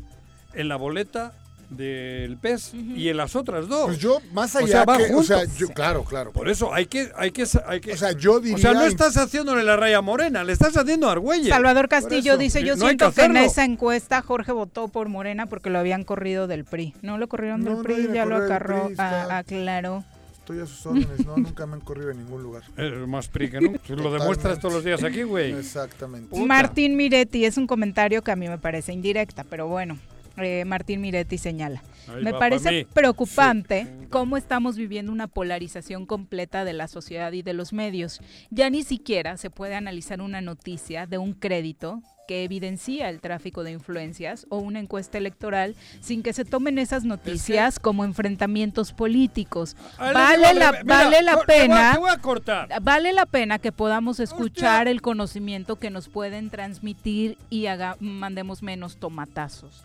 [0.54, 1.32] en la boleta
[1.70, 3.86] del pez y en las otras dos.
[3.86, 6.30] Pues yo, más O allá sea, va que, o sea, yo, claro, claro.
[6.30, 7.94] Por eso hay que, hay que, hay que.
[7.94, 8.56] O sea, yo diría.
[8.56, 11.48] O sea, no in- estás haciéndole la raya morena, le estás haciendo a Argüelles.
[11.48, 15.70] Salvador Castillo dice, yo no siento que, en esa encuesta Jorge votó por Morena porque
[15.70, 16.94] lo habían corrido del PRI.
[17.00, 20.04] No lo corrieron No, del no PRI, a ya lo acarró, PRI, a- aclaró.
[20.42, 22.64] Estoy a sus órdenes, no, nunca me han corrido en ningún lugar.
[22.76, 23.78] Es más PRI que no.
[23.78, 25.52] Tú lo demuestras todos los días aquí, güey.
[25.52, 26.36] Exactamente.
[26.36, 29.98] Martín Miretti es un comentario que a mí me parece indirecta, pero bueno.
[30.38, 31.80] eh, Martín Miretti señala.
[32.08, 37.52] Ahí me parece preocupante cómo estamos viviendo una polarización completa de la sociedad y de
[37.52, 38.20] los medios.
[38.50, 42.02] Ya ni siquiera se puede analizar una noticia de un crédito
[42.32, 47.04] que evidencia el tráfico de influencias o una encuesta electoral sin que se tomen esas
[47.04, 49.76] noticias como enfrentamientos políticos.
[50.00, 50.72] Le Vale la.
[50.72, 52.68] Mira, vale la te voy a- pena Te voy a cortar.
[52.82, 58.62] vale la pena que podamos escuchar el conocimiento que nos pueden transmitir y haga, mandemos
[58.62, 59.84] menos tomatazos.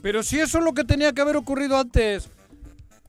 [0.00, 2.30] Pero si eso es lo que tenía que haber ocurrido antes,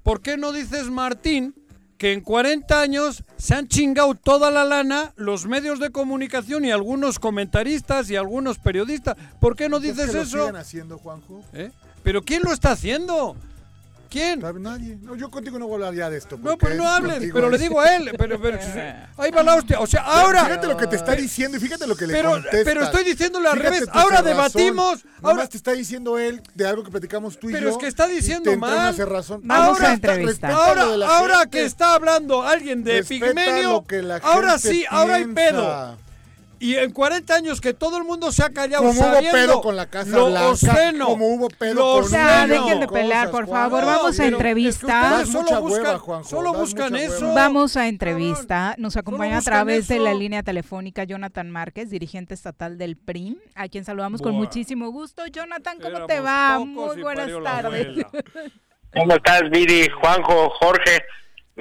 [0.01, 1.53] ¿por qué no dices, Martín,
[1.99, 6.71] que en 40 años se han chingado toda la lana los medios de comunicación y
[6.71, 9.17] algunos comentaristas y algunos periodistas?
[9.41, 10.57] ¿Por qué no ¿Quieres dices que lo eso?
[10.57, 11.43] haciendo, Juanjo?
[11.53, 11.71] ¿Eh?
[12.01, 13.35] ¿Pero quién lo está haciendo?
[14.09, 14.39] ¿Quién?
[14.39, 14.97] Nadie.
[15.01, 16.37] No, yo contigo no voy a hablar ya de esto.
[16.41, 18.11] No, pero no contigo pero le es- digo a él.
[18.17, 18.57] Pero, pero-
[19.17, 19.79] ahí va la hostia.
[19.79, 20.45] O sea, ahora.
[20.45, 22.61] Fíjate lo que te está diciendo y fíjate lo que le Pero- contestas.
[22.65, 23.89] pero estoy diciéndole al Fíjate revés.
[23.93, 27.67] Ahora debatimos, Nomás ahora- te está diciendo él de algo que platicamos tú y Pero
[27.67, 27.71] yo.
[27.73, 28.95] es que está diciendo mal.
[28.95, 29.41] cerrazón.
[29.43, 30.51] Vamos ahora, a entrevistar.
[30.51, 31.49] ahora, ahora gente.
[31.59, 35.97] que está hablando alguien de Respeta Pigmenio, lo que la ahora sí, ahora hay pedo.
[36.61, 39.61] Y en 40 años que todo el mundo se ha callado Como hubo sabiendo pedo
[39.61, 42.63] con la Casa lo Blanca, obsceno, como hubo pedo con O sea, obsceno.
[42.65, 43.81] dejen de pelear, por favor.
[43.81, 45.25] No, Vamos a pero es que entrevista.
[45.25, 47.21] solo mucha buscan, hueva, Juanjo, solo buscan eso.
[47.27, 47.33] hueva.
[47.33, 48.75] Vamos a entrevista.
[48.77, 50.19] Nos acompaña a través de la eso.
[50.19, 54.41] línea telefónica Jonathan Márquez, dirigente estatal del PRIM, a quien saludamos con Buah.
[54.43, 55.25] muchísimo gusto.
[55.27, 56.59] Jonathan, ¿cómo Éramos te va?
[56.59, 58.05] Muy buenas tardes.
[58.93, 60.97] ¿Cómo estás, Viri, Juanjo, Jorge?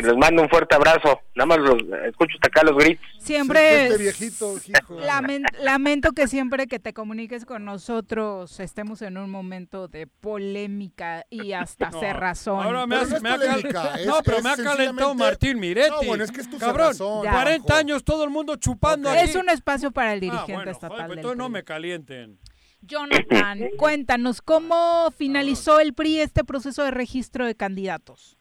[0.01, 1.21] Les mando un fuerte abrazo.
[1.35, 1.75] Nada más los
[2.07, 3.05] escucho hasta acá los gritos.
[3.19, 5.01] Siempre Este es- viejito, hijo.
[5.01, 11.25] Lamen- lamento que siempre que te comuniques con nosotros estemos en un momento de polémica
[11.31, 12.63] y hasta No, cerrazón.
[12.65, 14.51] Ahora me, Pero has- no es me ha polémica, cal- es- no, pero es me
[14.51, 15.91] ha calentado sencillamente- Martín Miretti.
[15.91, 17.79] No, bueno, es que es tu Cabrón, cerrazón, 40 Juanjo.
[17.81, 19.39] años todo el mundo chupando Es aquí.
[19.39, 22.39] un espacio para el Ah, dirigente bueno, estatal joder, pues del entonces no me calienten.
[22.83, 28.37] Jonathan, cuéntanos, ¿cómo finalizó el PRI este proceso de registro de candidatos?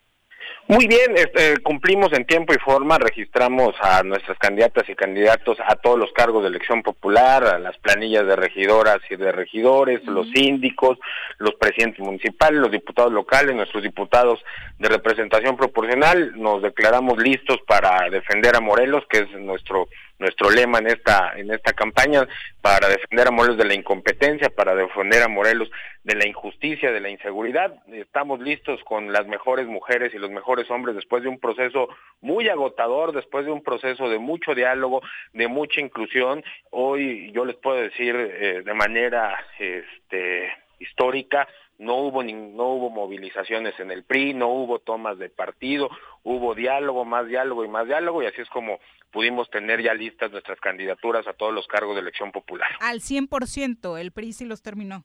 [0.69, 5.77] Muy bien, este, cumplimos en tiempo y forma, registramos a nuestras candidatas y candidatos a
[5.77, 10.29] todos los cargos de elección popular, a las planillas de regidoras y de regidores, los
[10.31, 10.99] síndicos,
[11.37, 14.43] los presidentes municipales, los diputados locales, nuestros diputados
[14.77, 16.33] de representación proporcional.
[16.35, 19.87] Nos declaramos listos para defender a Morelos, que es nuestro
[20.19, 22.27] nuestro lema en esta en esta campaña
[22.61, 25.69] para defender a Morelos de la incompetencia, para defender a Morelos
[26.03, 27.73] de la injusticia, de la inseguridad.
[27.91, 31.89] Estamos listos con las mejores mujeres y los mejores hombres después de un proceso
[32.21, 35.01] muy agotador, después de un proceso de mucho diálogo,
[35.33, 36.43] de mucha inclusión.
[36.71, 41.47] Hoy yo les puedo decir eh, de manera este histórica
[41.79, 45.89] no hubo ni- no hubo movilizaciones en el PRI, no hubo tomas de partido,
[46.23, 48.79] hubo diálogo, más diálogo y más diálogo y así es como
[49.11, 52.69] pudimos tener ya listas nuestras candidaturas a todos los cargos de elección popular.
[52.79, 55.03] Al 100%, el PRI sí los terminó.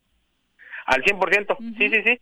[0.85, 2.19] Al 100%, sí, sí, sí.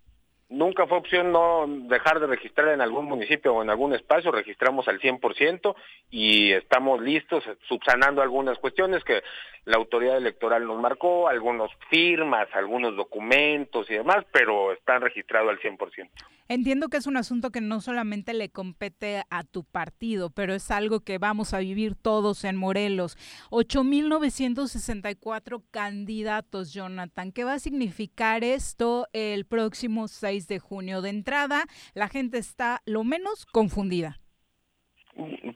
[0.52, 4.86] Nunca fue opción no dejar de registrar en algún municipio o en algún espacio, registramos
[4.90, 5.74] al 100%
[6.10, 9.24] y estamos listos, subsanando algunas cuestiones que
[9.64, 15.60] la autoridad electoral nos marcó, algunos firmas, algunos documentos y demás, pero están registrados al
[15.60, 16.10] 100%.
[16.48, 20.70] Entiendo que es un asunto que no solamente le compete a tu partido, pero es
[20.70, 23.18] algo que vamos a vivir todos en Morelos.
[23.52, 27.32] 8.964 candidatos, Jonathan.
[27.32, 31.02] ¿Qué va a significar esto el próximo 6 de junio?
[31.02, 34.20] De entrada, la gente está lo menos confundida.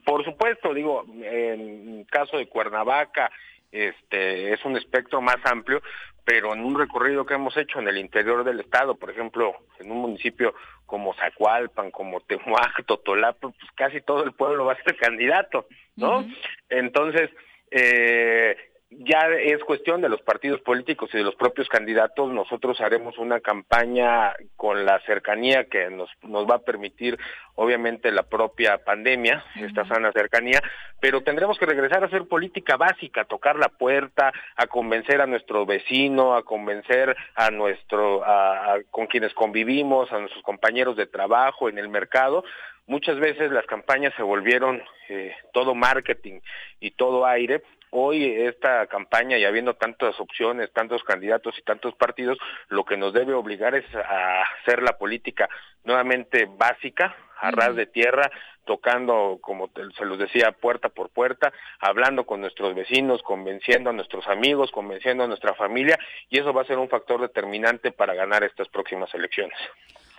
[0.04, 3.30] Por supuesto, digo, en caso de Cuernavaca,
[3.72, 5.82] este es un espectro más amplio,
[6.24, 9.90] pero en un recorrido que hemos hecho en el interior del estado, por ejemplo, en
[9.90, 14.96] un municipio como Zacualpan, como Temuac, Totolapan, pues casi todo el pueblo va a ser
[15.00, 15.66] candidato,
[15.96, 16.26] ¿no?
[16.68, 17.30] Entonces,
[17.70, 18.56] eh,
[18.90, 22.30] ya es cuestión de los partidos políticos y de los propios candidatos.
[22.32, 27.18] Nosotros haremos una campaña con la cercanía que nos, nos va a permitir,
[27.56, 30.62] obviamente, la propia pandemia, esta sana cercanía,
[31.00, 35.26] pero tendremos que regresar a hacer política básica, a tocar la puerta, a convencer a
[35.26, 41.06] nuestro vecino, a convencer a nuestro, a- a- con quienes convivimos, a nuestros compañeros de
[41.06, 42.44] trabajo en el mercado.
[42.86, 46.38] Muchas veces las campañas se volvieron eh, todo marketing
[46.78, 47.62] y todo aire,
[47.98, 52.36] hoy esta campaña y habiendo tantas opciones, tantos candidatos y tantos partidos,
[52.68, 55.48] lo que nos debe obligar es a hacer la política
[55.84, 58.30] nuevamente básica, a ras de tierra,
[58.66, 64.26] tocando, como se los decía, puerta por puerta, hablando con nuestros vecinos, convenciendo a nuestros
[64.26, 68.44] amigos, convenciendo a nuestra familia, y eso va a ser un factor determinante para ganar
[68.44, 69.56] estas próximas elecciones.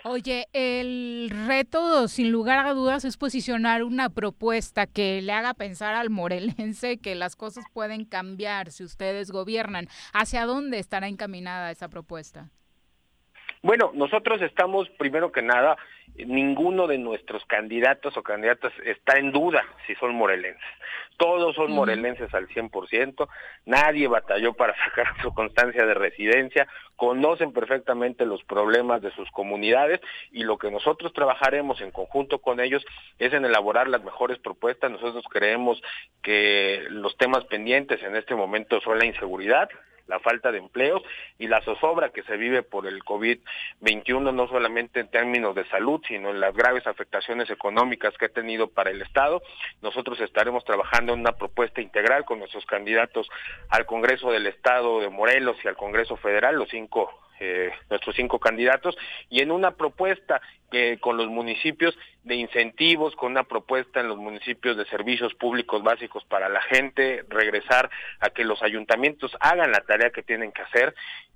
[0.09, 5.95] Oye, el reto, sin lugar a dudas, es posicionar una propuesta que le haga pensar
[5.95, 9.89] al morelense que las cosas pueden cambiar si ustedes gobiernan.
[10.13, 12.49] ¿Hacia dónde estará encaminada esa propuesta?
[13.67, 15.75] Bueno, nosotros estamos, primero que nada,
[16.15, 20.63] ninguno de nuestros candidatos o candidatas está en duda si son morelenses.
[21.17, 23.27] Todos son morelenses al 100%,
[23.65, 26.65] nadie batalló para sacar su constancia de residencia,
[26.95, 29.99] conocen perfectamente los problemas de sus comunidades
[30.31, 32.85] y lo que nosotros trabajaremos en conjunto con ellos
[33.19, 34.91] es en elaborar las mejores propuestas.
[34.91, 35.83] Nosotros creemos
[36.23, 39.67] que los temas pendientes en este momento son la inseguridad,
[40.07, 41.01] la falta de empleos
[41.37, 46.01] y la zozobra que se vive por el COVID-21, no solamente en términos de salud,
[46.07, 49.41] sino en las graves afectaciones económicas que ha tenido para el Estado.
[49.81, 53.29] Nosotros estaremos trabajando en una propuesta integral con nuestros candidatos
[53.69, 58.39] al Congreso del Estado de Morelos y al Congreso Federal, los cinco eh, nuestros cinco
[58.39, 58.97] candidatos
[59.29, 64.17] y en una propuesta que con los municipios de incentivos, con una propuesta en los
[64.17, 69.81] municipios de servicios públicos básicos para la gente, regresar a que los ayuntamientos hagan la
[69.81, 70.93] tarea que tienen que hacer,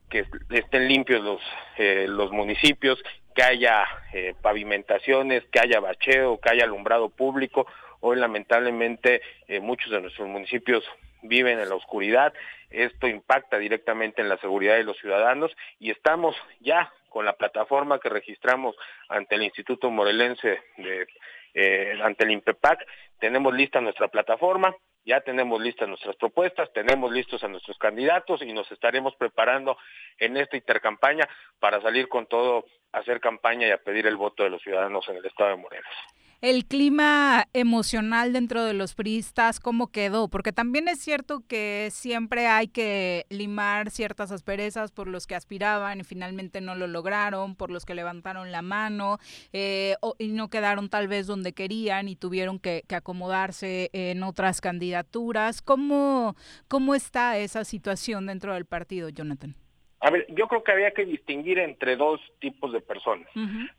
[0.09, 1.41] que estén limpios los
[1.77, 3.01] eh, los municipios,
[3.33, 7.65] que haya eh, pavimentaciones, que haya bacheo, que haya alumbrado público.
[8.01, 10.83] Hoy lamentablemente eh, muchos de nuestros municipios
[11.21, 12.33] viven en la oscuridad.
[12.71, 17.99] Esto impacta directamente en la seguridad de los ciudadanos y estamos ya con la plataforma
[17.99, 18.75] que registramos
[19.09, 21.07] ante el Instituto Morelense de
[21.53, 22.87] eh, ante el INPEPAC.
[23.19, 28.53] Tenemos lista nuestra plataforma, ya tenemos listas nuestras propuestas, tenemos listos a nuestros candidatos y
[28.53, 29.77] nos estaremos preparando
[30.17, 31.27] en esta intercampaña
[31.59, 35.07] para salir con todo, a hacer campaña y a pedir el voto de los ciudadanos
[35.09, 35.93] en el estado de Morelos.
[36.41, 40.27] El clima emocional dentro de los priistas, ¿cómo quedó?
[40.27, 45.99] Porque también es cierto que siempre hay que limar ciertas asperezas por los que aspiraban
[45.99, 49.19] y finalmente no lo lograron, por los que levantaron la mano
[49.53, 54.23] eh, o- y no quedaron tal vez donde querían y tuvieron que, que acomodarse en
[54.23, 55.61] otras candidaturas.
[55.61, 56.35] ¿Cómo,
[56.67, 59.53] ¿Cómo está esa situación dentro del partido, Jonathan?
[60.03, 63.27] A ver, yo creo que había que distinguir entre dos tipos de personas.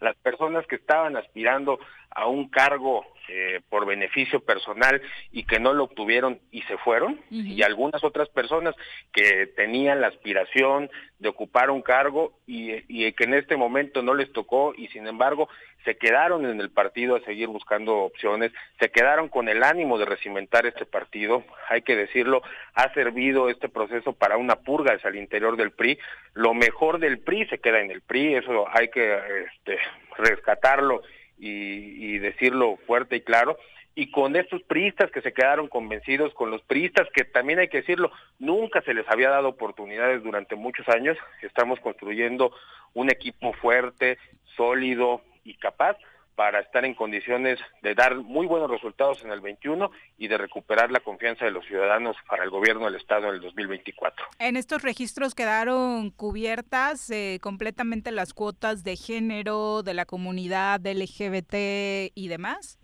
[0.01, 1.81] Las personas que estaban aspirando
[2.15, 5.01] a un cargo eh, por beneficio personal
[5.31, 8.75] y que no lo obtuvieron y se fueron, y algunas otras personas
[9.13, 10.91] que tenían la aspiración
[11.21, 15.07] de ocupar un cargo y, y que en este momento no les tocó y sin
[15.07, 15.49] embargo
[15.85, 20.05] se quedaron en el partido a seguir buscando opciones, se quedaron con el ánimo de
[20.05, 22.43] recimentar este partido, hay que decirlo,
[22.75, 25.99] ha servido este proceso para una purga hacia el interior del PRI,
[26.35, 29.79] lo mejor del PRI se queda en el PRI, eso hay que este,
[30.19, 31.03] rescatarlo
[31.43, 33.59] y, y decirlo fuerte y claro,
[33.95, 37.79] y con estos priistas que se quedaron convencidos, con los priistas que también hay que
[37.79, 42.53] decirlo, nunca se les había dado oportunidades durante muchos años, estamos construyendo
[42.95, 44.19] un equipo fuerte,
[44.57, 45.97] sólido y capaz
[46.35, 50.91] para estar en condiciones de dar muy buenos resultados en el 21 y de recuperar
[50.91, 54.25] la confianza de los ciudadanos para el gobierno del Estado en el 2024.
[54.39, 62.13] En estos registros quedaron cubiertas eh, completamente las cuotas de género, de la comunidad LGBT
[62.15, 62.79] y demás.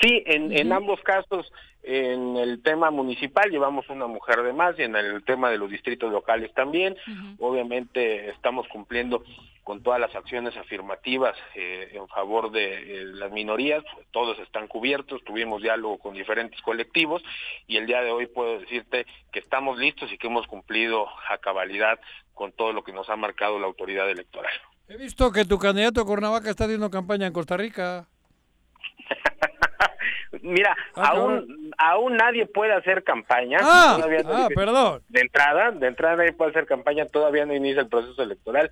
[0.00, 1.52] Sí, en, en ambos casos,
[1.86, 5.70] en el tema municipal llevamos una mujer de más y en el tema de los
[5.70, 6.96] distritos locales también.
[7.38, 9.22] Obviamente estamos cumpliendo
[9.64, 15.24] con todas las acciones afirmativas eh, en favor de eh, las minorías, todos están cubiertos,
[15.24, 17.22] tuvimos diálogo con diferentes colectivos
[17.66, 21.38] y el día de hoy puedo decirte que estamos listos y que hemos cumplido a
[21.38, 21.98] cabalidad
[22.34, 24.52] con todo lo que nos ha marcado la autoridad electoral.
[24.86, 28.06] He visto que tu candidato a Cuernavaca está haciendo campaña en Costa Rica.
[30.42, 33.58] Mira, Ah, aún aún nadie puede hacer campaña.
[33.62, 35.02] Ah, Todavía no ah, perdón.
[35.08, 38.70] De entrada, de entrada nadie puede hacer campaña, todavía no inicia el proceso electoral.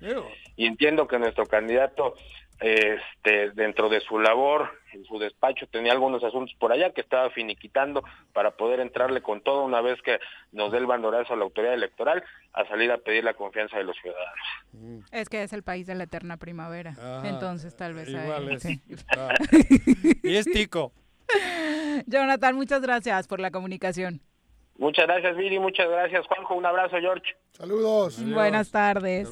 [0.55, 2.15] Y entiendo que nuestro candidato,
[2.59, 7.29] este, dentro de su labor, en su despacho, tenía algunos asuntos por allá que estaba
[7.31, 10.19] finiquitando para poder entrarle con todo una vez que
[10.51, 13.83] nos dé el bandorazo a la autoridad electoral a salir a pedir la confianza de
[13.83, 15.09] los ciudadanos.
[15.11, 16.93] Es que es el país de la eterna primavera.
[16.99, 18.61] Ah, Entonces tal vez Igual es.
[18.61, 18.79] sí.
[19.17, 19.33] Ah.
[20.23, 20.93] y es tico.
[22.07, 24.21] Jonathan, muchas gracias por la comunicación.
[24.79, 27.35] Muchas gracias, Viri, muchas gracias, Juanjo, un abrazo, George.
[27.51, 28.19] Saludos.
[28.25, 29.29] Buenas tardes.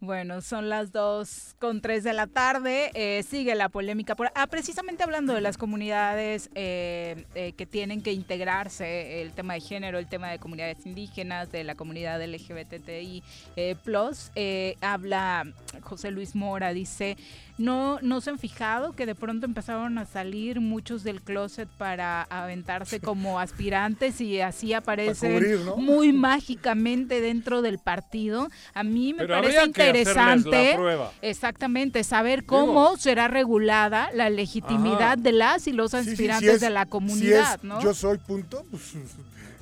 [0.00, 2.90] Bueno, son las dos con tres de la tarde.
[2.94, 4.14] eh, sigue la polémica.
[4.14, 9.52] Por, ah, precisamente hablando de las comunidades eh, eh, que tienen que integrarse, el tema
[9.52, 13.22] de género, el tema de comunidades indígenas, de la comunidad LGBTI
[13.56, 15.44] eh, plus, eh, habla
[15.82, 17.18] José Luis Mora, dice,
[17.58, 22.22] no, no se han fijado que de pronto empezaron a salir muchos del closet para
[22.22, 25.76] aventarse como aspirantes y así aparecen cubrir, ¿no?
[25.76, 28.48] muy mágicamente dentro del partido.
[28.74, 30.76] A mí me Pero parece interesante,
[31.22, 35.16] exactamente, saber cómo será regulada la legitimidad Ajá.
[35.16, 37.80] de las y los Sí, sí, aspirantes si es- de la si comunidad, es ¿no?
[37.82, 38.94] Yo soy punto, pues,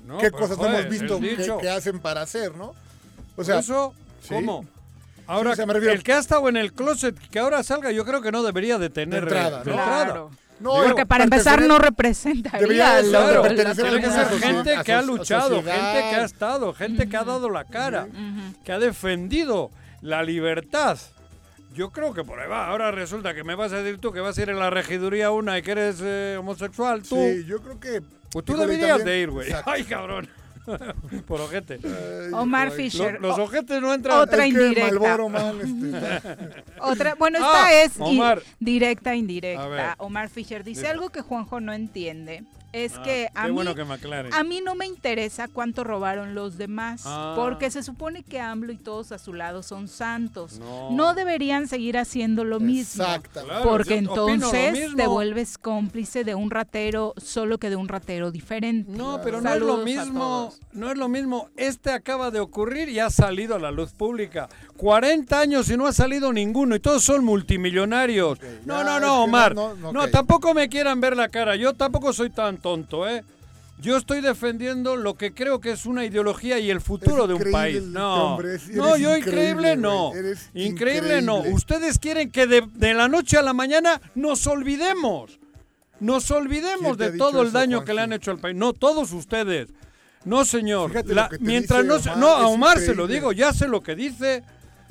[0.06, 2.66] No, ¿qué cosas no hemos visto que, que hacen para hacer, no?
[2.66, 2.74] O
[3.36, 3.94] ¿Por eso?
[4.20, 4.34] sí.
[5.26, 7.62] Ahora, Sí, o sea, me refiero- el que ha estado en el closet, que ahora
[7.62, 9.70] salga, yo creo que no debería de tener De entrada, eh, ¿no?
[9.72, 10.04] entrada.
[10.04, 10.30] Claro.
[10.58, 13.10] No, Porque para empezar no representaría debería de.
[13.10, 18.06] Claro, gente que ha luchado, gente que ha estado, gente que ha dado la cara,
[18.64, 19.70] que ha defendido
[20.00, 20.98] la libertad.
[21.74, 22.68] Yo creo que por ahí va.
[22.68, 25.30] Ahora resulta que me vas a decir tú que vas a ir en la regiduría
[25.30, 27.16] una y que eres eh, homosexual, tú.
[27.16, 28.00] Sí, yo creo que...
[28.32, 29.52] Pues tú deberías también- de ir, güey.
[29.66, 30.26] Ay, cabrón.
[31.26, 31.78] por ojete.
[32.32, 33.20] Omar Ay, Fisher.
[33.20, 34.18] Los, ojetes no entran.
[34.18, 34.86] Otra Es que indirecta.
[35.00, 38.42] Malboro, man, este, Otra, bueno, Ah, esta es i- Omar.
[38.60, 39.94] directa, indirecta.
[39.98, 40.90] Omar Fisher dice Dice.
[40.92, 42.44] algo que Juanjo no entiende.
[42.76, 44.28] Es Ah, que a qué mí, bueno que me aclare.
[44.32, 47.32] a mí no me interesa cuánto robaron los demás, Ah.
[47.34, 50.58] porque se supone que AMLO y todos a su lado son santos.
[50.58, 50.90] No.
[50.90, 53.02] No, deberían seguir haciendo lo mismo.
[53.32, 54.96] Claro, porque entonces mismo.
[54.96, 58.92] te vuelves cómplice de un ratero, solo que de un ratero diferente.
[58.92, 60.52] No, pero no es lo mismo.
[60.72, 61.48] No es lo mismo.
[61.56, 64.48] Este acaba de ocurrir y ha salido a la luz pública.
[64.76, 68.38] 40 años y no ha salido ninguno y todos son multimillonarios.
[68.64, 69.54] no, no, no, Omar.
[69.54, 70.10] no, No, no, ok.
[70.10, 71.56] tampoco me quieran ver la cara.
[71.56, 73.24] Yo tampoco soy tan tonto, ¿eh?
[73.78, 77.34] Yo estoy defendiendo lo que creo que es una ideología y el futuro Es de
[77.34, 77.82] un país.
[77.82, 80.12] No, hombre, no, yo increíble, no.
[80.54, 81.40] Increíble no.
[81.40, 85.38] Ustedes quieren que de, de la noche a la mañana nos olvidemos.
[86.00, 88.38] Nos olvidemos ¿Quién te ha de todo el eso, daño que le han hecho al
[88.38, 88.56] país.
[88.56, 89.68] No, todos ustedes.
[90.24, 90.92] No, señor.
[91.06, 94.42] La- mientras no Omar, no, a Omar se lo digo, ya sé lo que dice.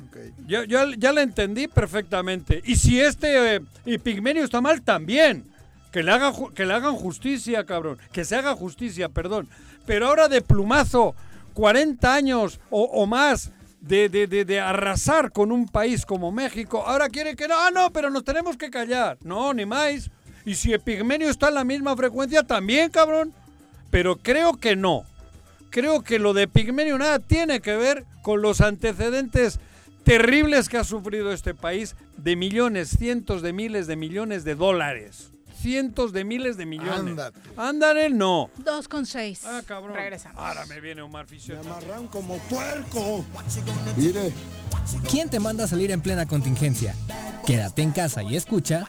[0.04, 0.16] Ok.
[0.46, 2.62] Ya, ya, ya la entendí perfectamente.
[2.64, 5.44] Y si este eh, y Pigmenio está mal, también.
[5.92, 9.48] que le, haga, que le hagan justicia, cabrón, que se haga justicia, perdón.
[9.86, 11.14] Pero ahora de plumazo,
[11.54, 16.82] 40 años o, o más de, de- de- de arrasar con un país como México,
[16.86, 19.16] ahora quiere que no, ah, no, pero nos tenemos que callar.
[19.22, 20.10] No, ni más.
[20.44, 23.32] Y si Epigmenio está en la misma frecuencia, también, cabrón.
[23.90, 25.04] Pero creo que no.
[25.70, 29.60] Creo que lo de Pigmenio nada tiene que ver con los antecedentes
[30.06, 35.32] terribles que ha sufrido este país de millones, cientos de miles de millones de dólares.
[35.60, 37.18] Cientos de miles de millones.
[37.18, 38.48] Anda Ándale, no.
[38.58, 39.42] Dos con seis.
[39.44, 39.96] Ah, cabrón.
[39.96, 40.38] Regresamos.
[40.40, 41.56] Ahora me viene Omar Fischer.
[41.56, 43.24] Me amarran como puerco.
[43.96, 44.32] Mire,
[45.10, 46.94] ¿Quién te manda a salir en plena contingencia?
[47.44, 48.88] Quédate en casa y escucha.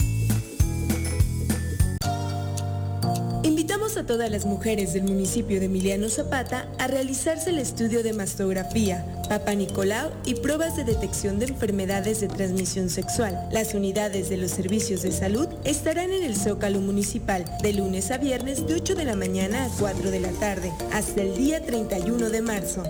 [3.97, 9.05] A todas las mujeres del municipio de Emiliano Zapata a realizarse el estudio de mastografía,
[9.27, 13.49] Papa Nicolau y pruebas de detección de enfermedades de transmisión sexual.
[13.51, 18.17] Las unidades de los servicios de salud estarán en el Zócalo Municipal de lunes a
[18.17, 22.29] viernes de 8 de la mañana a 4 de la tarde, hasta el día 31
[22.29, 22.83] de marzo.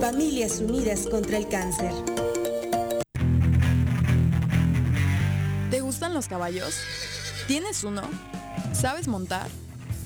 [0.00, 1.90] Familias Unidas contra el Cáncer.
[5.70, 6.78] ¿Te gustan los caballos?
[7.48, 8.02] ¿Tienes uno?
[8.72, 9.48] ¿Sabes montar?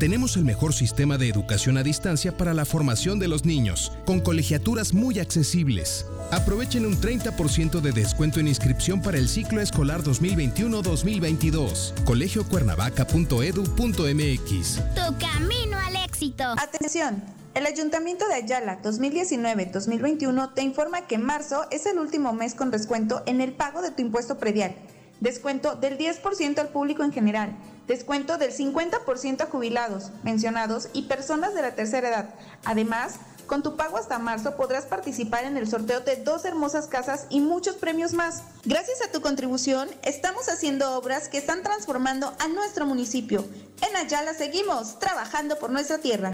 [0.00, 4.20] Tenemos el mejor sistema de educación a distancia para la formación de los niños, con
[4.20, 6.06] colegiaturas muy accesibles.
[6.30, 12.02] Aprovechen un 30% de descuento en inscripción para el ciclo escolar 2021-2022.
[12.04, 14.80] colegiocuernavaca.edu.mx.
[14.94, 16.44] Tu camino al éxito.
[16.44, 17.22] Atención.
[17.52, 23.22] El Ayuntamiento de Ayala 2019-2021 te informa que marzo es el último mes con descuento
[23.26, 24.74] en el pago de tu impuesto predial.
[25.20, 27.54] Descuento del 10% al público en general.
[27.86, 32.34] Descuento del 50% a jubilados, mencionados y personas de la tercera edad.
[32.64, 33.16] Además,
[33.46, 37.40] con tu pago hasta marzo podrás participar en el sorteo de dos hermosas casas y
[37.40, 38.44] muchos premios más.
[38.64, 43.44] Gracias a tu contribución, estamos haciendo obras que están transformando a nuestro municipio.
[43.88, 46.32] En Ayala seguimos trabajando por nuestra tierra.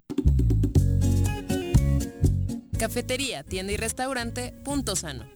[2.79, 5.36] Cafetería, tienda y restaurante Punto Sano.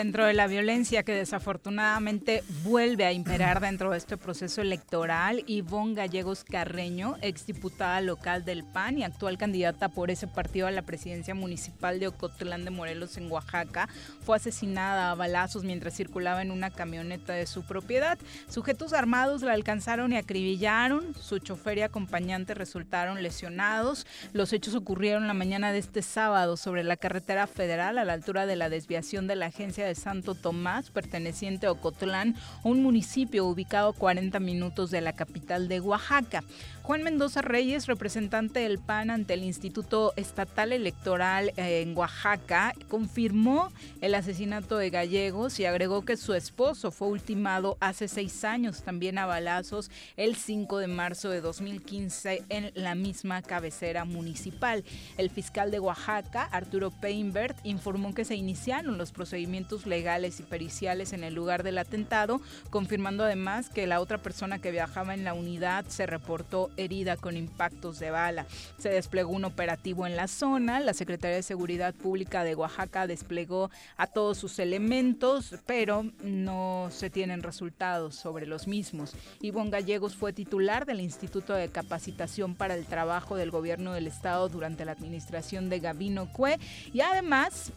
[0.00, 5.92] Dentro de la violencia que desafortunadamente vuelve a imperar dentro de este proceso electoral, Ivonne
[5.92, 11.34] Gallegos Carreño, exdiputada local del PAN y actual candidata por ese partido a la presidencia
[11.34, 13.90] municipal de Ocotlán de Morelos en Oaxaca,
[14.22, 18.18] fue asesinada a balazos mientras circulaba en una camioneta de su propiedad.
[18.48, 21.14] Sujetos armados la alcanzaron y acribillaron.
[21.14, 24.06] Su chofer y acompañante resultaron lesionados.
[24.32, 28.46] Los hechos ocurrieron la mañana de este sábado sobre la carretera federal a la altura
[28.46, 33.90] de la desviación de la agencia de Santo Tomás, perteneciente a Ocotlán, un municipio ubicado
[33.90, 36.42] a 40 minutos de la capital de Oaxaca.
[36.82, 43.70] Juan Mendoza Reyes, representante del PAN ante el Instituto Estatal Electoral eh, en Oaxaca, confirmó
[44.00, 49.18] el asesinato de Gallegos y agregó que su esposo fue ultimado hace seis años, también
[49.18, 54.82] a balazos, el 5 de marzo de 2015 en la misma cabecera municipal.
[55.16, 61.12] El fiscal de Oaxaca, Arturo Peinbert, informó que se iniciaron los procedimientos legales y periciales
[61.12, 62.40] en el lugar del atentado,
[62.70, 67.36] confirmando además que la otra persona que viajaba en la unidad se reportó herida con
[67.36, 68.46] impactos de bala.
[68.78, 70.80] Se desplegó un operativo en la zona.
[70.80, 77.10] La Secretaría de Seguridad Pública de Oaxaca desplegó a todos sus elementos, pero no se
[77.10, 79.14] tienen resultados sobre los mismos.
[79.40, 84.48] Ivonne Gallegos fue titular del Instituto de Capacitación para el Trabajo del Gobierno del Estado
[84.48, 86.58] durante la administración de Gabino Cue
[86.92, 87.72] y además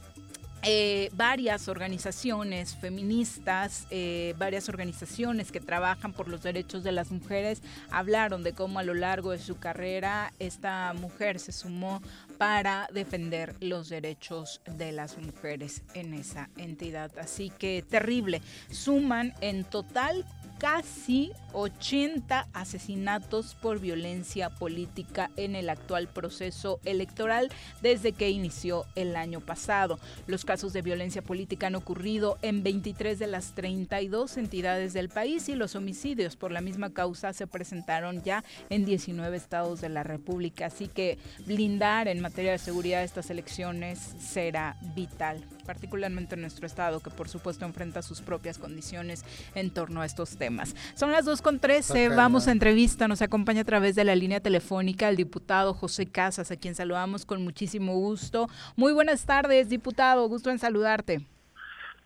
[0.65, 7.61] eh, varias organizaciones feministas, eh, varias organizaciones que trabajan por los derechos de las mujeres
[7.91, 12.01] hablaron de cómo a lo largo de su carrera esta mujer se sumó
[12.37, 17.11] para defender los derechos de las mujeres en esa entidad.
[17.19, 18.41] Así que terrible.
[18.71, 20.25] Suman en total
[20.63, 27.49] casi 80 asesinatos por violencia política en el actual proceso electoral
[27.81, 29.99] desde que inició el año pasado.
[30.25, 35.49] Los casos de violencia política han ocurrido en 23 de las 32 entidades del país
[35.49, 40.03] y los homicidios por la misma causa se presentaron ya en 19 estados de la
[40.03, 40.67] República.
[40.67, 47.01] Así que blindar en materia de seguridad estas elecciones será vital, particularmente en nuestro estado,
[47.01, 49.25] que por supuesto enfrenta sus propias condiciones
[49.55, 50.75] en torno a estos temas.
[50.95, 54.39] Son las 2 con 13, vamos a entrevista, nos acompaña a través de la línea
[54.39, 58.49] telefónica el diputado José Casas, a quien saludamos con muchísimo gusto.
[58.75, 61.21] Muy buenas tardes, diputado, gusto en saludarte.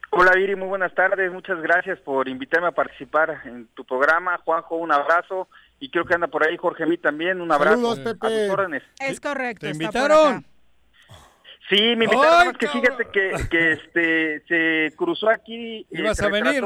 [0.09, 4.37] Hola Viri, muy buenas tardes, muchas gracias por invitarme a participar en tu programa.
[4.43, 5.47] Juanjo, un abrazo.
[5.79, 7.75] Y creo que anda por ahí Jorge Mí también, un abrazo.
[7.75, 8.25] Saludos, Pepe.
[8.25, 8.83] A tus órdenes.
[8.99, 9.67] Es correcto.
[9.67, 10.45] ¿Te está por invitaron?
[11.69, 15.81] Sí, me invitaron, que fíjate que, que este, se cruzó aquí.
[15.81, 16.63] eh, Ibas se a venir.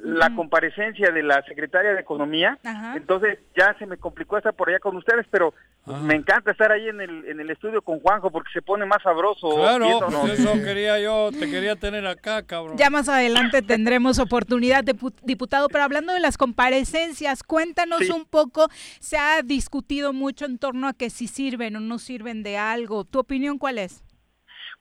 [0.00, 2.96] La comparecencia de la secretaria de Economía, Ajá.
[2.96, 5.54] entonces ya se me complicó estar por allá con ustedes, pero
[6.02, 9.00] me encanta estar ahí en el, en el estudio con Juanjo porque se pone más
[9.02, 9.54] sabroso.
[9.54, 12.76] Claro, pues eso quería yo, te quería tener acá, cabrón.
[12.76, 18.10] Ya más adelante tendremos oportunidad, dipu- diputado, pero hablando de las comparecencias, cuéntanos Sí.
[18.10, 18.66] un poco,
[18.98, 23.04] se ha discutido mucho en torno a que si sirven o no sirven de algo.
[23.04, 24.02] ¿Tu opinión cuál es?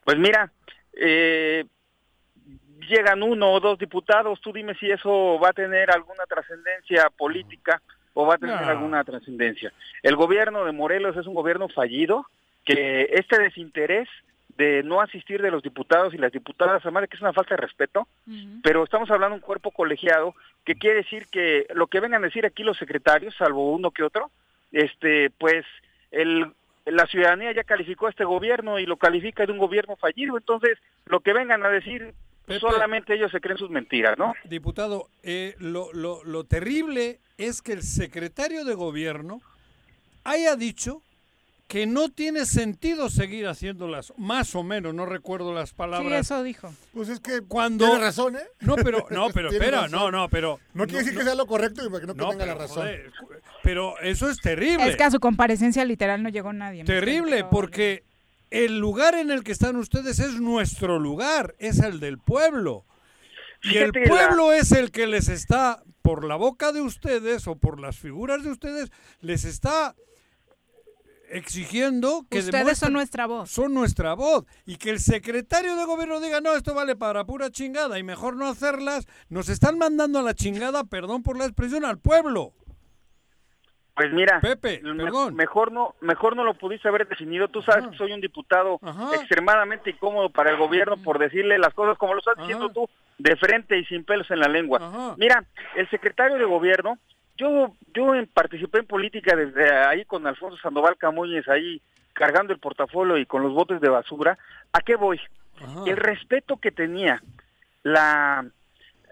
[0.03, 0.51] Pues mira,
[0.93, 1.65] eh,
[2.89, 7.81] llegan uno o dos diputados, tú dime si eso va a tener alguna trascendencia política
[8.13, 8.67] o va a tener No.
[8.67, 9.71] alguna trascendencia.
[10.03, 12.25] El gobierno de Morelos es un gobierno fallido,
[12.65, 14.07] que este desinterés
[14.55, 17.55] de no asistir de los diputados y las diputadas, además de que es una falta
[17.55, 18.07] de respeto,
[18.61, 22.27] pero estamos hablando de un cuerpo colegiado que quiere decir que lo que vengan a
[22.27, 24.29] decir aquí los secretarios, salvo uno que otro,
[24.71, 25.65] este, pues
[26.11, 26.53] el,
[26.85, 30.77] la ciudadanía ya calificó a este gobierno y lo califica de un gobierno fallido, entonces
[31.05, 32.13] lo que vengan a decir
[32.45, 32.59] Pepe.
[32.59, 34.33] solamente ellos se creen sus mentiras, ¿no?
[34.43, 39.41] Diputado, eh, lo, lo, lo terrible es que el secretario de gobierno
[40.23, 41.01] haya dicho
[41.67, 46.11] que no tiene sentido seguir haciéndolas, más o menos, no recuerdo las palabras.
[46.27, 46.71] Sí, eso dijo.
[46.93, 48.43] Pues es que Cuando- tiene razón, ¿eh?
[48.59, 49.91] No, pero, no, pero espera, razón.
[49.91, 50.59] no, no, pero...
[50.73, 52.83] No quiere decir que sea lo correcto y para que no, tenga la razón.
[52.83, 53.11] joder,
[53.63, 54.87] pero eso es terrible.
[54.87, 56.83] Es que a su comparecencia literal no llegó nadie.
[56.83, 58.03] Terrible, porque
[58.51, 62.85] el lugar en el que están ustedes es nuestro lugar, es el del pueblo.
[63.63, 67.79] Y el pueblo es el que les está, por la boca de ustedes o por
[67.79, 68.91] las figuras de ustedes,
[69.21, 69.95] les está
[71.29, 73.49] exigiendo que Ustedes son nuestra voz.
[73.49, 77.49] son nuestra voz y que el secretario de gobierno diga no esto vale para pura
[77.49, 81.85] chingada y mejor no hacerlas nos están mandando a la chingada perdón por la expresión
[81.85, 82.53] al pueblo
[83.95, 85.35] Pues mira, Pepe, me- perdón.
[85.35, 87.47] mejor no mejor no lo pudiste haber definido.
[87.47, 88.79] Tú sabes que soy un diputado
[89.13, 92.89] extremadamente incómodo para el gobierno por decirle las cosas como lo estás diciendo tú,
[93.19, 95.15] de frente y sin pelos en la lengua.
[95.17, 95.45] Mira,
[95.75, 96.97] el secretario de gobierno,
[97.37, 101.81] yo yo en- participé en política desde ahí con Alfonso Sandoval Camuñez, ahí
[102.13, 104.37] cargando el portafolio y con los botes de basura.
[104.71, 105.19] ¿A qué voy?
[105.87, 107.21] El respeto que tenía
[107.83, 108.45] la,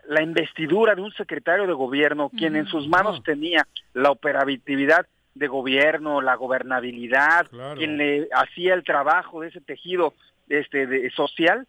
[0.08, 5.48] la investidura de un secretario de gobierno, quien en sus manos tenía la operatividad de
[5.48, 10.14] gobierno, la gobernabilidad, quien le hacía el trabajo de ese tejido
[10.50, 11.68] este de, social,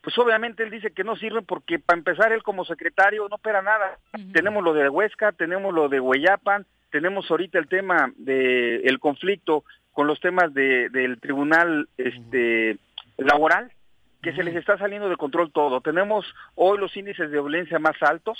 [0.00, 3.60] pues obviamente él dice que no sirve porque para empezar él como secretario no opera
[3.62, 3.98] nada.
[4.32, 9.64] Tenemos lo de Huesca, tenemos lo de Hueyapan, tenemos ahorita el tema de el conflicto
[9.92, 12.78] con los temas de, del tribunal este
[13.18, 13.72] laboral
[14.22, 15.80] que se les está saliendo de control todo.
[15.80, 18.38] Tenemos hoy los índices de violencia más altos,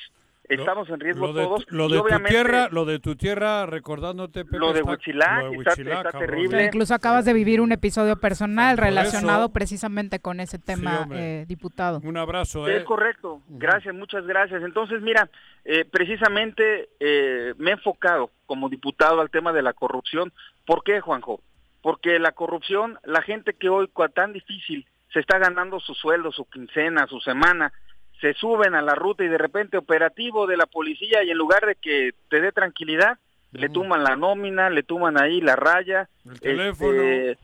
[0.55, 1.67] estamos en riesgo lo de, todos.
[1.71, 5.99] Lo de, tu tierra, lo de tu tierra, recordándote, Pepe, lo de está- de está-
[6.01, 6.21] está cabrón.
[6.31, 6.65] terrible.
[6.67, 11.45] Incluso acabas de vivir un episodio personal Por relacionado eso- precisamente con ese tema, eh,
[11.49, 12.01] diputado.
[12.05, 14.63] Un abrazo, Es correcto, gracias, muchas gracias.
[14.63, 15.29] Entonces, mira,
[15.65, 20.33] eh, precisamente eh, me he enfocado como diputado al tema de la corrupción.
[20.67, 21.41] ¿Por qué, Juanjo?
[21.83, 26.45] Porque la corrupción, la gente que hoy tan difícil se está ganando su sueldo, su
[26.45, 27.73] quincena, su semana,
[28.21, 31.65] se suben a la ruta y de repente operativo de la policía y en lugar
[31.67, 33.19] de que te dé tranquilidad,
[33.53, 36.09] le tuman la nómina, le tuman ahí la raya.
[36.41, 36.93] teléfono.
[36.93, 37.39] este,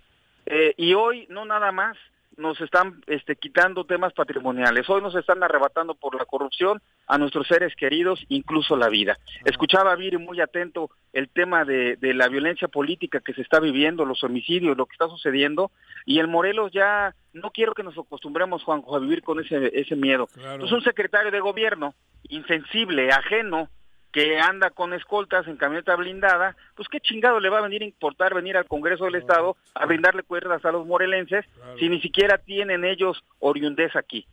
[0.47, 1.97] eh, y hoy no nada más
[2.37, 4.89] nos están este, quitando temas patrimoniales.
[4.91, 9.19] Hoy nos están arrebatando por la corrupción a nuestros seres queridos, incluso la vida.
[9.45, 13.59] Escuchaba a Viri muy atento el tema de, de la violencia política que se está
[13.59, 15.71] viviendo, los homicidios, lo que está sucediendo,
[16.05, 19.97] y en Morelos ya no quiero que nos acostumbremos, Juanjo, a vivir con ese, ese
[19.97, 20.29] miedo.
[20.59, 21.95] Pues un secretario de gobierno
[22.29, 23.69] insensible, ajeno,
[24.17, 27.85] que anda con escoltas en camioneta blindada, pues qué chingado le va a venir a
[27.85, 31.45] importar venir al Congreso del Estado a brindarle cuerdas a los morelenses
[31.79, 34.27] si ni siquiera tienen ellos oriundez aquí.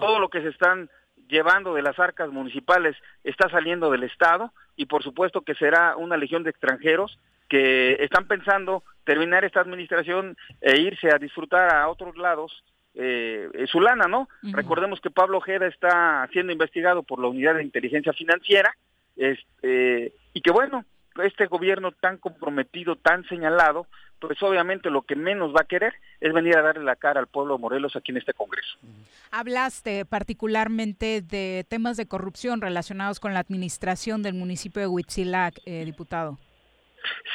[0.00, 0.90] Todo lo que se están
[1.28, 6.16] llevando de las arcas municipales está saliendo del Estado y por supuesto que será una
[6.16, 7.16] legión de extranjeros
[7.48, 13.68] que están pensando terminar esta administración e irse a disfrutar a otros lados eh, eh,
[13.68, 14.28] su lana, ¿no?
[14.42, 18.74] Recordemos que Pablo Ojeda está siendo investigado por la Unidad de Inteligencia Financiera
[19.18, 20.84] este, y que bueno,
[21.22, 23.86] este gobierno tan comprometido, tan señalado,
[24.20, 27.26] pues obviamente lo que menos va a querer es venir a darle la cara al
[27.26, 28.76] pueblo de Morelos aquí en este Congreso.
[29.30, 35.84] Hablaste particularmente de temas de corrupción relacionados con la administración del municipio de Huitzilac, eh,
[35.84, 36.38] diputado.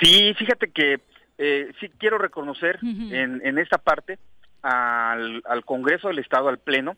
[0.01, 0.99] Sí, fíjate que
[1.37, 4.19] eh, sí quiero reconocer en, en esta parte
[4.61, 6.95] al, al Congreso del Estado, al Pleno,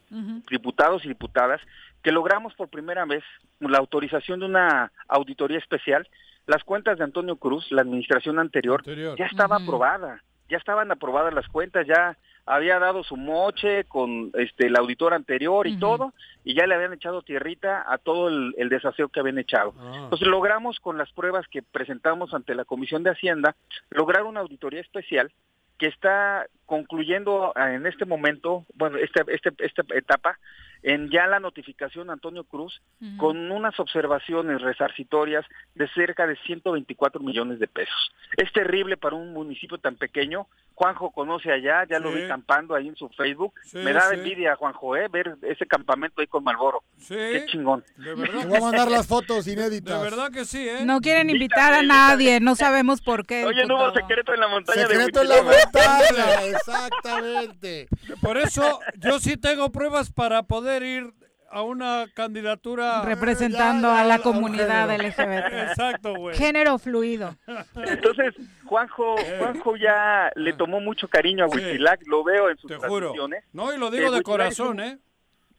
[0.49, 1.61] diputados y diputadas,
[2.05, 3.23] que logramos por primera vez
[3.59, 6.07] la autorización de una auditoría especial.
[6.45, 8.83] Las cuentas de Antonio Cruz, la administración anterior,
[9.17, 12.15] ya estaba aprobada, ya estaban aprobadas las cuentas, ya
[12.45, 16.13] había dado su moche con este el auditor anterior y todo,
[16.43, 19.73] y ya le habían echado tierrita a todo el, el desaseo que habían echado.
[20.03, 23.55] Entonces logramos con las pruebas que presentamos ante la Comisión de Hacienda,
[23.89, 25.31] lograr una auditoría especial
[25.77, 30.39] que está concluyendo ah, en este momento, bueno, este, este, esta etapa,
[30.85, 32.83] en ya la notificación Antonio Cruz
[33.17, 35.43] con unas observaciones resarcitorias
[35.73, 38.11] de cerca de 124 millones de pesos.
[38.37, 40.47] Es terrible para un municipio tan pequeño.
[40.75, 43.53] Juanjo conoce allá, ya lo vi campando ahí en su Facebook.
[43.63, 44.15] Sí, Me da sí.
[44.15, 45.07] envidia, Juanjo, ¿eh?
[45.07, 46.83] ver ese campamento ahí con Malboro.
[47.07, 47.83] Qué chingón.
[47.97, 49.97] De verdad Te voy a mandar las fotos inéditas.
[49.97, 50.85] De verdad que sí, ¿eh?
[50.85, 53.45] No quieren invitar a nadie, no sabemos por qué.
[53.45, 57.87] Oye, no hubo secreto en la montaña Secreto de en la montaña, exactamente.
[58.21, 61.13] Por eso yo sí tengo pruebas para poder ir
[61.51, 65.69] a una candidatura Representando a la comunidad LGBT.
[65.69, 66.35] Exacto, güey.
[66.35, 67.35] Género fluido.
[67.75, 68.33] Entonces,
[68.65, 73.13] Juanjo, Juanjo ya le tomó mucho cariño a Huitzilac, lo veo en sus Te juro.
[73.53, 74.99] No, y lo digo de Huitzilac corazón, es un- ¿eh?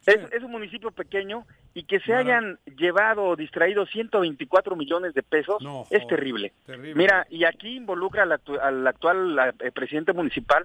[0.06, 5.22] Es, es un municipio pequeño y que se hayan llevado o distraído 124 millones de
[5.24, 5.56] pesos
[5.90, 6.52] es terrible.
[6.64, 6.94] terrible.
[6.94, 10.64] Mira, y aquí involucra al, actu- al actual la- eh, presidente municipal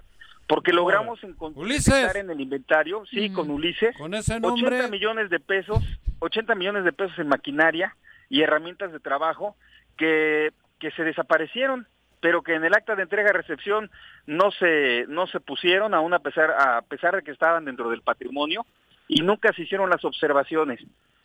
[0.54, 4.88] porque logramos encontrar en el inventario, sí, con Ulises, Con ese 80 nombre.
[4.88, 5.82] millones de pesos,
[6.18, 7.96] 80 millones de pesos en maquinaria
[8.28, 9.56] y herramientas de trabajo
[9.96, 11.86] que, que se desaparecieron,
[12.20, 13.90] pero que en el acta de entrega-recepción
[14.26, 18.02] no se no se pusieron, aún a pesar a pesar de que estaban dentro del
[18.02, 18.66] patrimonio
[19.08, 20.80] y nunca se hicieron las observaciones.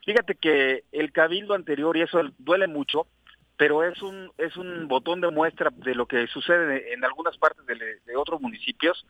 [0.06, 3.08] Fíjate que el cabildo anterior y eso duele mucho,
[3.58, 7.66] pero es un es un botón de muestra de lo que sucede en algunas partes
[7.66, 7.76] de,
[8.06, 9.06] de otros municipios.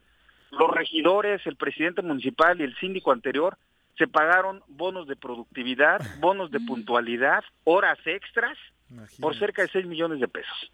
[0.52, 3.57] Los regidores, el presidente municipal y el síndico anterior
[3.98, 8.57] se pagaron bonos de productividad, bonos de puntualidad, horas extras
[9.19, 10.72] por cerca de 6 millones de pesos.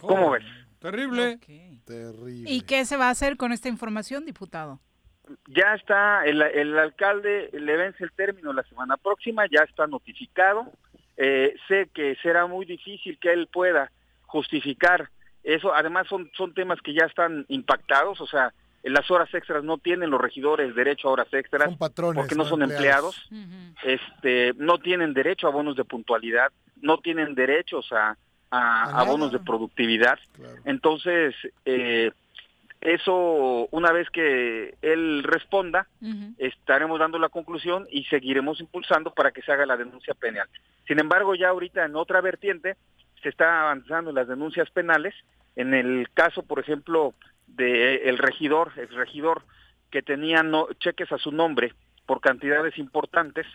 [0.00, 0.44] ¿Cómo ves?
[0.78, 1.38] Terrible.
[1.84, 2.48] Terrible.
[2.48, 4.78] ¿Y qué se va a hacer con esta información, diputado?
[5.48, 10.72] Ya está, el, el alcalde le vence el término la semana próxima, ya está notificado.
[11.20, 13.90] Eh, sé que será muy difícil que él pueda
[14.26, 15.10] justificar
[15.42, 15.74] eso.
[15.74, 18.52] Además son, son temas que ya están impactados, o sea,
[18.84, 22.36] En las horas extras no tienen los regidores derecho a horas extras Son patrones, porque
[22.36, 23.28] no son empleados.
[23.82, 28.16] este, no tienen derecho a bonos de puntualidad, no tienen derechos a,
[28.50, 30.18] a, a bonos de productividad.
[30.64, 31.34] Entonces,
[31.64, 32.12] eh,
[32.80, 35.88] eso, una vez que él responda,
[36.38, 40.48] estaremos dando la conclusión y seguiremos impulsando para que se haga la denuncia penal.
[40.86, 42.76] Sin embargo, ya ahorita en otra vertiente
[43.22, 45.14] se está avanzando en las denuncias penales.
[45.56, 47.14] En el caso, por ejemplo,
[47.48, 49.42] de el regidor, el regidor
[49.90, 51.72] que tenía no, cheques a su nombre
[52.06, 53.46] por cantidades importantes,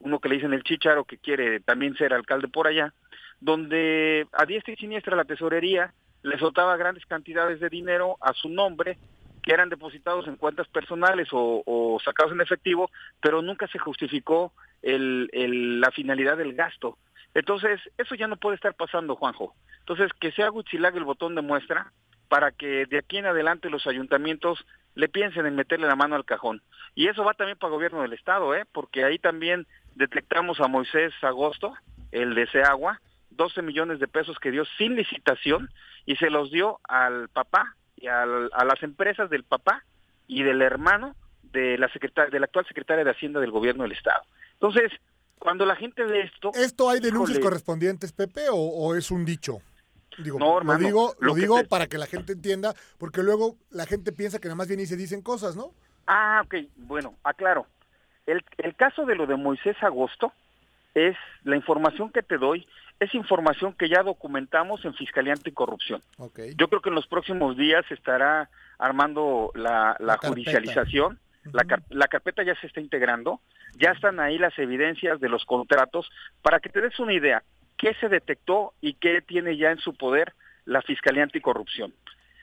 [0.00, 2.92] uno que le dicen el chicharo que quiere también ser alcalde por allá,
[3.40, 5.92] donde a diestra y siniestra la tesorería
[6.24, 8.96] le soltaba grandes cantidades de dinero a su nombre
[9.42, 12.90] que eran depositados en cuentas personales o, sacados en efectivo,
[13.20, 15.28] pero nunca se justificó el,
[15.80, 16.96] la finalidad del gasto.
[17.34, 19.54] Entonces, eso ya no puede estar pasando, Juanjo.
[19.80, 21.92] Entonces, que sea Huitzilac el botón de muestra
[22.28, 24.64] para que de aquí en adelante los ayuntamientos
[24.94, 26.62] le piensen en meterle la mano al cajón.
[26.94, 28.64] Y eso va también para el gobierno del Estado, ¿eh?
[28.72, 31.74] porque ahí también detectamos a Moisés Agosto,
[32.12, 32.98] el de Seagua,
[33.30, 35.68] 12 millones de pesos que dio sin licitación
[36.06, 39.84] y se los dio al papá y al, a las empresas del papá
[40.26, 43.92] y del hermano de la secretaria, de la actual secretaria de Hacienda del gobierno del
[43.92, 44.22] Estado.
[44.54, 44.90] Entonces,
[45.38, 46.50] cuando la gente ve esto...
[46.54, 49.58] ¿Esto hay denuncias híjole, correspondientes, Pepe, o, o es un dicho?
[50.18, 53.56] Digo, No, hermano, lo digo, lo digo te- para que la gente entienda, porque luego
[53.70, 55.72] la gente piensa que nada más viene y se dicen cosas, ¿no?
[56.06, 57.66] Ah, ok, bueno, aclaro.
[58.26, 60.32] El, el caso de lo de Moisés Agosto
[60.94, 62.66] es la información que te doy,
[63.00, 66.00] es información que ya documentamos en Fiscalía Anticorrupción.
[66.16, 66.54] Okay.
[66.56, 68.48] Yo creo que en los próximos días se estará
[68.78, 71.18] armando la, la judicialización.
[71.52, 73.40] La, car- la carpeta ya se está integrando,
[73.76, 76.10] ya están ahí las evidencias de los contratos.
[76.40, 77.42] Para que te des una idea,
[77.76, 80.32] ¿qué se detectó y qué tiene ya en su poder
[80.64, 81.92] la Fiscalía Anticorrupción?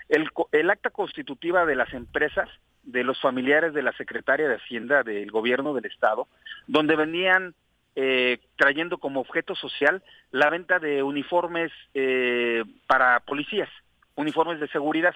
[0.08, 2.48] El, el acta constitutiva de las empresas,
[2.84, 6.28] de los familiares de la secretaria de Hacienda del gobierno del Estado,
[6.68, 7.56] donde venían
[7.96, 13.70] eh, trayendo como objeto social la venta de uniformes eh, para policías,
[14.16, 15.16] uniformes de seguridad.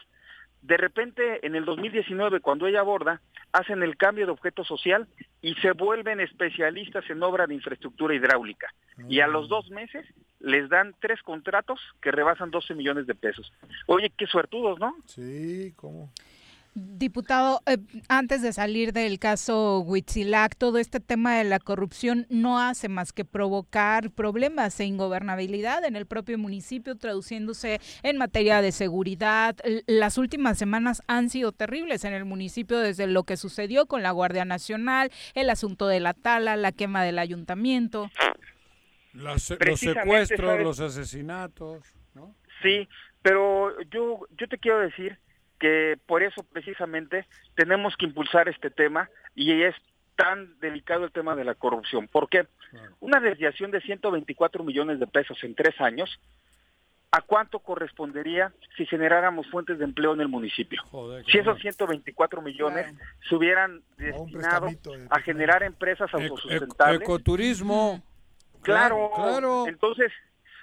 [0.62, 3.22] De repente, en el 2019, cuando ella aborda,
[3.54, 5.08] hacen el cambio de objeto social
[5.42, 8.74] y se vuelven especialistas en obra de infraestructura hidráulica.
[9.08, 10.06] Y a los dos meses
[10.40, 13.54] les dan tres contratos que rebasan 12 millones de pesos.
[13.86, 14.96] Oye, qué suertudos, ¿no?
[15.06, 16.10] Sí, ¿cómo?
[16.78, 17.78] Diputado, eh,
[18.10, 23.14] antes de salir del caso Huitzilac, todo este tema de la corrupción no hace más
[23.14, 29.56] que provocar problemas e ingobernabilidad en el propio municipio, traduciéndose en materia de seguridad.
[29.88, 34.12] Las últimas semanas han sido terribles en el municipio desde lo que sucedió con la
[34.12, 38.10] Guardia Nacional, el asunto de la tala, la quema del ayuntamiento.
[39.14, 40.64] Las- los secuestros, ¿sabes?
[40.66, 42.36] los asesinatos, ¿no?
[42.62, 42.86] Sí,
[43.22, 45.18] pero yo, yo te quiero decir
[45.60, 47.26] que por eso precisamente
[47.56, 49.76] tenemos que impulsar este tema y es
[50.16, 52.08] tan delicado el tema de la corrupción.
[52.08, 52.48] ¿Por qué?
[53.00, 56.20] Una desviación de 124 millones de pesos en tres años,
[57.12, 60.82] ¿a cuánto correspondería si generáramos fuentes de empleo en el municipio?
[61.32, 62.94] Si esos 124 millones
[63.28, 64.68] se hubieran destinado
[65.10, 67.02] a generar empresas autosustentables.
[67.02, 68.04] Ecoturismo.
[68.62, 69.68] Claro, claro.
[69.68, 70.12] Entonces,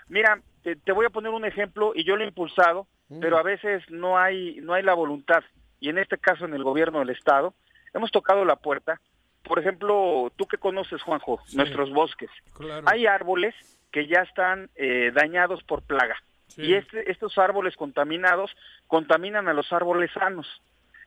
[0.08, 3.20] mira, te, te voy a poner un ejemplo y yo lo he impulsado, Mm.
[3.20, 5.44] pero a veces no hay no hay la voluntad
[5.80, 7.54] y en este caso en el gobierno del estado
[7.92, 9.00] hemos tocado la puerta.
[9.42, 12.30] Por ejemplo, tú que conoces, Juanjo, nuestros bosques.
[12.54, 12.86] Claro.
[12.88, 13.54] Hay árboles
[13.90, 16.16] que ya están eh, dañados por plaga.
[16.46, 16.62] Sí.
[16.62, 18.52] Y este, estos árboles contaminados
[18.86, 20.46] contaminan a los árboles sanos.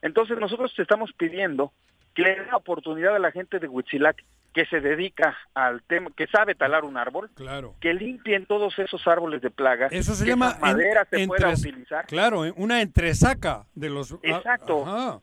[0.02, 1.72] Entonces nosotros te estamos pidiendo
[2.14, 4.22] que le den la oportunidad a la gente de Huitzilac
[4.56, 7.76] que se dedica al tema, que sabe talar un árbol, Claro.
[7.82, 9.88] que limpien todos esos árboles de plaga.
[9.92, 12.06] Eso se que llama esa madera en- se pueda entres- utilizar.
[12.08, 14.14] Claro, una entresaca de los.
[14.14, 14.84] ah, Exacto.
[14.88, 15.20] Ajá.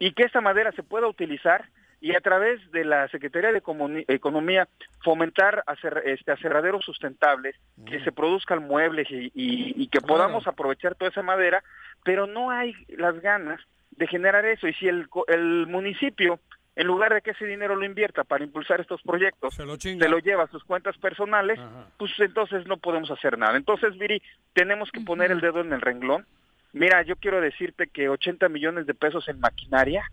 [0.00, 1.66] y que esta madera se pueda utilizar
[2.00, 3.62] y a través de la Secretaría de
[4.08, 4.68] Economía
[5.02, 7.54] fomentar acer- este, aserraderos sustentables,
[7.86, 11.62] que se produzcan muebles y, y- y que podamos aprovechar toda esa madera,
[12.02, 13.60] pero no hay las ganas
[13.92, 14.66] de generar eso.
[14.68, 16.40] Y si el, el municipio,
[16.76, 19.54] en lugar de que ese dinero lo invierta para impulsar estos proyectos,
[20.00, 21.58] se lo, lleva a sus cuentas personales,
[21.98, 23.56] pues entonces no podemos hacer nada.
[23.56, 24.20] Entonces, Viri,
[24.54, 26.26] tenemos que poner el dedo en el renglón.
[26.72, 30.10] Mira, yo quiero decirte que 80 millones de pesos en maquinaria,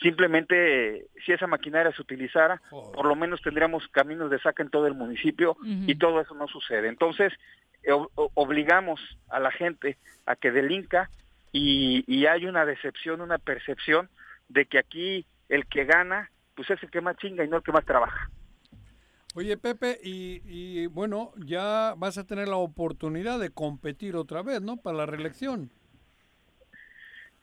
[0.00, 2.60] simplemente si esa maquinaria se utilizara,
[2.94, 5.56] por lo menos tendríamos caminos de saca en todo el municipio
[5.88, 6.88] y todo eso no sucede.
[6.88, 7.32] Entonces,
[7.82, 9.96] eh, o- obligamos a la gente
[10.26, 11.10] a que delinca
[11.52, 14.08] y, y hay una decepción, una percepción
[14.48, 17.62] de que aquí el que gana, pues es el que más chinga y no el
[17.62, 18.30] que más trabaja.
[19.34, 24.60] Oye, Pepe, y, y bueno, ya vas a tener la oportunidad de competir otra vez,
[24.60, 24.76] ¿no?
[24.76, 25.70] Para la reelección.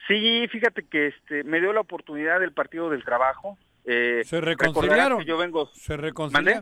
[0.07, 3.57] Sí, fíjate que este me dio la oportunidad del Partido del Trabajo.
[3.85, 5.23] Eh, Se reconciliaron.
[5.23, 5.67] yo vengo...
[5.73, 5.95] Se,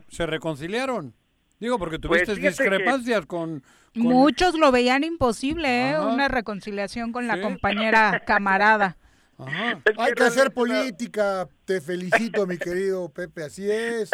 [0.10, 1.14] se reconciliaron.
[1.60, 3.61] Digo, porque Pues tuviste que- discrepancias con,
[3.94, 5.99] con- Muchos lo veían imposible, ¿eh?
[5.99, 8.98] Una reconciliación con la compañera camarada.
[9.39, 11.47] Hay que hacer política.
[11.65, 13.43] Te felicito, mi querido Pepe.
[13.43, 14.09] Así es.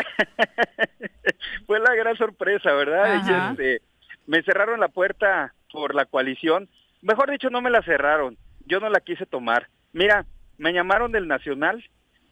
[1.65, 3.21] Fue la gran sorpresa, ¿verdad?
[3.25, 3.81] Y, este,
[4.27, 6.69] me cerraron la puerta por la coalición.
[7.01, 8.37] Mejor dicho, no me la cerraron.
[8.65, 9.69] Yo no la quise tomar.
[9.93, 10.25] Mira,
[10.57, 11.83] me llamaron del Nacional,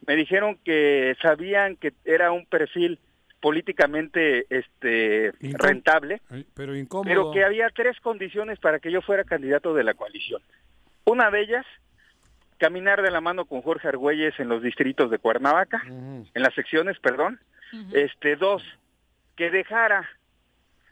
[0.07, 2.99] me dijeron que sabían que era un perfil
[3.41, 6.21] políticamente este rentable,
[6.53, 7.09] pero incómodo.
[7.09, 10.41] pero que había tres condiciones para que yo fuera candidato de la coalición.
[11.05, 11.65] Una de ellas,
[12.61, 16.99] caminar de la mano con Jorge Argüelles en los distritos de Cuernavaca, en las secciones,
[16.99, 17.39] perdón.
[17.91, 18.61] Este, dos,
[19.35, 20.07] que dejara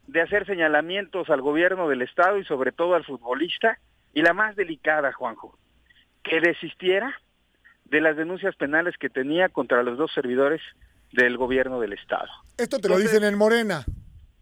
[0.08, 3.78] de hacer señalamientos al gobierno del estado y sobre todo al futbolista.
[4.16, 5.60] Y la más delicada, Juanjo,
[6.24, 7.14] que desistiera
[7.86, 10.62] de las denuncias penales que tenía contra los dos servidores
[11.12, 12.30] del gobierno del estado.
[12.58, 13.86] Esto te lo dicen en Morena.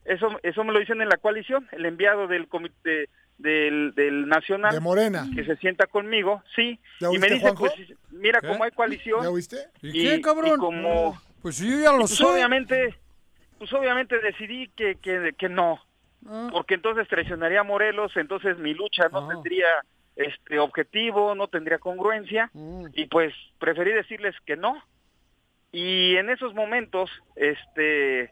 [0.05, 4.73] Eso, eso me lo dicen en la coalición, el enviado del comité del, del nacional
[4.73, 5.27] De Morena.
[5.35, 7.65] que se sienta conmigo, sí, ¿Ya y me dice, Juanjo?
[7.65, 9.57] pues mira, como hay coalición, ¿Ya oíste?
[9.81, 10.53] ¿Y qué, cabrón?
[10.55, 12.26] y como Pues sí, yo ya lo pues sé.
[12.26, 12.95] obviamente,
[13.59, 15.80] pues obviamente decidí que, que, que no,
[16.27, 16.49] Ah.
[16.51, 19.68] porque entonces traicionaría a Morelos, entonces mi lucha no tendría
[20.15, 22.88] este objetivo, no tendría congruencia, Mm.
[22.93, 24.81] y pues preferí decirles que no.
[25.72, 28.31] Y en esos momentos, este,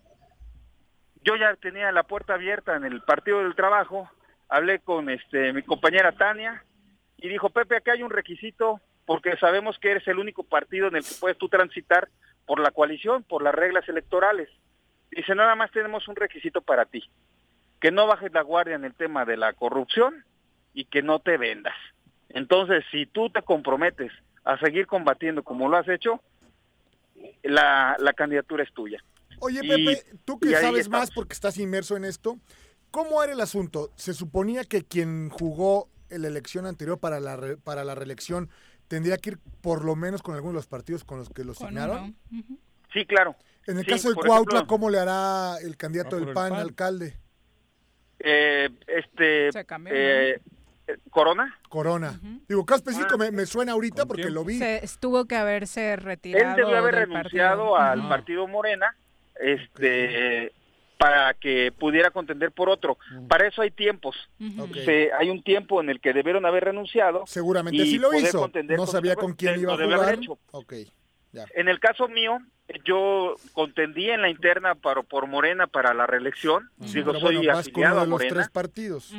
[1.23, 4.09] yo ya tenía la puerta abierta en el Partido del Trabajo,
[4.49, 6.63] hablé con este mi compañera Tania
[7.17, 10.95] y dijo, Pepe, acá hay un requisito porque sabemos que eres el único partido en
[10.95, 12.09] el que puedes tú transitar
[12.45, 14.49] por la coalición, por las reglas electorales.
[15.11, 17.03] Dice, nada más tenemos un requisito para ti,
[17.79, 20.25] que no bajes la guardia en el tema de la corrupción
[20.73, 21.75] y que no te vendas.
[22.29, 24.11] Entonces, si tú te comprometes
[24.43, 26.21] a seguir combatiendo como lo has hecho,
[27.43, 29.01] la, la candidatura es tuya.
[29.39, 32.37] Oye, Y- Pepe, tú que sabes más porque estás inmerso en esto,
[32.95, 33.91] ¿cómo era el asunto?
[33.97, 38.49] Se suponía que quien jugó en la elección anterior para la, re- para la reelección
[38.87, 41.51] tendría que ir por lo menos con algunos de los partidos con los que lo
[41.51, 42.15] asignaron.
[42.93, 43.35] Sí, claro.
[43.67, 46.51] En el Sí, caso de Cuautla, ejemplo- ¿cómo le hará el candidato Ah, del PAN,
[46.51, 46.59] PAN.
[46.61, 47.17] alcalde?
[48.19, 50.39] Eh, este, Se cambió, eh,
[51.09, 52.17] Corona, Corona.
[52.47, 54.57] Digo, caso específico me, me suena ahorita porque lo vi.
[54.59, 56.51] Se, tuvo que haberse retirado.
[56.51, 57.77] él debió haber renunciado partido.
[57.77, 58.95] al partido Morena,
[59.41, 60.53] este,
[60.97, 62.97] para que pudiera contender por otro.
[63.27, 64.15] Para eso hay tiempos.
[64.85, 67.23] Se- hay un tiempo en el que debieron haber renunciado.
[67.27, 68.49] Seguramente sí lo hizo.
[68.69, 70.13] No sabía con quién iba a jugar.
[70.15, 70.37] hecho.
[70.51, 70.73] Ok,
[71.31, 71.45] ya.
[71.55, 72.37] En el caso mío,
[72.85, 76.69] yo contendí en la interna para, por Morena para la reelección.
[76.77, 78.33] Digo, Pero soy bueno, afiliado a de los Morena.
[78.33, 79.13] tres partidos.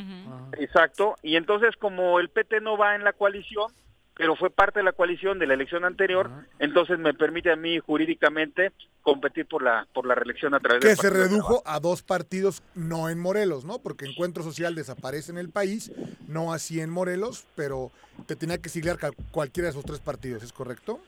[0.59, 1.17] Exacto.
[1.23, 3.71] Y entonces, como el PT no va en la coalición,
[4.17, 7.79] pero fue parte de la coalición de la elección anterior, entonces me permite a mí
[7.79, 8.73] jurídicamente
[9.03, 12.63] competir por la por la reelección a través Que del se redujo a dos partidos,
[12.75, 13.79] no en Morelos, ¿no?
[13.79, 15.93] Porque Encuentro Social desaparece en el país,
[16.27, 17.93] no así en Morelos, pero
[18.27, 18.99] te tenía que siglar
[19.31, 20.99] cualquiera de esos tres partidos, ¿es correcto?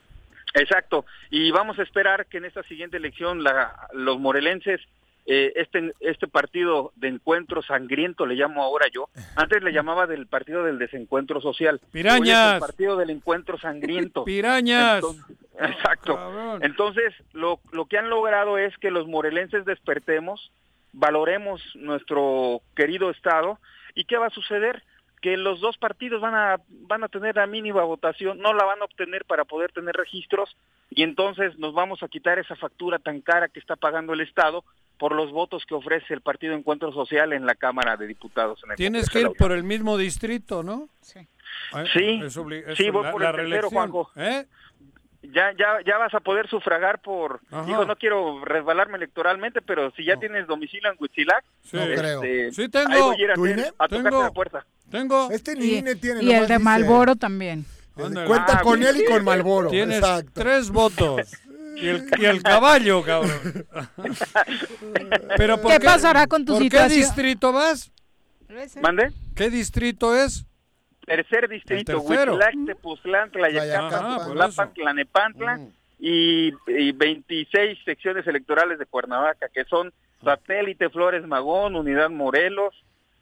[0.55, 1.05] Exacto.
[1.31, 4.81] Y vamos a esperar que en esta siguiente elección la- los morelenses,
[5.31, 10.27] eh, este, este partido de encuentro sangriento, le llamo ahora yo, antes le llamaba del
[10.27, 11.83] partido del desencuentro social.
[11.93, 12.55] Pirañas.
[12.55, 14.25] el partido del encuentro sangriento.
[14.25, 14.95] Pirañas.
[14.97, 16.19] Entonces- exacto.
[16.63, 20.51] Entonces, lo, lo que han logrado es que los morelenses despertemos,
[20.95, 23.59] valoremos nuestro querido Estado,
[23.95, 24.83] ¿y qué va a suceder?
[25.21, 28.81] que los dos partidos van a van a tener la mínima votación, no la van
[28.81, 30.57] a obtener para poder tener registros
[30.91, 34.63] y entonces nos vamos a quitar esa factura tan cara que está pagando el Estado
[34.99, 38.61] por los votos que ofrece el Partido Encuentro Social en la Cámara de Diputados.
[38.65, 40.89] En el Tienes Congreso que ir por el mismo distrito, ¿no?
[41.01, 41.21] Sí.
[41.93, 43.71] Sí, Es obli- es sí, voy la- por la el tercero.
[43.71, 44.11] Juanjo.
[44.17, 44.47] ¿Eh?
[45.23, 47.65] Ya, ya, ya vas a poder sufragar por, Ajá.
[47.67, 51.77] digo, no quiero resbalarme electoralmente, pero si ya tienes domicilio en Huitzilac, Sí.
[51.77, 52.23] No creo.
[52.23, 52.91] este, Sí tengo.
[52.93, 53.69] ahí voy a ir a, ¿Tu hacer- INE?
[53.69, 54.23] a tocarte Tengo.
[54.23, 54.67] la puerta.
[54.91, 55.29] Tengo.
[55.31, 56.23] Este Y, INE tiene.
[56.23, 57.65] y el de dice- Malboro también.
[57.97, 58.29] Ándale.
[58.29, 59.71] Cuenta Ah, con él y con Malboro.
[59.71, 60.31] Tienes Exacto.
[60.35, 61.17] tres votos.
[61.81, 63.67] Y el, y el caballo, cabrón.
[65.37, 66.89] Pero ¿por ¿Qué pasará con tu ¿por situación?
[66.91, 67.91] qué distrito vas?
[68.83, 69.13] ¿Mande?
[69.35, 70.45] ¿Qué distrito es?
[71.07, 74.75] Tercer distrito, Tlayacapan, Tlayacapan, por Tlapan.
[74.75, 75.69] Tlanepantla Mm.
[76.01, 79.93] y, y 26 secciones electorales de Cuernavaca, que son
[80.23, 82.75] Satélite, Flores Magón, Unidad Morelos,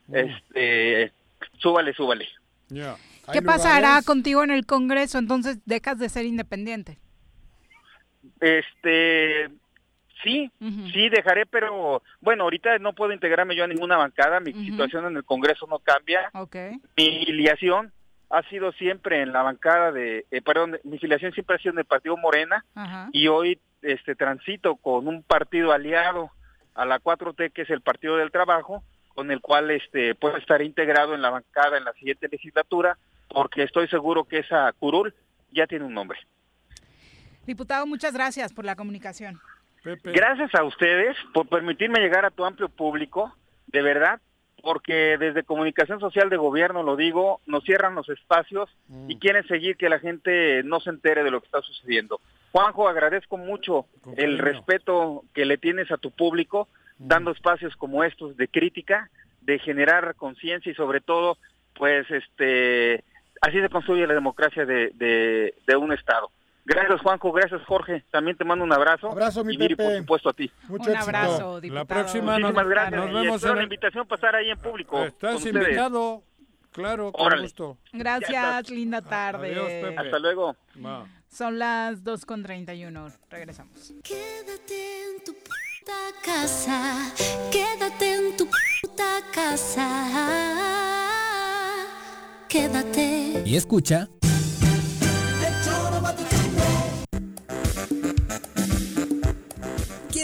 [0.09, 0.15] Mm.
[0.17, 1.13] este,
[1.59, 2.29] súbale, súbale.
[2.69, 2.97] Ya.
[3.33, 5.19] ¿Qué pasará lugares- contigo en el Congreso?
[5.19, 6.99] Entonces dejas de ser independiente.
[8.41, 9.49] Este,
[10.23, 10.51] sí,
[10.93, 15.17] sí dejaré, pero bueno, ahorita no puedo integrarme yo a ninguna bancada, mi situación en
[15.17, 16.31] el Congreso no cambia,
[16.97, 17.93] mi filiación
[18.31, 21.79] ha sido siempre en la bancada de, eh, perdón, mi filiación siempre ha sido en
[21.79, 22.65] el partido Morena
[23.13, 26.31] y hoy este transito con un partido aliado
[26.75, 28.83] a la 4T que es el Partido del Trabajo,
[29.15, 32.99] con el cual este puedo estar integrado en la bancada en la siguiente legislatura,
[33.29, 35.15] porque estoy seguro que esa curul
[35.53, 36.19] ya tiene un nombre.
[37.47, 39.41] Diputado, muchas gracias por la comunicación.
[40.03, 43.33] Gracias a ustedes por permitirme llegar a tu amplio público,
[43.69, 44.21] de verdad,
[44.63, 48.69] porque desde Comunicación Social de Gobierno, lo digo, nos cierran los espacios
[49.09, 49.19] y Mm.
[49.21, 52.21] quieren seguir que la gente no se entere de lo que está sucediendo.
[52.51, 53.87] Juanjo, agradezco mucho
[54.17, 54.43] el cariño.
[54.43, 56.69] respeto que le tienes a tu público,
[56.99, 59.09] dando espacios como estos de crítica,
[59.43, 61.39] de generar conciencia y sobre todo,
[61.75, 63.05] pues, este,
[63.41, 66.29] así se construye la democracia de, de, de un Estado.
[66.69, 67.31] Gracias, Juanjo.
[67.33, 68.05] Gracias, Jorge.
[68.11, 69.13] También te mando un abrazo.
[69.13, 70.51] Abrazo, mi y Viri, por supuesto, a ti.
[70.69, 71.17] Mucho Un éxito.
[71.17, 71.85] abrazo, diputado.
[71.85, 72.93] La próxima nos, gracias.
[73.01, 75.05] nos vemos en la invitación pasar ahí en público.
[75.05, 76.23] Estás invitado.
[76.73, 77.43] Claro, con Órale.
[77.45, 77.79] gusto.
[77.93, 79.53] Gracias, linda tarde.
[79.53, 79.97] Adiós, Pepe.
[79.97, 80.57] Hasta luego.
[81.29, 83.13] Son las 2.31.
[83.31, 83.93] Regresamos.
[84.03, 85.93] Quédate en tu puta
[86.25, 87.13] casa,
[87.51, 88.47] quédate en tu
[88.83, 89.87] puta casa.
[92.49, 93.43] Quédate.
[93.45, 94.09] Y escucha.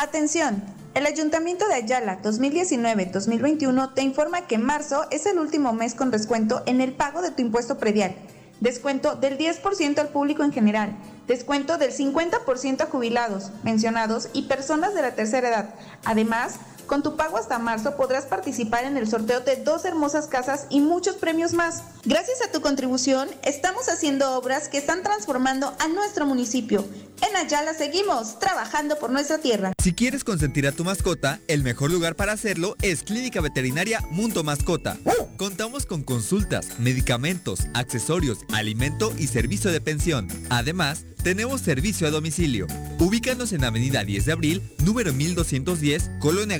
[0.00, 0.62] Atención,
[0.94, 6.62] el Ayuntamiento de Ayala 2019-2021 te informa que marzo es el último mes con descuento
[6.66, 8.14] en el pago de tu impuesto predial.
[8.60, 10.96] Descuento del 10% al público en general.
[11.26, 15.74] Descuento del 50% a jubilados, pensionados y personas de la tercera edad.
[16.04, 20.66] Además, con tu pago hasta marzo podrás participar en el sorteo de dos hermosas casas
[20.70, 21.84] y muchos premios más.
[22.04, 26.84] Gracias a tu contribución, estamos haciendo obras que están transformando a nuestro municipio.
[27.28, 29.72] En Ayala seguimos trabajando por nuestra tierra.
[29.82, 34.42] Si quieres consentir a tu mascota, el mejor lugar para hacerlo es Clínica Veterinaria Mundo
[34.42, 34.96] Mascota.
[35.36, 40.26] Contamos con consultas, medicamentos, accesorios, alimento y servicio de pensión.
[40.48, 42.66] Además, tenemos servicio a domicilio.
[42.98, 46.58] Ubícanos en Avenida 10 de Abril, número 1210, Colonia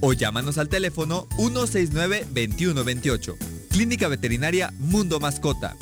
[0.00, 3.36] O llámanos al teléfono 169-2128.
[3.70, 5.76] Clínica Veterinaria Mundo Mascota.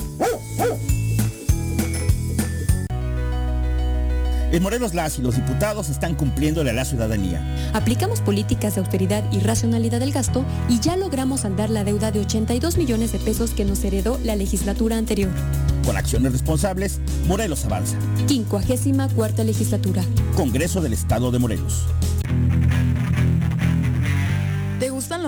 [4.51, 7.71] En Morelos las y los diputados están cumpliéndole a la ciudadanía.
[7.75, 12.21] Aplicamos políticas de austeridad y racionalidad del gasto y ya logramos saldar la deuda de
[12.21, 15.31] 82 millones de pesos que nos heredó la legislatura anterior.
[15.85, 17.99] Con acciones responsables, Morelos avanza.
[18.27, 20.03] 54 legislatura.
[20.35, 21.85] Congreso del Estado de Morelos.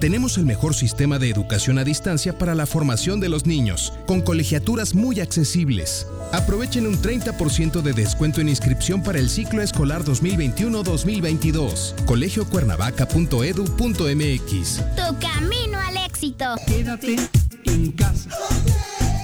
[0.00, 4.20] Tenemos el mejor sistema de educación a distancia para la formación de los niños, con
[4.20, 6.06] colegiaturas muy accesibles.
[6.32, 12.04] Aprovechen un 30% de descuento en inscripción para el ciclo escolar 2021-2022.
[12.04, 14.82] colegiocuernavaca.edu.mx.
[14.96, 16.54] Tu camino al éxito.
[16.66, 17.16] Quédate
[17.64, 18.30] en casa.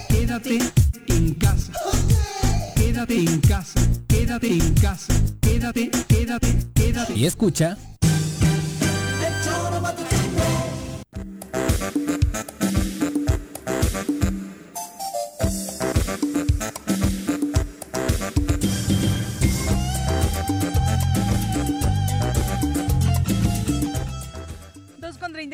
[0.08, 0.58] Quédate
[1.08, 1.72] en casa.
[2.74, 3.80] Quédate en casa.
[4.08, 5.14] Quédate en casa.
[5.40, 7.12] Quédate, quédate, quédate.
[7.14, 7.76] Y escucha.
[10.34, 10.73] Con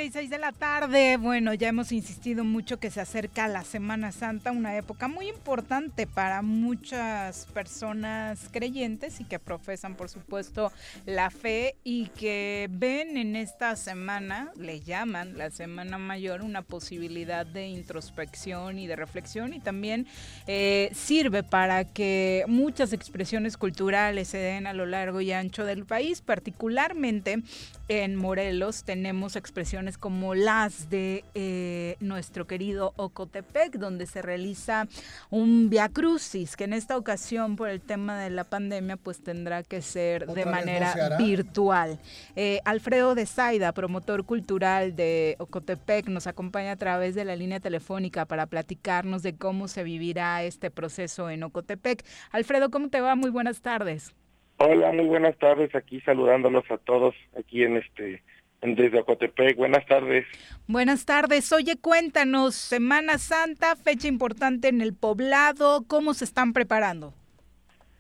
[0.01, 1.19] 36 de la tarde.
[1.19, 6.07] Bueno, ya hemos insistido mucho que se acerca la Semana Santa, una época muy importante
[6.07, 10.73] para muchas personas creyentes y que profesan, por supuesto,
[11.05, 17.45] la fe y que ven en esta semana, le llaman la Semana Mayor, una posibilidad
[17.45, 20.07] de introspección y de reflexión y también
[20.47, 25.85] eh, sirve para que muchas expresiones culturales se den a lo largo y ancho del
[25.85, 27.43] país, particularmente
[27.89, 34.87] en Morelos tenemos expresiones como las de eh, nuestro querido Ocotepec, donde se realiza
[35.31, 39.63] un Via Crucis, que en esta ocasión por el tema de la pandemia pues tendrá
[39.63, 41.99] que ser de manera virtual.
[42.37, 47.61] Eh, Alfredo de Saida, promotor cultural de Ocotepec, nos acompaña a través de la línea
[47.61, 52.05] telefónica para platicarnos de cómo se vivirá este proceso en Ocotepec.
[52.31, 53.15] Alfredo, ¿cómo te va?
[53.15, 54.15] Muy buenas tardes.
[54.63, 55.75] Hola, muy buenas tardes.
[55.75, 58.23] Aquí saludándolos a todos aquí en este
[58.63, 59.57] desde Acotepec.
[59.57, 60.27] Buenas tardes.
[60.67, 61.51] Buenas tardes.
[61.53, 67.15] Oye, cuéntanos, Semana Santa, fecha importante en el poblado, ¿cómo se están preparando?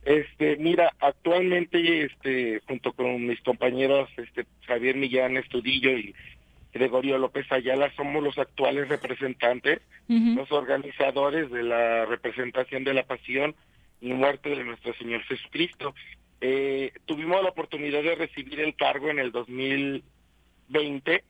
[0.05, 6.15] Este, mira, actualmente este junto con mis compañeros este Javier Millán Estudillo y
[6.73, 13.55] Gregorio López Ayala somos los actuales representantes, los organizadores de la representación de la pasión
[14.01, 15.95] y muerte de nuestro Señor Jesucristo.
[16.41, 19.33] Eh, tuvimos la oportunidad de recibir el cargo en el
[20.71, 21.25] 2020,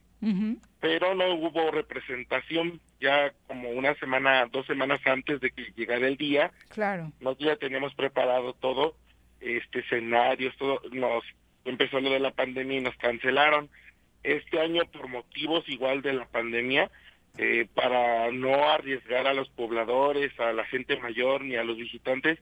[0.81, 6.17] pero no hubo representación ya como una semana, dos semanas antes de que llegara el
[6.17, 6.51] día.
[6.69, 7.11] Claro.
[7.21, 8.95] Nosotros ya teníamos preparado todo,
[9.41, 11.25] este escenarios, todo, nos
[11.65, 13.69] empezó lo de la pandemia y nos cancelaron.
[14.23, 16.91] Este año por motivos igual de la pandemia,
[17.39, 22.39] eh, para no arriesgar a los pobladores, a la gente mayor ni a los visitantes,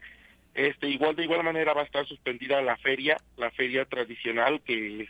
[0.55, 5.09] este, igual de igual manera va a estar suspendida la feria, la feria tradicional que,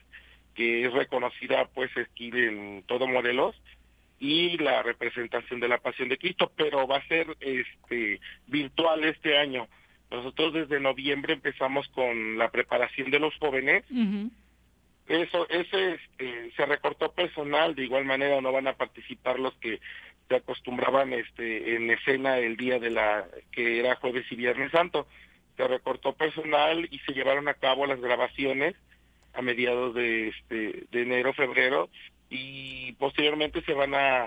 [0.58, 3.54] que es reconocida pues aquí en todo Morelos
[4.18, 8.18] y la representación de la Pasión de Cristo, pero va a ser este
[8.48, 9.68] virtual este año.
[10.10, 13.84] Nosotros desde noviembre empezamos con la preparación de los jóvenes.
[15.06, 19.78] Eso ese este, se recortó personal, de igual manera no van a participar los que
[20.28, 25.06] se acostumbraban este en escena el día de la que era jueves y viernes santo
[25.56, 28.74] se recortó personal y se llevaron a cabo las grabaciones
[29.38, 31.88] a mediados de este de enero febrero
[32.28, 34.26] y posteriormente se van a,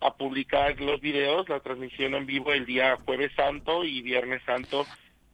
[0.00, 4.86] a, publicar los videos la transmisión en vivo el día jueves santo y viernes santo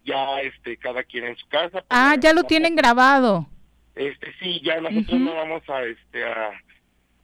[0.05, 1.85] ya este cada quien en su casa.
[1.91, 3.47] Ah ya lo tienen grabado.
[3.95, 6.51] Este sí ya nosotros no vamos a este a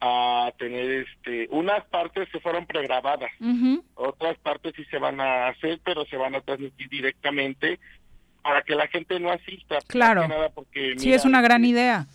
[0.03, 3.31] a tener este unas partes se fueron pregrabadas
[3.95, 7.79] otras partes sí se van a hacer pero se van a transmitir directamente
[8.43, 10.27] para que la gente no asista claro.
[10.55, 12.07] porque, sí es una gran idea.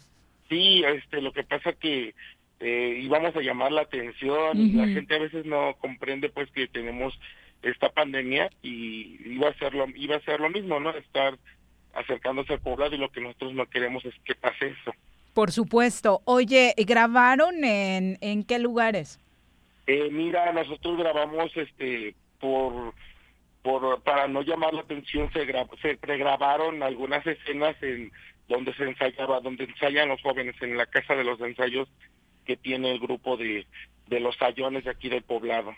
[0.50, 2.14] Sí este lo que pasa que
[2.60, 6.68] eh, íbamos a llamar la atención y la gente a veces no comprende pues que
[6.68, 7.18] tenemos
[7.62, 11.38] esta pandemia y iba a ser lo iba a ser lo mismo no estar
[11.94, 14.94] acercándose al poblado y lo que nosotros no queremos es que pase eso.
[15.34, 16.22] Por supuesto.
[16.26, 19.20] Oye, ¿grabaron en, en qué lugares?
[19.88, 22.94] Eh, mira, nosotros grabamos este por
[23.66, 25.44] por para no llamar la atención se
[25.82, 28.12] se pregrabaron algunas escenas en
[28.48, 31.90] donde se ensayaba, donde ensayan los jóvenes en la casa de los ensayos
[32.46, 33.66] que tiene el grupo de
[34.06, 35.74] de los sayones de aquí del poblado.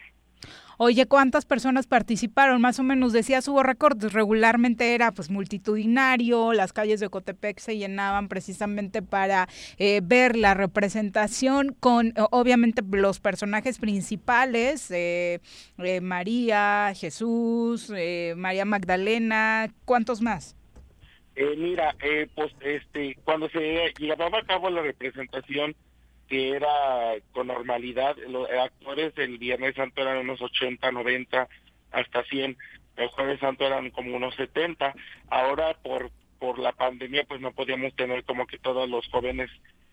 [0.80, 2.62] Oye, ¿cuántas personas participaron?
[2.62, 7.78] Más o menos decías, hubo recortes, regularmente era pues multitudinario, las calles de Cotepec se
[7.78, 9.48] llenaban precisamente para
[9.80, 15.40] eh, ver la representación con obviamente los personajes principales, eh,
[15.80, 17.92] eh, María, Jesús,
[18.36, 20.56] María Magdalena, ¿cuántos más?
[21.58, 21.96] mira,
[22.36, 25.76] pues este, cuando se llevaba a cabo la representación,
[26.28, 28.16] que era con normalidad.
[28.28, 31.48] Los actores el Viernes Santo eran unos 80, 90,
[31.92, 32.58] hasta 100.
[32.98, 34.94] El Jueves Santo eran como unos 70.
[35.30, 39.50] Ahora por por la pandemia pues no podíamos tener como que todos los jóvenes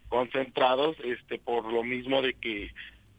[0.09, 2.71] concentrados, este, por lo mismo de que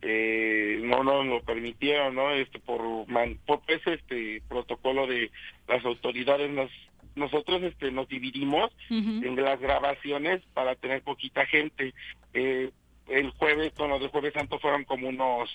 [0.02, 2.32] eh, no nos lo permitieron, ¿no?
[2.32, 5.32] Este, por, man, por ese este protocolo de
[5.68, 6.70] las autoridades nos
[7.16, 11.94] nosotros este nos dividimos en las grabaciones para tener poquita gente.
[12.34, 12.72] Eh,
[13.08, 15.50] el jueves, con los de jueves santo fueron como unos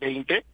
[0.00, 0.44] 20,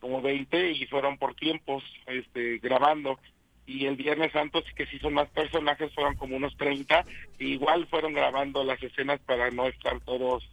[0.00, 3.18] como 20 y fueron por tiempos este grabando
[3.66, 7.04] y el Viernes Santo que sí son más personajes, fueron como unos 30,
[7.38, 10.48] e igual fueron grabando las escenas para no estar todos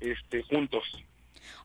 [0.00, 0.84] este juntos.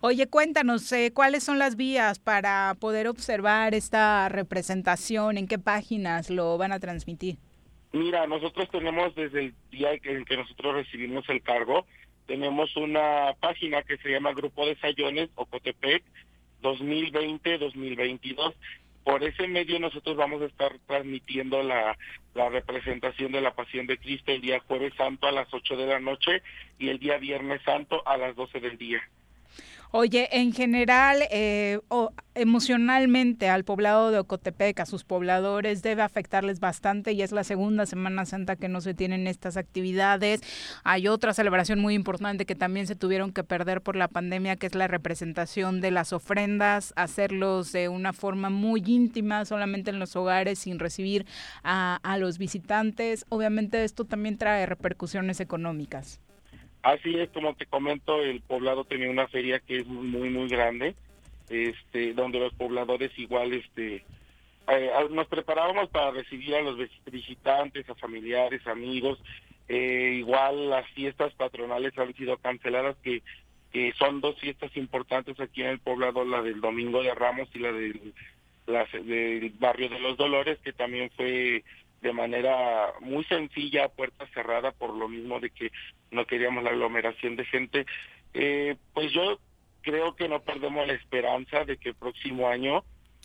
[0.02, 5.38] Oye, cuéntanos, eh, ¿cuáles son las vías para poder observar esta representación?
[5.38, 7.38] ¿En qué páginas lo van a transmitir?
[7.94, 11.86] Mira, nosotros tenemos desde el día en que nosotros recibimos el cargo,
[12.32, 16.02] tenemos una página que se llama Grupo de Sayones Ocotepec
[16.62, 18.54] 2020-2022.
[19.04, 21.98] Por ese medio nosotros vamos a estar transmitiendo la,
[22.34, 25.88] la representación de la Pasión de Cristo el día jueves santo a las 8 de
[25.88, 26.42] la noche
[26.80, 29.02] y el día viernes santo a las 12 del día.
[29.94, 31.80] Oye, en general, eh,
[32.34, 37.86] emocionalmente al poblado de Ocotepec, a sus pobladores, debe afectarles bastante y es la segunda
[37.86, 40.42] Semana Santa que no se tienen estas actividades.
[40.86, 44.68] Hay otra celebración muy importante que también se tuvieron que perder por la pandemia, que
[44.68, 50.16] es la representación de las ofrendas, hacerlos de una forma muy íntima, solamente en los
[50.16, 51.26] hogares, sin recibir
[51.64, 53.26] a, a los visitantes.
[53.28, 56.22] Obviamente esto también trae repercusiones económicas.
[56.84, 60.96] Así es, como te comento, el poblado tenía una feria que es muy, muy grande,
[61.50, 64.04] este, donde los pobladores igual, este,
[64.68, 69.20] eh, nos preparábamos para recibir a los visitantes, a familiares, amigos.
[69.68, 73.22] Eh, igual las fiestas patronales han sido canceladas, que,
[73.72, 77.60] que son dos fiestas importantes aquí en el poblado, la del Domingo de Ramos y
[77.60, 78.14] la del,
[78.66, 81.64] la, del Barrio de los Dolores, que también fue
[82.02, 85.72] de manera muy sencilla, puerta cerrada, por lo mismo de que
[86.10, 87.86] no queríamos la aglomeración de gente.
[88.34, 89.40] Eh, pues yo
[89.82, 92.84] creo que no perdemos la esperanza de que el próximo año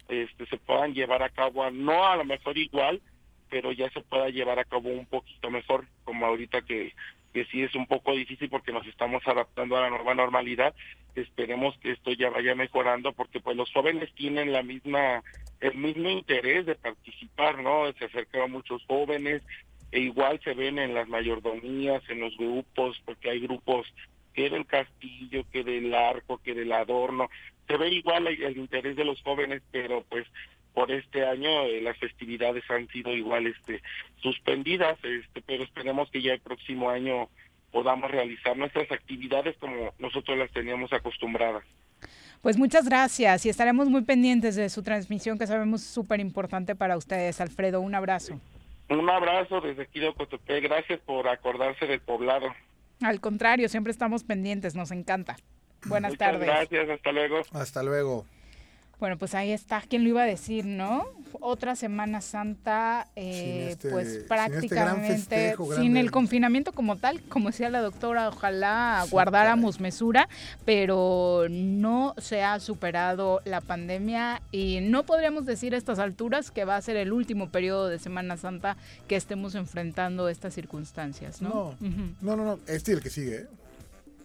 [0.08, 3.00] este, se puedan llevar a cabo, no a lo mejor igual,
[3.48, 6.92] pero ya se pueda llevar a cabo un poquito mejor, como ahorita que,
[7.36, 10.74] que sí es un poco difícil porque nos estamos adaptando a la nueva normalidad.
[11.14, 15.22] Esperemos que esto ya vaya mejorando porque pues los jóvenes tienen la misma
[15.60, 17.92] el mismo interés de participar, ¿no?
[17.98, 19.42] Se acercaron muchos jóvenes,
[19.92, 23.86] e igual se ven en las mayordomías, en los grupos, porque hay grupos
[24.32, 27.28] que del castillo, que del arco, que del adorno,
[27.66, 30.26] se ve igual el, interés de los jóvenes, pero pues
[30.76, 33.80] por este año eh, las festividades han sido igual este
[34.20, 37.30] suspendidas, este, pero esperemos que ya el próximo año
[37.72, 41.64] podamos realizar nuestras actividades como nosotros las teníamos acostumbradas.
[42.42, 46.98] Pues muchas gracias y estaremos muy pendientes de su transmisión que sabemos súper importante para
[46.98, 47.40] ustedes.
[47.40, 48.38] Alfredo, un abrazo.
[48.90, 50.62] Un abrazo desde aquí de Ocotepec.
[50.62, 52.54] Gracias por acordarse del poblado.
[53.00, 55.36] Al contrario, siempre estamos pendientes, nos encanta.
[55.86, 56.46] Buenas Muchas tardes.
[56.46, 57.40] Gracias, hasta luego.
[57.52, 58.26] Hasta luego.
[58.98, 59.82] Bueno, pues ahí está.
[59.86, 61.04] ¿Quién lo iba a decir, no?
[61.40, 66.96] Otra Semana Santa, eh, este- pues sin este prácticamente gran festejo, sin el confinamiento como
[66.96, 70.30] tal, como decía la doctora, ojalá guardáramos mesura,
[70.64, 76.64] pero no se ha superado la pandemia y no podríamos decir a estas alturas que
[76.64, 78.78] va a ser el último periodo de Semana Santa
[79.08, 81.74] que estemos enfrentando estas circunstancias, ¿no?
[81.80, 83.46] No, no, no, no, este es el que sigue, ¿eh?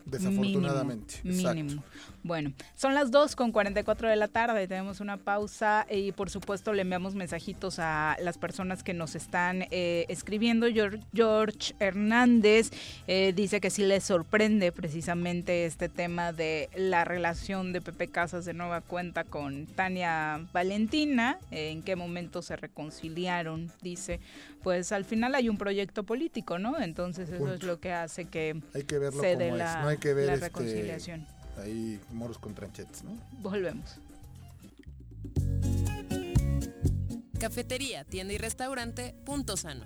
[0.06, 1.16] Desafortunadamente.
[1.24, 1.84] Mínimo.
[2.24, 6.72] Bueno, son las 2 con 44 de la tarde, tenemos una pausa y por supuesto
[6.72, 10.68] le enviamos mensajitos a las personas que nos están eh, escribiendo.
[10.68, 12.72] George, George Hernández
[13.08, 18.46] eh, dice que sí le sorprende precisamente este tema de la relación de Pepe Casas
[18.46, 24.20] de nueva cuenta con Tania Valentina, eh, en qué momento se reconciliaron, dice,
[24.64, 26.80] pues al final hay un proyecto político, ¿no?
[26.80, 29.82] Entonces eso es lo que hace que Hay que verlo se como dé es, la,
[29.82, 31.28] no hay que ver la este, reconciliación.
[31.58, 33.12] ahí moros con tranchetes, ¿no?
[33.42, 33.98] Volvemos.
[37.40, 39.86] Cafetería, tienda y restaurante Punto Sano.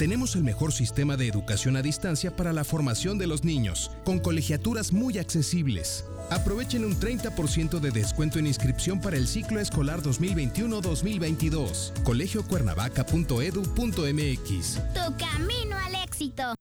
[0.00, 4.18] Tenemos el mejor sistema de educación a distancia para la formación de los niños, con
[4.18, 6.06] colegiaturas muy accesibles.
[6.30, 12.02] Aprovechen un 30% de descuento en inscripción para el ciclo escolar 2021-2022.
[12.02, 14.80] colegiocuernavaca.edu.mx.
[14.94, 16.54] Tu camino al éxito.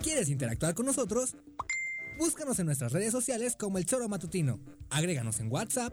[0.00, 1.34] ¿Quieres interactuar con nosotros?
[2.16, 4.60] Búscanos en nuestras redes sociales como El Choro Matutino.
[4.88, 5.92] Agréganos en WhatsApp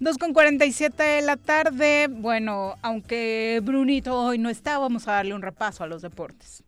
[0.00, 2.08] Dos con 47 de la tarde.
[2.10, 6.64] Bueno, aunque Brunito hoy no está, vamos a darle un repaso a los deportes.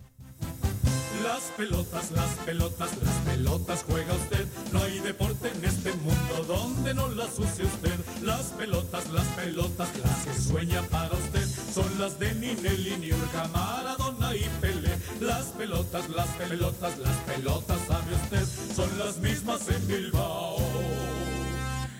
[1.24, 4.46] Las pelotas, las pelotas, las pelotas juega usted.
[4.70, 7.94] No hay deporte en este mundo donde no las use usted.
[8.22, 11.46] Las pelotas, las pelotas, las que sueña para usted.
[11.72, 14.90] Son las de Ninelli, Niurka, Maradona y Pelé.
[15.20, 18.74] Las pelotas, las pelotas, las pelotas, sabe usted.
[18.74, 20.71] Son las mismas en Bilbao.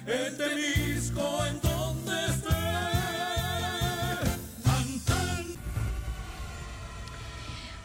[0.06, 1.71] En Tenisco, en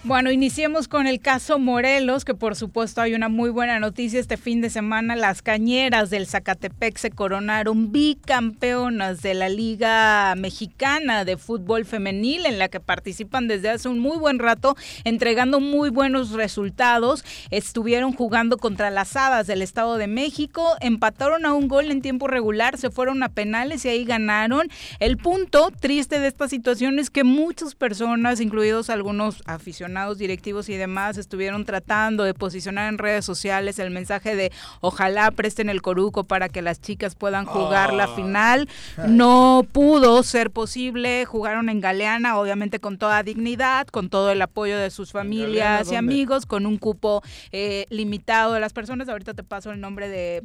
[0.08, 4.38] Bueno, iniciemos con el caso Morelos, que por supuesto hay una muy buena noticia este
[4.38, 5.18] fin de semana.
[5.18, 12.58] Las cañeras del Zacatepec se coronaron bicampeonas de la Liga Mexicana de Fútbol Femenil, en
[12.58, 17.26] la que participan desde hace un muy buen rato, entregando muy buenos resultados.
[17.52, 22.28] Estuvieron jugando contra las Hadas del Estado de México, empataron a un gol en tiempo
[22.28, 24.70] regular, se fueron a penales y ahí ganaron.
[25.00, 30.76] El punto triste de esta situación es que muchas personas, incluidos algunos aficionados, directivos y
[30.76, 34.52] demás estuvieron tratando de posicionar en redes sociales el mensaje de
[34.82, 38.70] ojalá presten el coruco para que las chicas puedan jugar la final.
[39.08, 44.78] No pudo ser posible, jugaron en Galeana, obviamente con toda dignidad, con todo el apoyo
[44.78, 48.28] de sus familias y amigos, con un cupo eh, limitado.
[48.28, 49.10] De las personas.
[49.10, 50.44] Ahorita te paso el nombre de,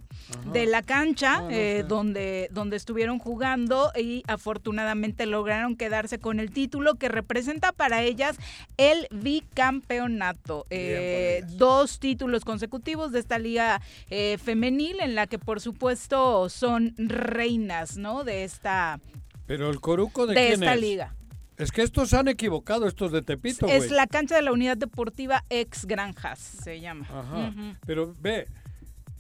[0.53, 6.95] de la cancha eh, donde, donde estuvieron jugando y afortunadamente lograron quedarse con el título
[6.95, 8.37] que representa para ellas
[8.77, 9.07] el
[9.43, 10.67] bicampeonato.
[10.71, 16.95] Eh, dos títulos consecutivos de esta liga eh, femenil en la que por supuesto son
[16.99, 18.25] reinas, ¿no?
[18.25, 19.01] De esta,
[19.47, 20.81] Pero el coruco de, de quién esta es?
[20.81, 21.15] liga.
[21.59, 23.67] Es que estos se han equivocado, estos de Tepito.
[23.67, 27.07] Es la cancha de la unidad deportiva ex Granjas, se llama.
[27.13, 27.53] Ajá.
[27.87, 28.49] Pero ve,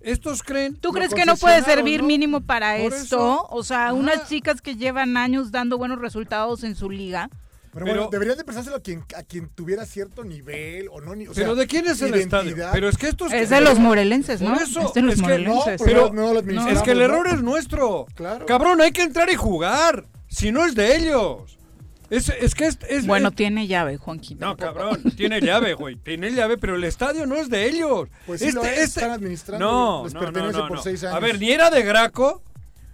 [0.00, 0.74] estos creen.
[0.76, 2.08] ¿Tú crees que no puede servir ¿no?
[2.08, 3.16] mínimo para Por esto?
[3.16, 3.46] eso.
[3.50, 3.92] O sea, Ajá.
[3.92, 7.28] unas chicas que llevan años dando buenos resultados en su liga.
[7.72, 11.14] Pero, bueno, deberían de pensárselo a quien, a quien tuviera cierto nivel o no.
[11.14, 12.54] ni- o sea, Pero ¿de quién es el estadio?
[12.70, 14.54] Pero es que estos Es de los morelenses, ¿no?
[14.56, 15.80] Eso, Es de los es que morelenses.
[15.80, 18.06] no, pero no lo es que el error es nuestro.
[18.14, 18.44] Claro.
[18.44, 20.04] Cabrón, hay que entrar y jugar.
[20.28, 21.58] Si no es de ellos.
[22.10, 24.38] Es, es que es, es- Bueno, es- tiene llave, Juanquín.
[24.38, 25.96] No, cabrón, tiene llave, güey.
[25.96, 28.10] Tiene llave, pero el estadio no es de ellos.
[28.26, 30.82] Pues sí lo es, están administrando, No, les no, pertenece no, no, por no.
[30.82, 31.22] seis A años.
[31.22, 32.42] ver, ni era de Graco,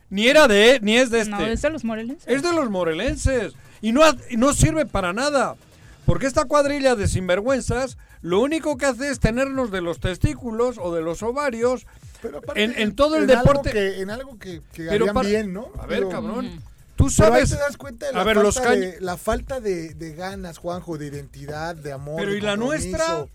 [0.08, 1.30] ni era de, ni es de este.
[1.32, 2.28] No, es de los morelenses.
[2.32, 3.54] Es de los morelenses.
[3.80, 5.56] Y no, y no sirve para nada.
[6.06, 10.94] Porque esta cuadrilla de sinvergüenzas lo único que hace es tenernos de los testículos o
[10.94, 11.86] de los ovarios
[12.56, 13.72] en, en todo el en algo deporte.
[13.72, 15.68] que- en algo que, que Pero harían para- bien, ¿no?
[15.78, 16.60] A ver, cabrón.
[16.96, 17.50] Tú Pero ahí sabes.
[17.50, 20.58] te das cuenta de la a ver, falta, los de, la falta de, de ganas,
[20.58, 22.16] Juanjo, de identidad, de amor.
[22.16, 23.26] Pero de ¿y la nuestra?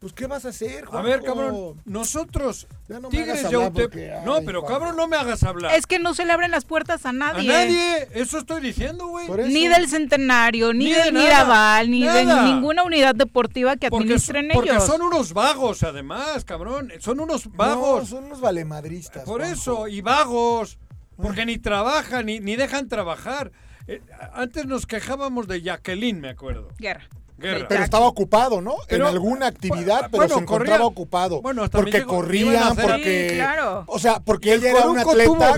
[0.00, 3.56] Pues, ¿qué vas a hacer, A ver, cabrón, nosotros, Ya no me Tigres hagas de
[3.56, 4.78] hablar Autepec- porque, No, pero Juanjo.
[4.78, 5.74] cabrón, no me hagas hablar.
[5.74, 7.48] Es que no se le abren las puertas a A nadie.
[7.48, 9.26] nadie, eso estoy diciendo, güey.
[9.48, 14.04] Ni del Centenario, ni, Ni de del Mirabal, ni de ninguna unidad deportiva que Porque,
[14.04, 14.86] administren porque ellos.
[14.86, 16.92] son unos vagos, además, cabrón.
[17.00, 18.02] Son unos vagos.
[18.02, 19.24] No, son unos valemadristas.
[19.24, 19.54] Por Juanjo.
[19.60, 20.78] eso, y vagos.
[21.16, 23.50] Porque ni trabajan, ni, ni dejan trabajar.
[23.88, 24.00] Eh,
[24.32, 26.68] antes nos quejábamos de Jacqueline, me acuerdo.
[26.78, 27.08] Guerra.
[27.38, 27.66] Guerra.
[27.68, 28.74] Pero estaba ocupado, ¿no?
[28.88, 31.40] Pero- en alguna actividad, pero se encontraba corría- ocupado.
[31.40, 33.28] bueno, hasta porque corría, porque.
[33.30, 33.84] Sí, claro.
[33.86, 35.54] O sea, porque ella era un atleta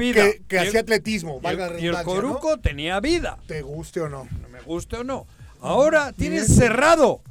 [0.47, 2.21] que, hacía atletismo, Y el, valga la y el redundancia, ¿no?
[2.39, 3.39] Coruco tenía vida.
[3.47, 4.29] Te guste o no.
[4.53, 5.27] Me guste o no.
[5.63, 6.55] Ahora tienen eso.
[6.55, 7.23] cerrado.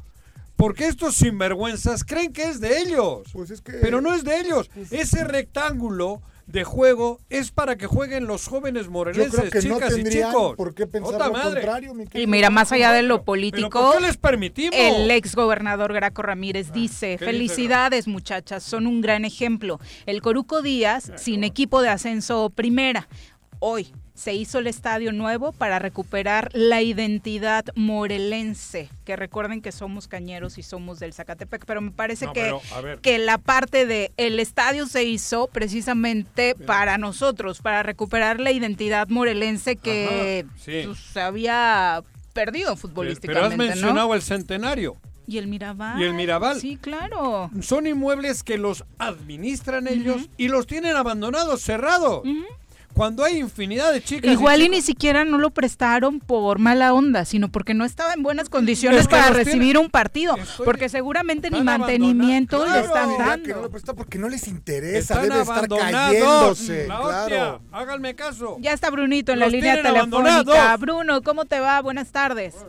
[0.56, 3.30] Porque estos sinvergüenzas creen que es de ellos.
[3.32, 3.74] Pues es que.
[3.74, 4.70] Pero no es de ellos.
[4.92, 6.22] Ese rectángulo
[6.52, 10.04] de juego es para que jueguen los jóvenes Yo morelenses, creo que no chicas y
[10.04, 10.56] chicos.
[10.56, 11.62] por qué pensar Otra lo madre.
[11.62, 14.76] contrario, mi Y mira, más allá de lo ¿Pero político, por qué les permitimos?
[14.76, 19.80] el ex gobernador Graco Ramírez dice, ¿qué felicidades muchachas, son un gran ejemplo.
[20.08, 23.08] El Coruco Díaz sin equipo de ascenso primera.
[23.60, 30.10] Hoy se hizo el estadio nuevo para recuperar la identidad morelense, que recuerden que somos
[30.10, 34.12] cañeros y somos del Zacatepec, pero me parece No, que, pero, que la parte de
[34.18, 40.82] el estadio se hizo precisamente para nosotros, para recuperar la identidad morelense que Ajá, sí.
[40.86, 44.16] pues, se había perdido Pero futbolísticamente, has mencionado ¿no?
[44.16, 44.98] el centenario.
[45.28, 46.02] Y el Mirabal.
[46.02, 46.60] Y el Mirabal.
[46.60, 47.52] Sí, claro.
[47.62, 52.24] Son inmuebles que los administran ellos y los tienen abandonados, cerrados.
[52.94, 54.30] Cuando hay infinidad de chicas.
[54.30, 57.86] y Igual y chicos- ni siquiera no lo prestaron por mala onda, sino porque no
[57.86, 60.36] estaba en buenas condiciones Es que para recibir tiene- un partido,
[60.66, 62.88] porque seguramente ni mantenimiento le abandonados.
[62.88, 63.32] están Claro.
[63.32, 63.72] Mira que no lo dando.
[63.72, 66.88] presta porque no les interesa, Están debe estar cayéndose.
[66.88, 67.20] La claro.
[67.24, 68.58] hostia, háganme caso.
[68.60, 70.32] Ya está Brunito en la Los línea tienen telefónica.
[70.42, 70.80] abandonados.
[70.82, 71.80] Bruno, ¿cómo te va?
[71.82, 72.66] Buenas tardes.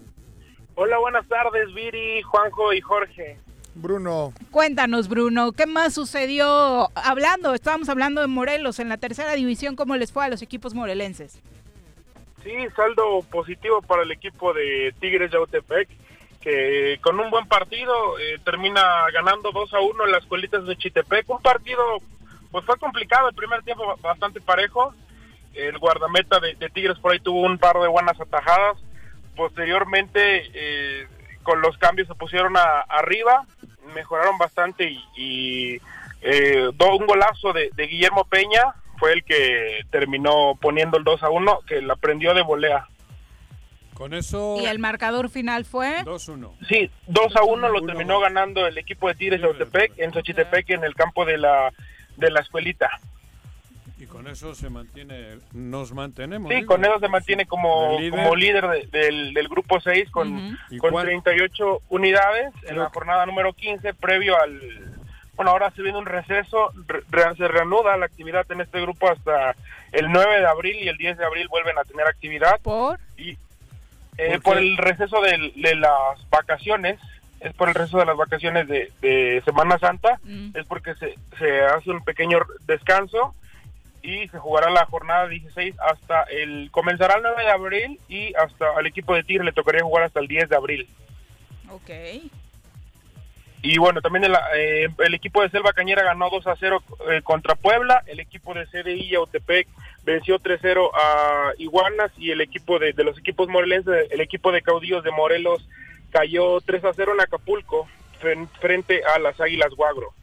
[0.77, 3.39] Hola, buenas tardes, Viri, Juanjo y Jorge.
[3.81, 6.89] Bruno, Cuéntanos, Bruno, ¿qué más sucedió?
[6.95, 10.75] Hablando, estábamos hablando de Morelos en la tercera división, ¿cómo les fue a los equipos
[10.75, 11.41] morelenses?
[12.43, 15.89] Sí, saldo positivo para el equipo de Tigres de Autepec,
[16.41, 18.83] que con un buen partido eh, termina
[19.13, 21.29] ganando 2 a 1 en las escuelitas de Chitepec.
[21.29, 21.83] Un partido,
[22.51, 24.95] pues fue complicado, el primer tiempo ba- bastante parejo.
[25.53, 28.79] El guardameta de, de Tigres por ahí tuvo un par de buenas atajadas.
[29.37, 31.09] Posteriormente, eh,
[31.43, 33.47] con los cambios se pusieron a- arriba,
[33.91, 35.81] mejoraron bastante y, y,
[36.23, 38.63] eh, do- un golazo de, de Guillermo Peña
[38.99, 42.87] fue el que terminó poniendo el 2 a 1, que la prendió de volea.
[43.95, 44.57] Con eso.
[44.59, 46.53] Y el marcador final fue 2-1.
[46.69, 50.71] Sí, 2 a 1 lo terminó ganando el equipo de Tigres de Autepec en Xochitepec
[50.71, 51.71] en el campo de la
[52.17, 52.91] de la escuelita.
[54.01, 55.39] Y con eso se mantiene.
[55.53, 56.49] Nos mantenemos.
[56.49, 56.69] Sí, digo.
[56.69, 58.11] con eso se mantiene como, líder.
[58.23, 60.57] como líder de- del, del grupo 6 con, Ujú.
[60.71, 61.05] ¿Y con cuál?
[61.07, 64.59] 38 unidades en la jornada número 15 previo al...
[65.35, 69.09] Bueno, ahora se viene un receso, re- re- se reanuda la actividad en este grupo
[69.11, 69.55] hasta
[69.93, 72.61] el 9 de abril y el 10 de abril vuelven a tener actividad.
[72.63, 72.99] ¿Por?
[73.17, 73.37] Y,
[74.19, 75.39] eh, ¿Por el receso de,
[75.77, 76.99] las vacaciones,
[77.41, 80.51] es por el receso de las vacaciones de, de Semana Santa, Mm.
[80.57, 83.35] es porque se, se hace un pequeño descanso
[84.03, 88.71] y se jugará la jornada 16 hasta el comenzará el 9 de abril y hasta
[88.77, 90.89] al equipo de Tigre le tocaría jugar hasta el 10 de abril.
[91.71, 91.91] Ok.
[93.63, 97.21] Y bueno, también el, eh, el equipo de Selva Cañera ganó 2 a 0 eh,
[97.23, 99.69] contra Puebla, el equipo de CDI y Autepec
[100.03, 104.63] venció 3-0 a Iguanas y el equipo de, de los equipos morelenses, el equipo de
[104.63, 105.69] caudillos de Morelos
[106.11, 107.87] cayó 3 a 0 en Acapulco
[108.23, 110.15] fren- frente a las Águilas Guagro.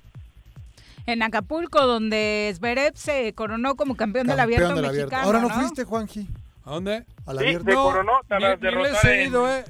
[1.07, 5.09] En Acapulco, donde Zverev se coronó como campeón, del campeón abierto del abierto.
[5.09, 5.55] mexicano, Ahora no, ¿no?
[5.55, 6.27] fuiste, Juanji.
[6.65, 7.05] ¿A dónde?
[7.25, 7.69] Al Sí, abierto.
[7.71, 9.63] se coronó tras Ni, ni he en- ido, ¿eh?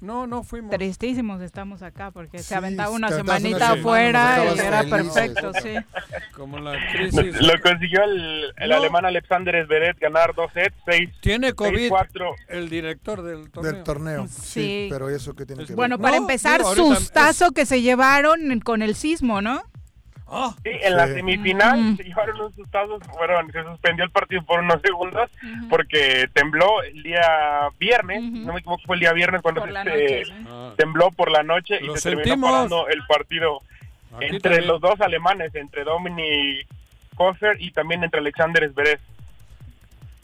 [0.00, 0.70] No, no fuimos.
[0.70, 5.12] Tristísimos estamos acá porque Sí, se aventaba una semanita semana, afuera y era felices.
[5.12, 5.74] perfecto, sí.
[6.36, 7.40] Como la crisis.
[7.42, 8.76] Lo consiguió el, el No.
[8.76, 13.72] alemán Alexander Zverev ganar 2 sets, 6 Tiene COVID 4 el director del torneo.
[13.72, 14.26] Del torneo.
[14.28, 14.40] Sí.
[14.62, 14.86] Sí.
[14.88, 15.76] pero eso que tiene que ver.
[15.76, 19.62] Bueno, para No, empezar, ahorita sustazo que se llevaron con el sismo, ¿no?
[20.30, 21.96] Ah, Sí, en la semifinal Mm.
[21.96, 25.30] se llevaron unos sustazos, fueron, se suspendió el partido por unos segundos
[25.70, 29.84] porque tembló el día viernes, no me equivoco, fue el día viernes cuando Por se-
[29.84, 30.32] noche, sí.
[30.46, 30.74] Ah.
[30.76, 33.60] tembló por la noche y se terminó parando el partido
[34.16, 34.66] Aquí entre también.
[34.66, 36.66] los dos alemanes, entre Dominic
[37.14, 39.00] Koffer y también entre Alexander Zverev.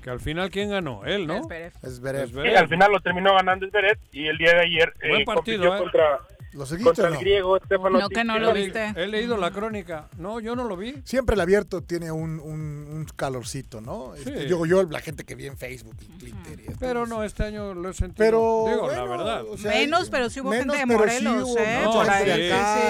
[0.02, 1.02] Que al final, ¿quién ganó?
[1.06, 1.44] Él, ¿no?
[1.44, 2.28] Zverev.
[2.28, 5.74] Sí, al final lo terminó ganando Zverev y el día de ayer eh, partido, compitió
[5.74, 5.78] ¿eh?
[5.78, 6.18] contra
[6.54, 7.14] ¿Lo seguiste contra o no?
[7.14, 8.92] el griego Stefano No, que no lo viste.
[8.96, 10.08] He leído la crónica.
[10.18, 10.94] No, yo no lo vi.
[11.04, 14.14] Siempre el abierto tiene un, un- un calorcito, ¿no?
[14.14, 14.44] Este, Sí.
[14.46, 16.60] digo yo, la gente que vi en Facebook y Twitter.
[16.60, 18.14] y Pero no, este año lo he sentido.
[18.24, 19.44] Pero, Digo, bueno, la verdad.
[19.48, 21.80] o sea, Menos, pero sí hubo menos, gente de pero sí Morelos, hubo ¿eh?
[21.84, 22.10] No, sí,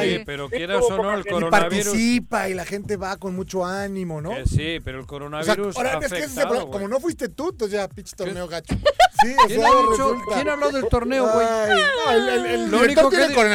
[0.05, 0.23] sí, sí.
[0.27, 1.85] pero quieras o no, el y coronavirus.
[1.85, 4.31] participa y la gente va con mucho ánimo, ¿no?
[4.31, 7.01] Que sí, pero el O sea, coronavirus ahora ha es que ese afectado, como no
[7.01, 8.74] fuiste tú, entonces ya pinche torneo gacho.
[9.23, 10.35] Sí, o ¿Quién ha dicho- resulta.
[10.35, 11.47] quién habló del torneo, güey?
[12.11, 12.70] El, el, el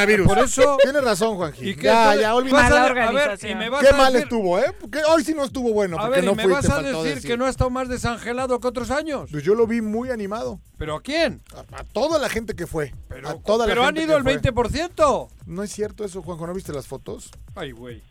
[0.06, 0.26] Coronavirus.
[0.26, 1.70] por eso- Tienes razón, Juanji.
[1.70, 2.74] ¿Y qué ya, ya, olvídate.
[2.74, 4.74] a- a ver, y me vas Qué a mal decir- estuvo, ¿eh?
[4.80, 6.82] Porque hoy sí no estuvo bueno, A porque ver, no y me fuiste, vas a
[6.82, 9.28] faltó decir, que no ha estado más desangelado que otros años.
[9.30, 10.60] Pues yo lo vi muy animado.
[10.78, 11.42] ¿Pero a quién?
[11.54, 12.94] A, a toda la gente que fue.
[13.08, 14.50] Pero, a toda la pero han gente ido que el fue.
[14.52, 15.28] 20%.
[15.46, 17.30] No es cierto eso, Juanjo, ¿no viste las fotos?
[17.54, 18.02] Ay, güey.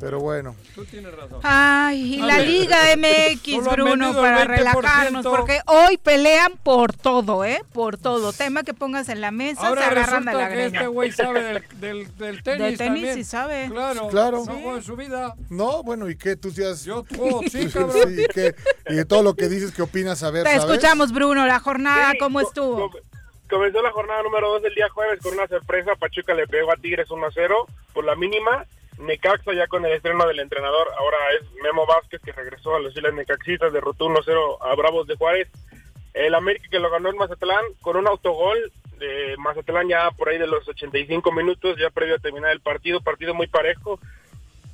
[0.00, 0.56] Pero bueno.
[0.74, 1.38] Tú tienes razón.
[1.44, 2.48] Ay, y A la ver.
[2.48, 4.56] Liga MX, Bruno, para el 20%.
[4.56, 7.62] relajarnos, porque hoy pelean por todo, ¿eh?
[7.72, 8.32] Por todo.
[8.32, 10.78] Tema que pongas en la mesa, Ahora se agarran de la que greña.
[10.80, 13.14] este güey sabe del, del, del tenis Del tenis también.
[13.14, 13.68] sí sabe.
[13.70, 14.38] Claro, Claro.
[14.44, 15.34] No juega en su vida.
[15.48, 16.34] No, bueno, ¿y qué?
[16.34, 16.84] Tú sí has...
[16.84, 18.12] Yo, oh, sí, Sí, cabrón.
[18.18, 18.54] ¿y, qué?
[18.88, 20.24] y de todo lo que dices, ¿qué opinas?
[20.24, 20.64] A ver, Te ¿sabes?
[20.64, 22.90] escuchamos, Bruno, la jornada, Sí, ¿cómo estuvo?
[22.90, 22.98] co-
[23.48, 25.92] Comenzó la jornada número 2 del día jueves con una sorpresa.
[26.00, 27.54] Pachuca le pegó a Tigres 1-0
[27.92, 28.64] por la mínima.
[28.98, 30.88] Necaxa ya con el estreno del entrenador.
[30.98, 35.16] Ahora es Memo Vázquez que regresó a los Islas Necaxitas, derrotó 1-0 a Bravos de
[35.16, 35.48] Juárez.
[36.12, 40.38] El América que lo ganó en Mazatlán con un autogol de Mazatlán ya por ahí
[40.38, 43.00] de los 85 minutos, ya previo a terminar el partido.
[43.00, 43.98] Partido muy parejo.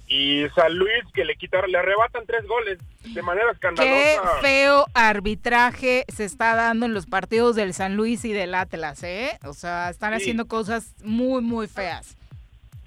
[0.06, 2.78] Y San Luis que le quitaron, le arrebatan tres goles
[3.14, 4.38] de manera Qué escandalosa.
[4.42, 9.38] feo arbitraje se está dando en los partidos del San Luis y del Atlas, ¿eh?
[9.44, 10.16] O sea, están Sí.
[10.22, 12.16] haciendo cosas muy, muy feas.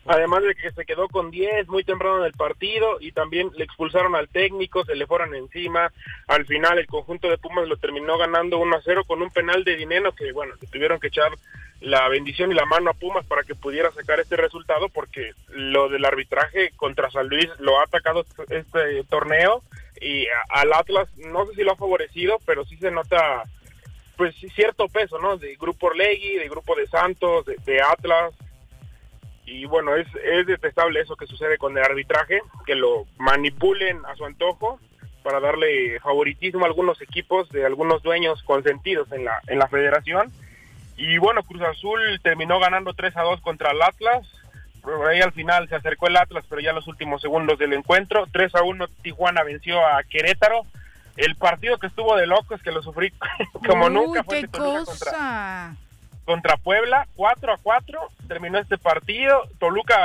[0.05, 3.63] Además de que se quedó con 10 muy temprano en el partido y también le
[3.63, 5.91] expulsaron al técnico, se le fueron encima.
[6.27, 9.63] Al final el conjunto de Pumas lo terminó ganando 1 a 0 con un penal
[9.63, 11.31] de dinero que, bueno, le tuvieron que echar
[11.79, 15.89] la bendición y la mano a Pumas para que pudiera sacar este resultado porque lo
[15.89, 19.63] del arbitraje contra San Luis lo ha atacado este torneo
[20.01, 23.43] y al Atlas no sé si lo ha favorecido, pero sí se nota
[24.15, 25.37] pues cierto peso, ¿no?
[25.37, 28.33] De Grupo Orlegui, de Grupo de Santos, de, de Atlas,
[29.45, 34.15] y bueno, es, es detestable eso que sucede con el arbitraje, que lo manipulen a
[34.15, 34.79] su antojo
[35.23, 40.31] para darle favoritismo a algunos equipos de algunos dueños consentidos en la, en la federación.
[40.97, 44.27] Y bueno, Cruz Azul terminó ganando 3 a 2 contra el Atlas.
[44.81, 47.73] Por ahí al final se acercó el Atlas, pero ya en los últimos segundos del
[47.73, 48.25] encuentro.
[48.31, 50.65] 3 a 1 Tijuana venció a Querétaro.
[51.15, 53.13] El partido que estuvo de locos, que lo sufrí
[53.67, 55.05] como Uy, nunca, fue qué el Toluca cosa.
[55.05, 55.75] contra
[56.63, 59.95] Puebla, 4 a 4, terminó este partido, Toluca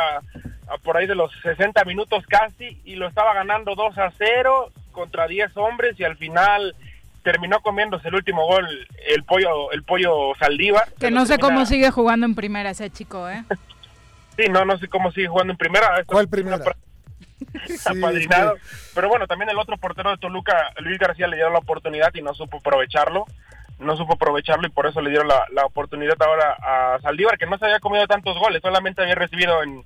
[0.68, 4.70] a por ahí de los 60 minutos casi, y lo estaba ganando 2 a 0
[4.92, 6.74] contra 10 hombres, y al final
[7.22, 8.66] terminó comiéndose el último gol
[9.08, 10.88] el pollo el pollo Saldívar.
[10.98, 13.44] Que no sé cómo sigue jugando en primera ese chico, ¿eh?
[14.36, 15.98] Sí, no, no sé cómo sigue jugando en primera.
[15.98, 16.58] Esto ¿Cuál primera?
[16.58, 16.76] una-
[17.86, 18.54] apadrinado.
[18.94, 22.22] Pero bueno, también el otro portero de Toluca, Luis García, le dieron la oportunidad y
[22.22, 23.26] no supo aprovecharlo.
[23.78, 27.46] No supo aprovecharlo y por eso le dieron la, la oportunidad ahora a Saldívar, que
[27.46, 29.84] no se había comido tantos goles, solamente había recibido en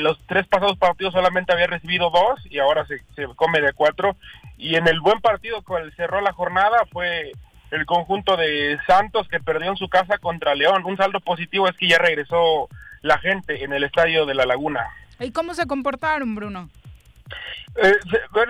[0.00, 4.16] los tres pasados partidos, solamente había recibido dos y ahora se, se come de cuatro.
[4.56, 7.32] Y en el buen partido el cerró la jornada fue
[7.70, 10.84] el conjunto de Santos que perdió en su casa contra León.
[10.84, 12.68] Un saldo positivo es que ya regresó
[13.02, 14.86] la gente en el estadio de La Laguna.
[15.20, 16.68] ¿Y cómo se comportaron, Bruno?
[17.76, 17.92] Eh,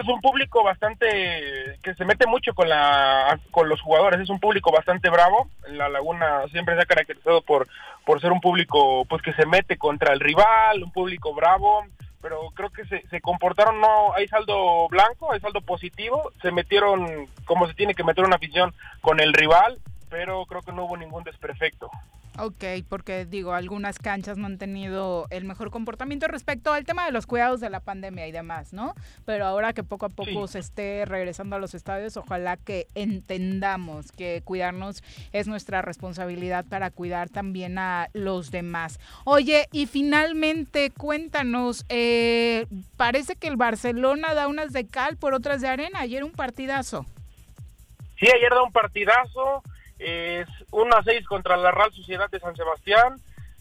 [0.01, 4.39] es un público bastante que se mete mucho con la con los jugadores es un
[4.39, 5.48] público bastante bravo.
[5.69, 7.66] La Laguna siempre se ha caracterizado por
[8.05, 11.85] por ser un público pues que se mete contra el rival un público bravo
[12.23, 17.28] pero creo que se, se comportaron no hay saldo blanco hay saldo positivo se metieron
[17.44, 19.78] como se tiene que meter una afición con el rival
[20.09, 21.90] pero creo que no hubo ningún desperfecto
[22.38, 27.12] Ok, porque digo, algunas canchas no han tenido el mejor comportamiento respecto al tema de
[27.12, 28.94] los cuidados de la pandemia y demás, ¿no?
[29.24, 34.12] Pero ahora que poco a poco se esté regresando a los estadios, ojalá que entendamos
[34.12, 35.02] que cuidarnos
[35.32, 39.00] es nuestra responsabilidad para cuidar también a los demás.
[39.24, 45.60] Oye, y finalmente cuéntanos, eh, parece que el Barcelona da unas de cal por otras
[45.62, 47.06] de arena, ayer un partidazo.
[48.18, 49.62] Sí, ayer da un partidazo,
[49.98, 53.16] es 1 a 6 contra la Real Sociedad de San Sebastián.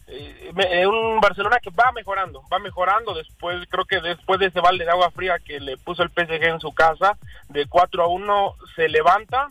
[0.08, 4.60] Eh, eh, un Barcelona que va mejorando, va mejorando después, creo que después de ese
[4.60, 7.18] balde de agua fría que le puso el PSG en su casa,
[7.48, 9.48] de 4 a 1 se levanta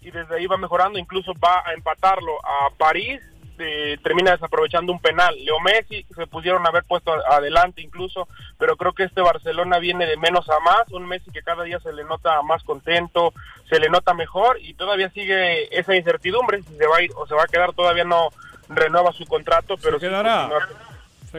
[0.00, 3.20] y desde ahí va mejorando, incluso va a empatarlo a París,
[3.58, 5.34] eh, termina desaprovechando un penal.
[5.44, 8.28] Leo Messi se pudieron haber puesto adelante incluso,
[8.58, 11.80] pero creo que este Barcelona viene de menos a más, un Messi que cada día
[11.80, 13.32] se le nota más contento,
[13.68, 17.26] se le nota mejor y todavía sigue esa incertidumbre si se va a ir o
[17.26, 18.28] se va a quedar, todavía no
[18.68, 20.48] renueva su contrato, pero sí quedará.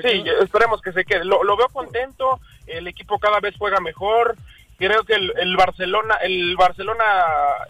[0.02, 1.26] Sí, esperemos que se quede.
[1.26, 4.36] Lo, lo veo contento, el equipo cada vez juega mejor.
[4.78, 7.04] Creo que el, el Barcelona, el Barcelona,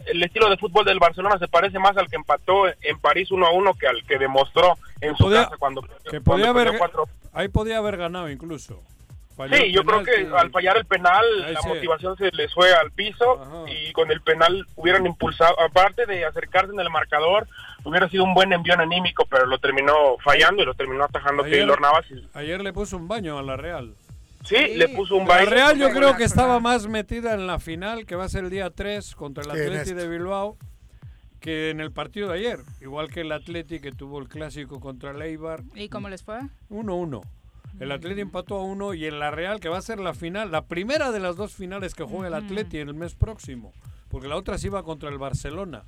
[0.06, 3.46] el estilo de fútbol del Barcelona se parece más al que empató en París 1
[3.46, 6.76] a 1 que al que demostró en su Podía- casa cuando, Que cuando podía haber,
[6.78, 7.04] cuatro.
[7.32, 8.82] ahí podía haber ganado incluso.
[9.38, 11.24] Falló Sí, yo creo que al fallar el penal
[11.54, 11.68] la sí.
[11.68, 16.72] motivación se les fue al piso y con el penal hubieran impulsado, aparte de acercarse
[16.72, 17.46] en el marcador,
[17.84, 19.94] hubiera sido un buen envío anímico, pero lo terminó
[20.24, 22.04] fallando y lo terminó atajando Ayer- Keylor Navas.
[22.10, 23.94] y- Ayer le puso un baño a la Real.
[24.48, 25.50] Sí, le puso un La baile.
[25.50, 28.50] Real yo creo que estaba más metida en la final, que va a ser el
[28.50, 29.94] día 3 contra el Atleti esto.
[29.94, 30.56] de Bilbao,
[31.40, 32.60] que en el partido de ayer.
[32.80, 35.60] Igual que el Atleti que tuvo el clásico contra el Eibar.
[35.74, 36.40] ¿Y cómo les fue?
[36.70, 37.20] 1-1.
[37.78, 40.50] El Atleti empató a 1 y en la Real, que va a ser la final,
[40.50, 43.72] la primera de las dos finales que juega el Atleti en el mes próximo.
[44.08, 45.84] Porque la otra se iba contra el Barcelona.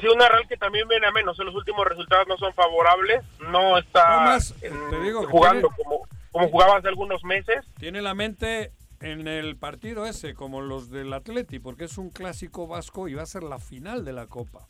[0.00, 1.38] Sí, una Real que también viene a menos.
[1.38, 3.22] Los últimos resultados no son favorables.
[3.50, 7.22] No está No más, en- te digo que jugando tiene- como, como jugaba hace algunos
[7.22, 7.64] meses.
[7.78, 12.66] Tiene la mente en el partido ese, como los del Atleti, porque es un clásico
[12.66, 14.66] vasco y va a ser la final de la Copa.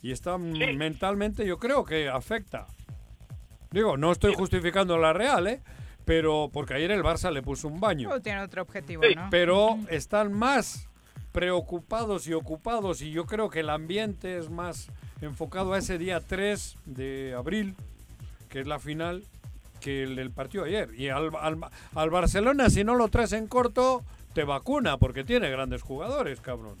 [0.00, 2.66] Y está mm, mentalmente, yo creo que afecta.
[3.70, 5.60] Digo, no estoy justificando la Real, ¿eh?
[6.06, 8.08] Pero porque ayer el Barça le puso un baño.
[8.08, 9.28] O tiene otro objetivo, ¿no?
[9.30, 10.88] Pero están más
[11.30, 14.88] preocupados y ocupados y yo creo que el ambiente es más
[15.20, 17.74] enfocado a ese día 3 de abril,
[18.48, 19.24] que es la final,
[19.82, 20.88] que el del partido ayer.
[20.96, 21.58] Y al, al-
[21.94, 24.02] al Barcelona, si no lo traes en corto,
[24.34, 26.76] te vacuna porque tiene grandes jugadores, cabrón.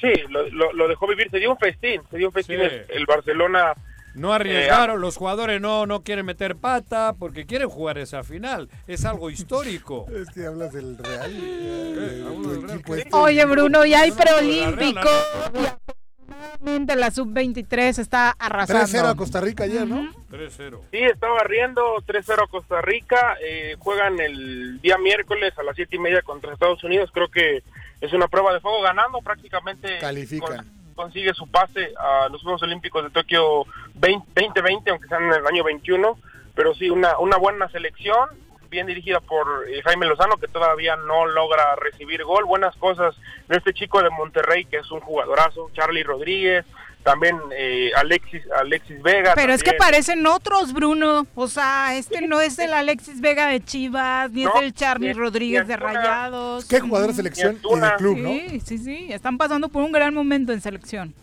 [0.00, 1.30] Sí, lo, lo- lo dejó vivir.
[1.30, 2.02] Se dio un festín.
[2.10, 2.64] Se dio un festín Sí.
[2.64, 3.72] el, el Barcelona.
[4.14, 8.70] No arriesgaron, los jugadores no, no quieren meter pata porque quieren jugar esa final.
[8.86, 10.06] Es algo histórico.
[10.14, 11.32] Es que hablas del Real.
[11.34, 13.08] Eh, hablo del Real, ¿qué?
[13.12, 15.08] Oye, Bruno, ya hay preolímpico.
[16.28, 18.82] Afortunadamente la sub-23 está arrasando.
[18.86, 20.10] 3-0 a Costa Rica ayer, ¿no?
[20.30, 20.80] 3-0.
[20.90, 23.36] Sí, estaba riendo 3-0 Costa Rica.
[23.42, 27.10] eh, juegan el día miércoles a las 7 y media contra Estados Unidos.
[27.12, 27.62] Creo que
[28.00, 29.20] es una prueba de fuego ganando.
[29.20, 30.56] Prácticamente Califican.
[30.56, 35.32] con- consigue su pase a los Juegos Olímpicos de Tokio 20, 2020, aunque sean en
[35.34, 36.18] el año 21.
[36.54, 38.28] Pero sí, una, una buena selección.
[38.70, 42.44] Bien dirigida por eh, Jaime Lozano, que todavía no logra recibir gol.
[42.44, 43.14] Buenas cosas
[43.48, 45.70] de este chico de Monterrey, que es un jugadorazo.
[45.74, 46.64] Charlie Rodríguez.
[47.04, 49.32] También eh, Alexis, Alexis Vega.
[49.36, 51.24] Pero es que parecen otros, Bruno.
[51.36, 55.08] O sea, este no es el Alexis Vega de Chivas, ni No, es el Charlie
[55.08, 55.76] ni- Rodríguez ni de.
[55.76, 56.64] Rayados.
[56.64, 58.28] ¿Qué jugador de selección y de club, no?
[58.30, 59.06] Sí, sí, sí.
[59.12, 61.14] Están pasando por un gran momento en selección.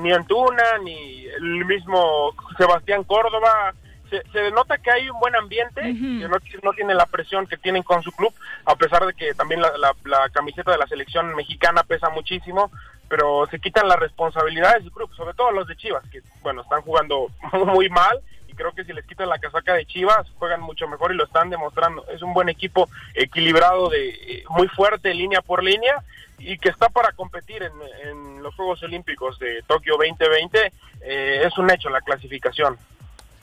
[0.00, 3.74] ni Antuna, ni el mismo Sebastián Córdoba.
[4.10, 5.82] Se, se nota que hay un buen ambiente,
[6.20, 8.32] que no, no tiene la presión que tienen con su club,
[8.64, 12.70] a pesar de que también la, la- la camiseta de la selección mexicana pesa muchísimo,
[13.08, 16.82] pero se quitan las responsabilidades del club, sobre todo los de Chivas, que bueno, están
[16.82, 17.28] jugando
[17.66, 18.18] muy mal
[18.48, 21.24] y creo que si les quitan la casaca de Chivas juegan mucho mejor y lo
[21.24, 22.04] están demostrando.
[22.08, 26.02] Es un buen equipo equilibrado, de eh, muy fuerte línea por línea
[26.38, 27.72] y que está para competir en,
[28.08, 30.72] en los Juegos Olímpicos de Tokio 2020.
[31.02, 32.76] eh, es un hecho la clasificación.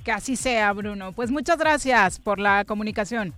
[0.06, 1.12] Que así sea, Bruno.
[1.14, 3.34] Pues muchas gracias por la comunicación.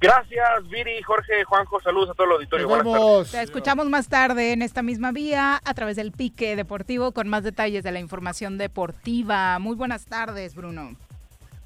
[0.00, 2.68] Gracias, Viri, Jorge, Juanjo, saludos a todo el auditorio.
[2.68, 3.30] Buenas tardes.
[3.30, 7.44] Te escuchamos más tarde en esta misma vía a través del Pique Deportivo con más
[7.44, 9.58] detalles de la información deportiva.
[9.58, 10.96] Muy buenas tardes, Bruno.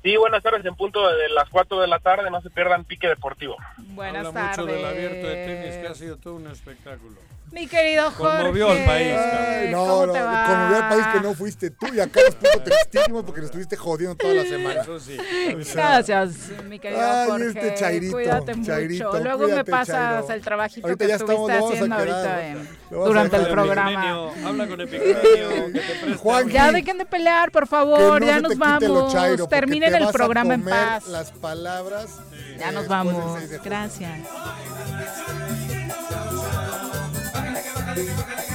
[0.03, 3.09] Sí, buenas tardes en punto de las 4 de la tarde, no se pierdan Pique
[3.09, 3.57] Deportivo.
[3.79, 4.77] Buenas Habla mucho tardes.
[4.77, 7.17] del abierto de tenis, que ha sido todo un espectáculo.
[7.53, 8.37] Mi querido Jorge.
[8.39, 9.45] Conmovió al país, cabrón.
[9.61, 10.45] Ay, no, ¿Cómo no, te va?
[10.47, 13.47] como vio el país que no fuiste tú y acá nos puso tristísimos porque nos
[13.47, 14.81] estuviste jodiendo toda la semana.
[14.83, 15.17] Eso sí.
[15.61, 16.35] O sea, Gracias,
[16.69, 17.47] mi querido Ay, Jorge.
[17.49, 18.71] este Chairito, Cuídate mucho.
[18.71, 20.33] Chairito, Luego me cuídate, pasas Chairo.
[20.35, 22.69] el trabajito Ahorita que ya estamos, estuviste a haciendo quedar, ahorita en-
[23.05, 24.33] durante el programa.
[24.47, 28.21] Habla con Epigmenio, Juan, Ya dejen de pelear, por favor.
[28.21, 29.13] no ya nos vamos.
[29.13, 31.09] chairo, Terminen te el programa en paz.
[31.09, 32.11] Las palabras.
[32.59, 33.39] Ya eh, nos del vamos.
[33.39, 33.63] 6 de junio.
[33.71, 34.19] Gracias.
[38.03, 38.50] Thank you.